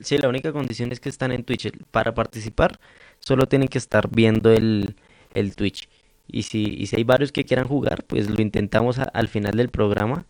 Sí, 0.00 0.16
la 0.18 0.28
única 0.28 0.52
condición 0.52 0.92
es 0.92 1.00
que 1.00 1.08
están 1.08 1.32
en 1.32 1.42
Twitch. 1.42 1.72
Para 1.90 2.14
participar, 2.14 2.78
solo 3.18 3.46
tienen 3.46 3.68
que 3.68 3.78
estar 3.78 4.08
viendo 4.08 4.52
el, 4.52 4.94
el 5.34 5.56
Twitch. 5.56 5.88
Y 6.28 6.44
si, 6.44 6.64
y 6.64 6.86
si 6.86 6.96
hay 6.96 7.04
varios 7.04 7.32
que 7.32 7.44
quieran 7.44 7.66
jugar, 7.66 8.04
pues 8.04 8.30
lo 8.30 8.40
intentamos 8.40 8.98
a, 8.98 9.04
al 9.04 9.28
final 9.28 9.56
del 9.56 9.70
programa 9.70 10.26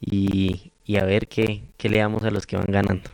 y, 0.00 0.72
y 0.86 0.96
a 0.96 1.04
ver 1.04 1.26
qué, 1.26 1.62
qué, 1.76 1.88
le 1.88 1.98
damos 1.98 2.22
a 2.24 2.30
los 2.30 2.46
que 2.46 2.56
van 2.56 2.66
ganando. 2.68 3.10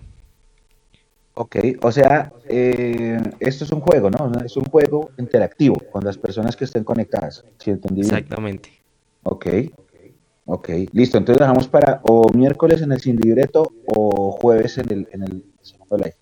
Ok, 1.34 1.56
o 1.80 1.90
sea, 1.90 2.30
eh, 2.46 3.18
esto 3.40 3.64
es 3.64 3.72
un 3.72 3.80
juego, 3.80 4.10
¿no? 4.10 4.30
Es 4.44 4.56
un 4.58 4.64
juego 4.64 5.10
interactivo 5.16 5.76
con 5.90 6.04
las 6.04 6.18
personas 6.18 6.54
que 6.54 6.64
estén 6.64 6.84
conectadas, 6.84 7.44
si 7.58 7.70
entendí 7.70 8.02
bien. 8.02 8.14
Exactamente. 8.14 8.70
Ok, 9.22 9.46
ok, 10.44 10.68
listo. 10.92 11.16
Entonces 11.16 11.40
dejamos 11.40 11.68
para 11.68 12.00
o 12.02 12.30
miércoles 12.34 12.82
en 12.82 12.92
el 12.92 13.00
sin 13.00 13.16
libreto 13.16 13.72
o 13.86 14.32
jueves 14.32 14.76
en 14.76 14.92
el, 14.92 15.08
en 15.10 15.22
el 15.22 15.44
segundo 15.62 15.96
live. 15.96 16.16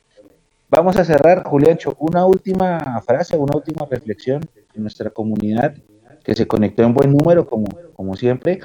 Vamos 0.69 0.97
a 0.97 1.05
cerrar, 1.05 1.43
Juliancho, 1.43 1.97
una 1.99 2.25
última 2.25 3.03
frase, 3.05 3.37
una 3.37 3.57
última 3.57 3.87
reflexión 3.91 4.49
en 4.73 4.83
nuestra 4.83 5.11
comunidad 5.11 5.75
que 6.23 6.37
se 6.37 6.47
conectó 6.47 6.85
en 6.85 6.95
buen 6.95 7.11
número, 7.11 7.45
como, 7.47 7.67
como 7.95 8.15
siempre, 8.15 8.61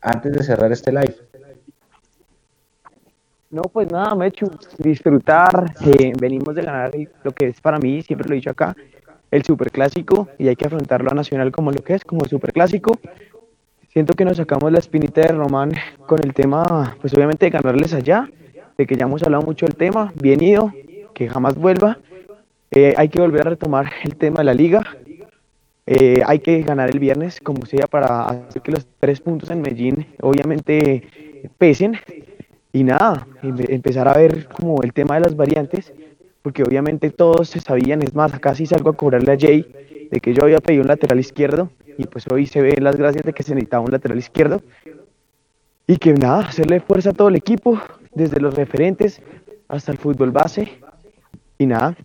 antes 0.00 0.32
de 0.32 0.44
cerrar 0.44 0.70
este 0.70 0.92
live. 0.92 1.16
No, 3.50 3.62
pues 3.62 3.90
nada, 3.90 4.14
me 4.14 4.26
he 4.26 4.28
hecho 4.28 4.46
disfrutar. 4.78 5.74
Eh, 5.84 6.12
venimos 6.20 6.54
de 6.54 6.62
ganar 6.62 6.92
lo 7.24 7.32
que 7.32 7.48
es 7.48 7.60
para 7.60 7.78
mí, 7.78 8.00
siempre 8.00 8.28
lo 8.28 8.34
he 8.34 8.36
dicho 8.36 8.50
acá, 8.50 8.76
el 9.28 9.42
superclásico 9.42 10.28
y 10.38 10.46
hay 10.46 10.54
que 10.54 10.66
afrontarlo 10.66 11.10
a 11.10 11.14
Nacional 11.14 11.50
como 11.50 11.72
lo 11.72 11.82
que 11.82 11.94
es, 11.94 12.04
como 12.04 12.24
superclásico. 12.26 13.00
Siento 13.88 14.14
que 14.14 14.24
nos 14.24 14.36
sacamos 14.36 14.70
la 14.70 14.78
espinita 14.78 15.22
de 15.22 15.28
Román 15.28 15.72
con 16.06 16.22
el 16.22 16.32
tema, 16.32 16.96
pues 17.00 17.12
obviamente 17.12 17.46
de 17.46 17.50
ganarles 17.50 17.92
allá, 17.92 18.30
de 18.78 18.86
que 18.86 18.94
ya 18.94 19.06
hemos 19.06 19.24
hablado 19.24 19.42
mucho 19.42 19.66
del 19.66 19.74
tema, 19.74 20.12
bien 20.14 20.40
ido, 20.40 20.72
que 21.12 21.28
jamás 21.28 21.56
vuelva. 21.56 21.98
Eh, 22.70 22.94
hay 22.96 23.08
que 23.08 23.20
volver 23.20 23.48
a 23.48 23.50
retomar 23.50 23.90
el 24.04 24.14
tema 24.14 24.38
de 24.38 24.44
la 24.44 24.54
liga. 24.54 24.84
Eh, 25.86 26.22
hay 26.24 26.38
que 26.38 26.62
ganar 26.62 26.88
el 26.88 27.00
viernes, 27.00 27.40
como 27.40 27.66
sea, 27.66 27.88
para 27.88 28.26
hacer 28.26 28.62
que 28.62 28.70
los 28.70 28.86
tres 29.00 29.20
puntos 29.20 29.50
en 29.50 29.60
Medellín 29.60 30.06
obviamente 30.20 31.02
pesen 31.58 31.98
y 32.72 32.84
nada, 32.84 33.26
empezar 33.42 34.06
a 34.08 34.14
ver 34.14 34.46
como 34.48 34.82
el 34.82 34.92
tema 34.92 35.16
de 35.16 35.22
las 35.22 35.36
variantes, 35.36 35.92
porque 36.42 36.62
obviamente 36.62 37.10
todos 37.10 37.48
se 37.48 37.60
sabían, 37.60 38.02
es 38.02 38.14
más, 38.14 38.32
acá 38.32 38.54
sí 38.54 38.66
salgo 38.66 38.90
a 38.90 38.96
cobrarle 38.96 39.32
a 39.32 39.38
Jay 39.38 40.08
de 40.10 40.20
que 40.20 40.32
yo 40.32 40.44
había 40.44 40.60
pedido 40.60 40.82
un 40.82 40.88
lateral 40.88 41.18
izquierdo 41.18 41.70
y 41.98 42.06
pues 42.06 42.24
hoy 42.32 42.46
se 42.46 42.62
ven 42.62 42.82
las 42.82 42.96
gracias 42.96 43.24
de 43.24 43.32
que 43.32 43.42
se 43.42 43.54
necesitaba 43.54 43.84
un 43.84 43.90
lateral 43.90 44.18
izquierdo 44.18 44.62
y 45.86 45.96
que 45.96 46.14
nada, 46.14 46.40
hacerle 46.40 46.80
fuerza 46.80 47.10
a 47.10 47.12
todo 47.12 47.28
el 47.28 47.36
equipo, 47.36 47.80
desde 48.14 48.40
los 48.40 48.54
referentes 48.54 49.20
hasta 49.68 49.92
el 49.92 49.98
fútbol 49.98 50.30
base 50.30 50.80
y 51.58 51.66
nada, 51.66 51.96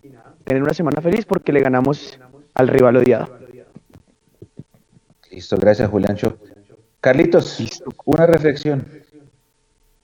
tener 0.44 0.62
una 0.62 0.74
semana 0.74 1.00
feliz 1.00 1.24
porque 1.24 1.52
le 1.52 1.60
ganamos 1.60 2.18
al 2.54 2.68
rival 2.68 2.96
odiado. 2.96 3.38
Listo, 5.30 5.56
gracias 5.56 5.88
Juliancho. 5.88 6.38
Carlitos, 7.00 7.60
Listo. 7.60 7.90
una 8.04 8.26
reflexión. 8.26 8.84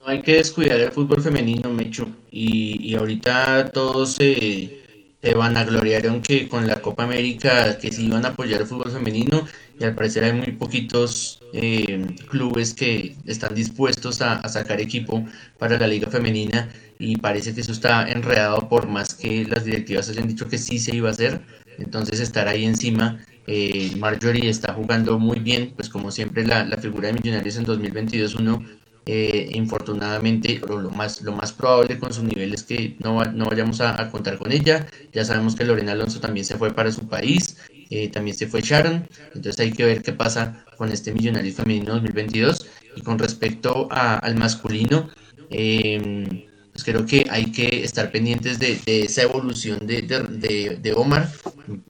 No 0.03 0.09
hay 0.09 0.21
que 0.21 0.35
descuidar 0.35 0.81
el 0.81 0.91
fútbol 0.91 1.23
femenino, 1.23 1.71
Mecho. 1.71 2.09
Y, 2.31 2.91
y 2.91 2.97
ahorita 2.97 3.71
todos 3.71 4.15
se, 4.15 4.83
se 5.23 5.35
vanagloriaron 5.35 6.21
que 6.21 6.49
con 6.49 6.67
la 6.67 6.83
Copa 6.83 7.05
América 7.05 7.79
que 7.79 7.93
se 7.93 8.03
iban 8.03 8.25
a 8.25 8.31
apoyar 8.31 8.63
el 8.63 8.67
fútbol 8.67 8.91
femenino 8.91 9.47
y 9.79 9.85
al 9.85 9.95
parecer 9.95 10.25
hay 10.25 10.33
muy 10.33 10.53
poquitos 10.53 11.41
eh, 11.53 12.05
clubes 12.29 12.75
que 12.75 13.15
están 13.27 13.55
dispuestos 13.55 14.21
a, 14.23 14.47
sacar 14.49 14.81
equipo 14.81 15.25
para 15.59 15.79
la 15.79 15.87
liga 15.87 16.11
femenina 16.11 16.69
y 16.99 17.17
parece 17.17 17.55
que 17.55 17.61
eso 17.61 17.71
está 17.71 18.11
enredado 18.11 18.69
por 18.69 18.89
más 18.89 19.15
que 19.15 19.45
las 19.45 19.65
directivas 19.65 20.09
hayan 20.09 20.27
dicho 20.27 20.49
que 20.49 20.59
sí 20.59 20.81
se 20.81 20.97
iba 20.97 21.09
a 21.09 21.13
hacer. 21.13 21.41
Entonces 21.79 22.19
estar 22.19 22.49
ahí 22.49 22.65
encima 22.65 23.25
eh, 23.47 23.93
Marjorie 23.97 24.49
está 24.51 24.73
jugando 24.75 25.19
muy 25.19 25.39
bien, 25.39 25.73
pues 25.77 25.89
como 25.89 26.11
siempre 26.11 26.45
la, 26.45 26.65
la 26.65 26.79
figura 26.79 27.09
de 27.09 27.15
Millonarios 27.15 27.57
en 27.57 27.65
2022 27.65 28.35
uno 28.35 28.63
eh, 29.07 29.51
infortunadamente 29.53 30.61
lo 30.67 30.91
más 30.91 31.23
lo 31.23 31.33
más 31.33 31.53
probable 31.53 31.99
con 31.99 32.13
su 32.13 32.25
nivel 32.25 32.55
es 32.55 32.63
que 32.63 32.97
no, 33.01 33.25
no 33.25 33.47
vayamos 33.47 33.81
a, 33.81 34.11
contar 34.11 34.39
con 34.39 34.53
ella. 34.53 34.87
Ya 35.13 35.25
sabemos 35.25 35.57
que 35.57 35.65
Lorena 35.65 35.93
Alonso 35.93 36.21
también 36.21 36.47
se 36.47 36.57
fue 36.57 36.73
para 36.73 36.93
su 36.93 37.09
país 37.09 37.57
eh, 37.91 38.09
también 38.09 38.37
se 38.37 38.47
fue 38.47 38.63
Sharon. 38.63 39.07
Entonces 39.35 39.61
hay 39.61 39.73
que 39.73 39.85
ver 39.85 40.03
qué 40.03 40.13
pasa 40.13 40.65
con 40.77 40.91
este 40.91 41.13
millonario 41.13 41.53
femenino 41.53 41.93
2022 41.93 42.67
y 42.97 43.03
con 43.03 43.19
respecto 43.19 43.89
al 43.91 44.37
masculino 44.37 45.11
eh, 45.51 46.49
creo 46.85 47.05
que 47.05 47.27
hay 47.31 47.53
que 47.53 47.85
estar 47.85 48.11
pendientes 48.11 48.59
de, 48.59 48.79
de 48.87 49.03
esa 49.03 49.23
evolución 49.23 49.87
de, 49.87 50.03
de, 50.03 50.79
de 50.81 50.93
Omar. 50.95 51.31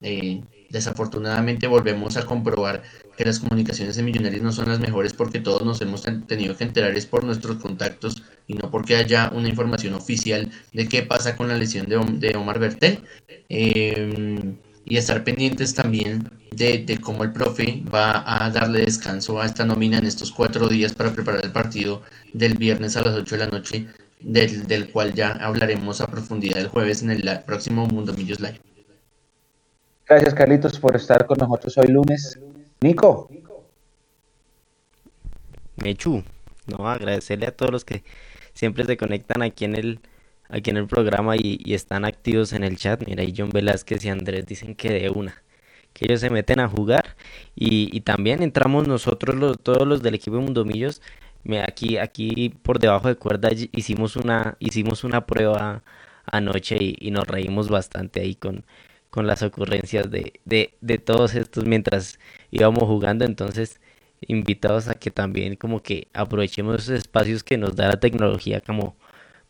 Eh, 0.01 0.41
desafortunadamente 0.73 1.67
volvemos 1.67 2.17
a 2.17 2.25
comprobar 2.25 2.81
que 3.15 3.23
las 3.23 3.39
comunicaciones 3.39 3.97
en 3.97 4.05
Millonarios 4.05 4.41
no 4.41 4.51
son 4.51 4.67
las 4.67 4.79
mejores 4.79 5.13
porque 5.13 5.39
todos 5.39 5.61
nos 5.61 5.79
hemos 5.81 6.01
tenido 6.27 6.57
que 6.57 6.63
enterar 6.65 6.97
es 6.97 7.05
por 7.05 7.23
nuestros 7.23 7.57
contactos 7.57 8.23
y 8.47 8.55
no 8.55 8.71
porque 8.71 8.95
haya 8.95 9.31
una 9.33 9.47
información 9.47 9.93
oficial 9.93 10.51
de 10.73 10.89
qué 10.89 11.03
pasa 11.03 11.37
con 11.37 11.47
la 11.47 11.57
lesión 11.57 11.87
de, 11.87 11.97
de 12.27 12.35
Omar 12.35 12.59
Bertel. 12.59 13.03
Eh, 13.49 14.55
y 14.85 14.97
estar 14.97 15.23
pendientes 15.23 15.73
también 15.73 16.29
de, 16.51 16.79
de, 16.79 16.97
cómo 16.99 17.23
el 17.23 17.31
profe 17.31 17.83
va 17.93 18.21
a 18.25 18.49
darle 18.49 18.81
descanso 18.81 19.39
a 19.39 19.45
esta 19.45 19.63
nómina 19.63 19.97
en 19.99 20.05
estos 20.05 20.29
cuatro 20.29 20.67
días 20.67 20.93
para 20.93 21.13
preparar 21.13 21.45
el 21.45 21.53
partido 21.53 22.01
del 22.33 22.57
viernes 22.57 22.97
a 22.97 23.01
las 23.01 23.15
8 23.15 23.35
de 23.37 23.45
la 23.45 23.49
noche, 23.49 23.87
del, 24.19 24.67
del 24.67 24.89
cual 24.89 25.13
ya 25.13 25.31
hablaremos 25.31 26.01
a 26.01 26.07
profundidad 26.07 26.59
el 26.59 26.67
jueves 26.67 27.01
en 27.01 27.11
el 27.11 27.23
próximo 27.45 27.87
Mundo 27.87 28.13
Millos 28.13 28.41
Live. 28.41 28.59
Gracias, 30.07 30.33
Carlitos, 30.33 30.79
por 30.79 30.95
estar 30.95 31.25
con 31.25 31.37
nosotros 31.37 31.77
hoy 31.77 31.87
lunes. 31.87 32.37
Nico. 32.81 33.29
Mechu, 35.77 36.23
no, 36.67 36.89
agradecerle 36.89 37.47
a 37.47 37.55
todos 37.55 37.71
los 37.71 37.85
que 37.85 38.03
siempre 38.53 38.85
se 38.85 38.97
conectan 38.97 39.41
aquí 39.41 39.65
en 39.65 39.75
el, 39.75 39.99
aquí 40.49 40.69
en 40.69 40.77
el 40.77 40.87
programa 40.87 41.35
y, 41.37 41.73
están 41.73 42.03
activos 42.05 42.51
en 42.53 42.63
el 42.63 42.77
chat. 42.77 43.01
Mira, 43.07 43.23
y 43.23 43.33
John 43.35 43.49
Velázquez 43.49 44.03
y 44.05 44.09
Andrés 44.09 44.45
dicen 44.45 44.75
que 44.75 44.91
de 44.91 45.09
una, 45.09 45.41
que 45.93 46.05
ellos 46.05 46.19
se 46.19 46.29
meten 46.29 46.59
a 46.59 46.67
jugar 46.67 47.15
y, 47.55 47.89
y 47.95 48.01
también 48.01 48.43
entramos 48.43 48.87
nosotros, 48.87 49.35
los, 49.35 49.59
todos 49.59 49.87
los 49.87 50.03
del 50.03 50.15
equipo 50.15 50.37
de 50.37 50.43
Mundomillos. 50.43 51.01
Aquí, 51.67 51.97
aquí 51.97 52.49
por 52.63 52.79
debajo 52.79 53.07
de 53.09 53.15
cuerda 53.15 53.49
hicimos 53.51 54.15
una, 54.15 54.55
hicimos 54.59 55.03
una 55.03 55.25
prueba 55.25 55.83
anoche 56.25 56.77
y, 56.79 56.97
y 56.99 57.11
nos 57.11 57.27
reímos 57.27 57.69
bastante 57.69 58.21
ahí 58.21 58.35
con, 58.35 58.65
con 59.13 59.27
las 59.27 59.43
ocurrencias 59.43 60.09
de, 60.09 60.33
de, 60.43 60.73
de, 60.81 60.97
todos 60.97 61.35
estos 61.35 61.65
mientras 61.65 62.17
íbamos 62.49 62.85
jugando. 62.85 63.25
Entonces, 63.25 63.79
invitados 64.21 64.87
a 64.87 64.95
que 64.95 65.11
también 65.11 65.55
como 65.55 65.83
que 65.83 66.07
aprovechemos 66.13 66.81
esos 66.81 66.95
espacios 66.97 67.43
que 67.43 67.59
nos 67.59 67.75
da 67.75 67.89
la 67.89 67.99
tecnología 67.99 68.59
como 68.61 68.95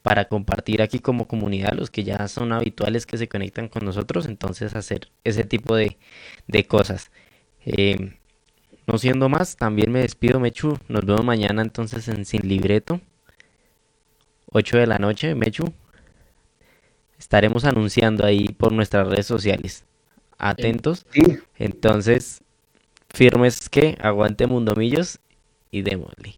para 0.02 0.26
compartir 0.26 0.82
aquí 0.82 1.00
como 1.00 1.30
comunidad, 1.30 1.74
los 1.74 1.90
que 1.92 2.04
ya 2.04 2.28
son 2.28 2.52
habituales 2.52 3.06
que 3.06 3.18
se 3.18 3.30
conectan 3.30 3.70
con 3.70 3.86
nosotros, 3.86 4.26
entonces 4.26 4.76
hacer 4.76 5.10
ese 5.24 5.46
tipo 5.46 5.78
de, 5.78 5.98
de 6.48 6.66
cosas. 6.66 7.10
Eh, 7.66 8.18
no 8.86 8.98
siendo 8.98 9.30
más, 9.30 9.56
también 9.56 9.94
me 9.94 10.02
despido, 10.02 10.42
Mechu. 10.42 10.78
Nos 10.90 11.06
vemos 11.06 11.24
mañana 11.24 11.62
entonces 11.62 12.10
en 12.10 12.26
Sin 12.26 12.50
Libreto. 12.50 13.00
8 14.48 14.78
de 14.78 14.88
la 14.88 15.00
noche, 15.00 15.36
Mechu 15.36 15.74
estaremos 17.24 17.64
anunciando 17.64 18.26
ahí 18.26 18.50
por 18.50 18.74
nuestras 18.74 19.08
redes 19.08 19.26
sociales. 19.26 19.86
Atentos. 20.38 21.06
Sí. 21.12 21.40
Entonces, 21.58 22.42
firmes 23.14 23.70
que 23.70 23.98
aguante 24.02 24.46
Mundomillos 24.46 25.20
y 25.72 25.84
démosle. 25.84 26.36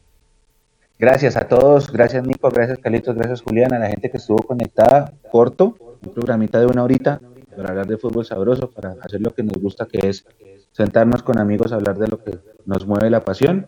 Gracias 0.99 1.35
a 1.35 1.47
todos, 1.47 1.91
gracias 1.91 2.25
Nico, 2.25 2.49
gracias 2.49 2.77
Carlitos, 2.77 3.15
gracias 3.15 3.41
Julián, 3.41 3.73
a 3.73 3.79
la 3.79 3.89
gente 3.89 4.09
que 4.09 4.15
estuvo 4.15 4.37
conectada, 4.43 5.11
corto, 5.29 5.75
un 6.05 6.13
programita 6.13 6.59
de 6.59 6.67
una 6.67 6.83
horita 6.83 7.19
para 7.57 7.69
hablar 7.69 7.87
de 7.87 7.97
fútbol 7.97 8.25
sabroso, 8.25 8.69
para 8.69 8.95
hacer 9.01 9.19
lo 9.21 9.33
que 9.33 9.43
nos 9.43 9.57
gusta, 9.57 9.87
que 9.87 10.07
es 10.07 10.25
sentarnos 10.71 11.23
con 11.23 11.37
amigos 11.39 11.71
a 11.71 11.75
hablar 11.75 11.97
de 11.97 12.07
lo 12.07 12.23
que 12.23 12.37
nos 12.65 12.85
mueve 12.85 13.09
la 13.09 13.25
pasión. 13.25 13.67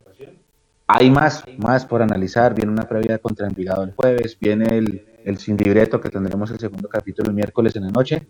Hay 0.88 1.12
más, 1.12 1.44
más 1.58 1.86
por 1.86 2.02
analizar. 2.02 2.54
Viene 2.54 2.72
una 2.72 2.88
previa 2.88 3.18
contra 3.18 3.48
Envigado 3.48 3.84
el 3.84 3.94
jueves, 3.94 4.38
viene 4.40 4.78
el, 4.78 5.06
el 5.28 5.38
sin 5.38 5.58
libreto 5.58 6.00
que 6.00 6.10
tendremos 6.10 6.50
el 6.52 6.60
segundo 6.60 6.88
capítulo 6.88 7.30
el 7.30 7.36
miércoles 7.36 7.76
en 7.76 7.84
la 7.84 7.90
noche. 7.90 8.28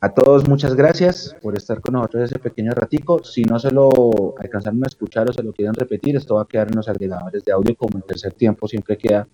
A 0.00 0.14
todos 0.14 0.48
muchas 0.48 0.76
gracias 0.76 1.34
por 1.42 1.56
estar 1.56 1.80
con 1.80 1.94
nosotros 1.94 2.30
ese 2.30 2.38
pequeño 2.38 2.70
ratico. 2.70 3.24
Si 3.24 3.42
no 3.42 3.58
se 3.58 3.72
lo 3.72 3.90
alcanzaron 4.38 4.84
a 4.84 4.86
escuchar 4.86 5.28
o 5.28 5.32
se 5.32 5.42
lo 5.42 5.52
quieren 5.52 5.74
repetir, 5.74 6.14
esto 6.14 6.36
va 6.36 6.42
a 6.42 6.46
quedar 6.46 6.68
en 6.68 6.76
los 6.76 6.88
agregadores 6.88 7.44
de 7.44 7.50
audio 7.50 7.74
como 7.74 7.98
en 7.98 8.02
tercer 8.02 8.32
tiempo 8.34 8.68
siempre 8.68 8.96
queda 8.96 9.26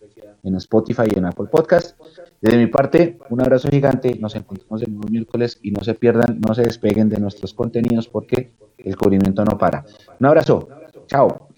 en 0.43 0.55
Spotify 0.57 1.03
y 1.15 1.19
en 1.19 1.27
Apple 1.27 1.49
Podcast. 1.53 2.01
Desde 2.41 2.57
mi 2.57 2.69
parte, 2.69 3.19
un 3.29 3.43
abrazo 3.43 3.69
gigante. 3.69 4.17
Nos 4.19 4.35
encontramos 4.35 4.81
el 4.83 4.95
nuevo 4.95 5.09
miércoles 5.11 5.59
y 5.63 5.73
no 5.73 5.85
se 5.85 5.93
pierdan, 5.93 6.41
no 6.41 6.55
se 6.55 6.63
despeguen 6.63 7.11
de 7.11 7.19
nuestros 7.19 7.53
contenidos 7.53 8.09
porque 8.09 8.53
el 8.79 8.97
cubrimiento 8.97 9.45
no 9.45 9.59
para. 9.59 9.85
Un 10.19 10.27
abrazo. 10.27 10.69
Chao. 11.07 11.49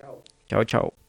Chao, 0.49 0.65
chao. 0.65 1.06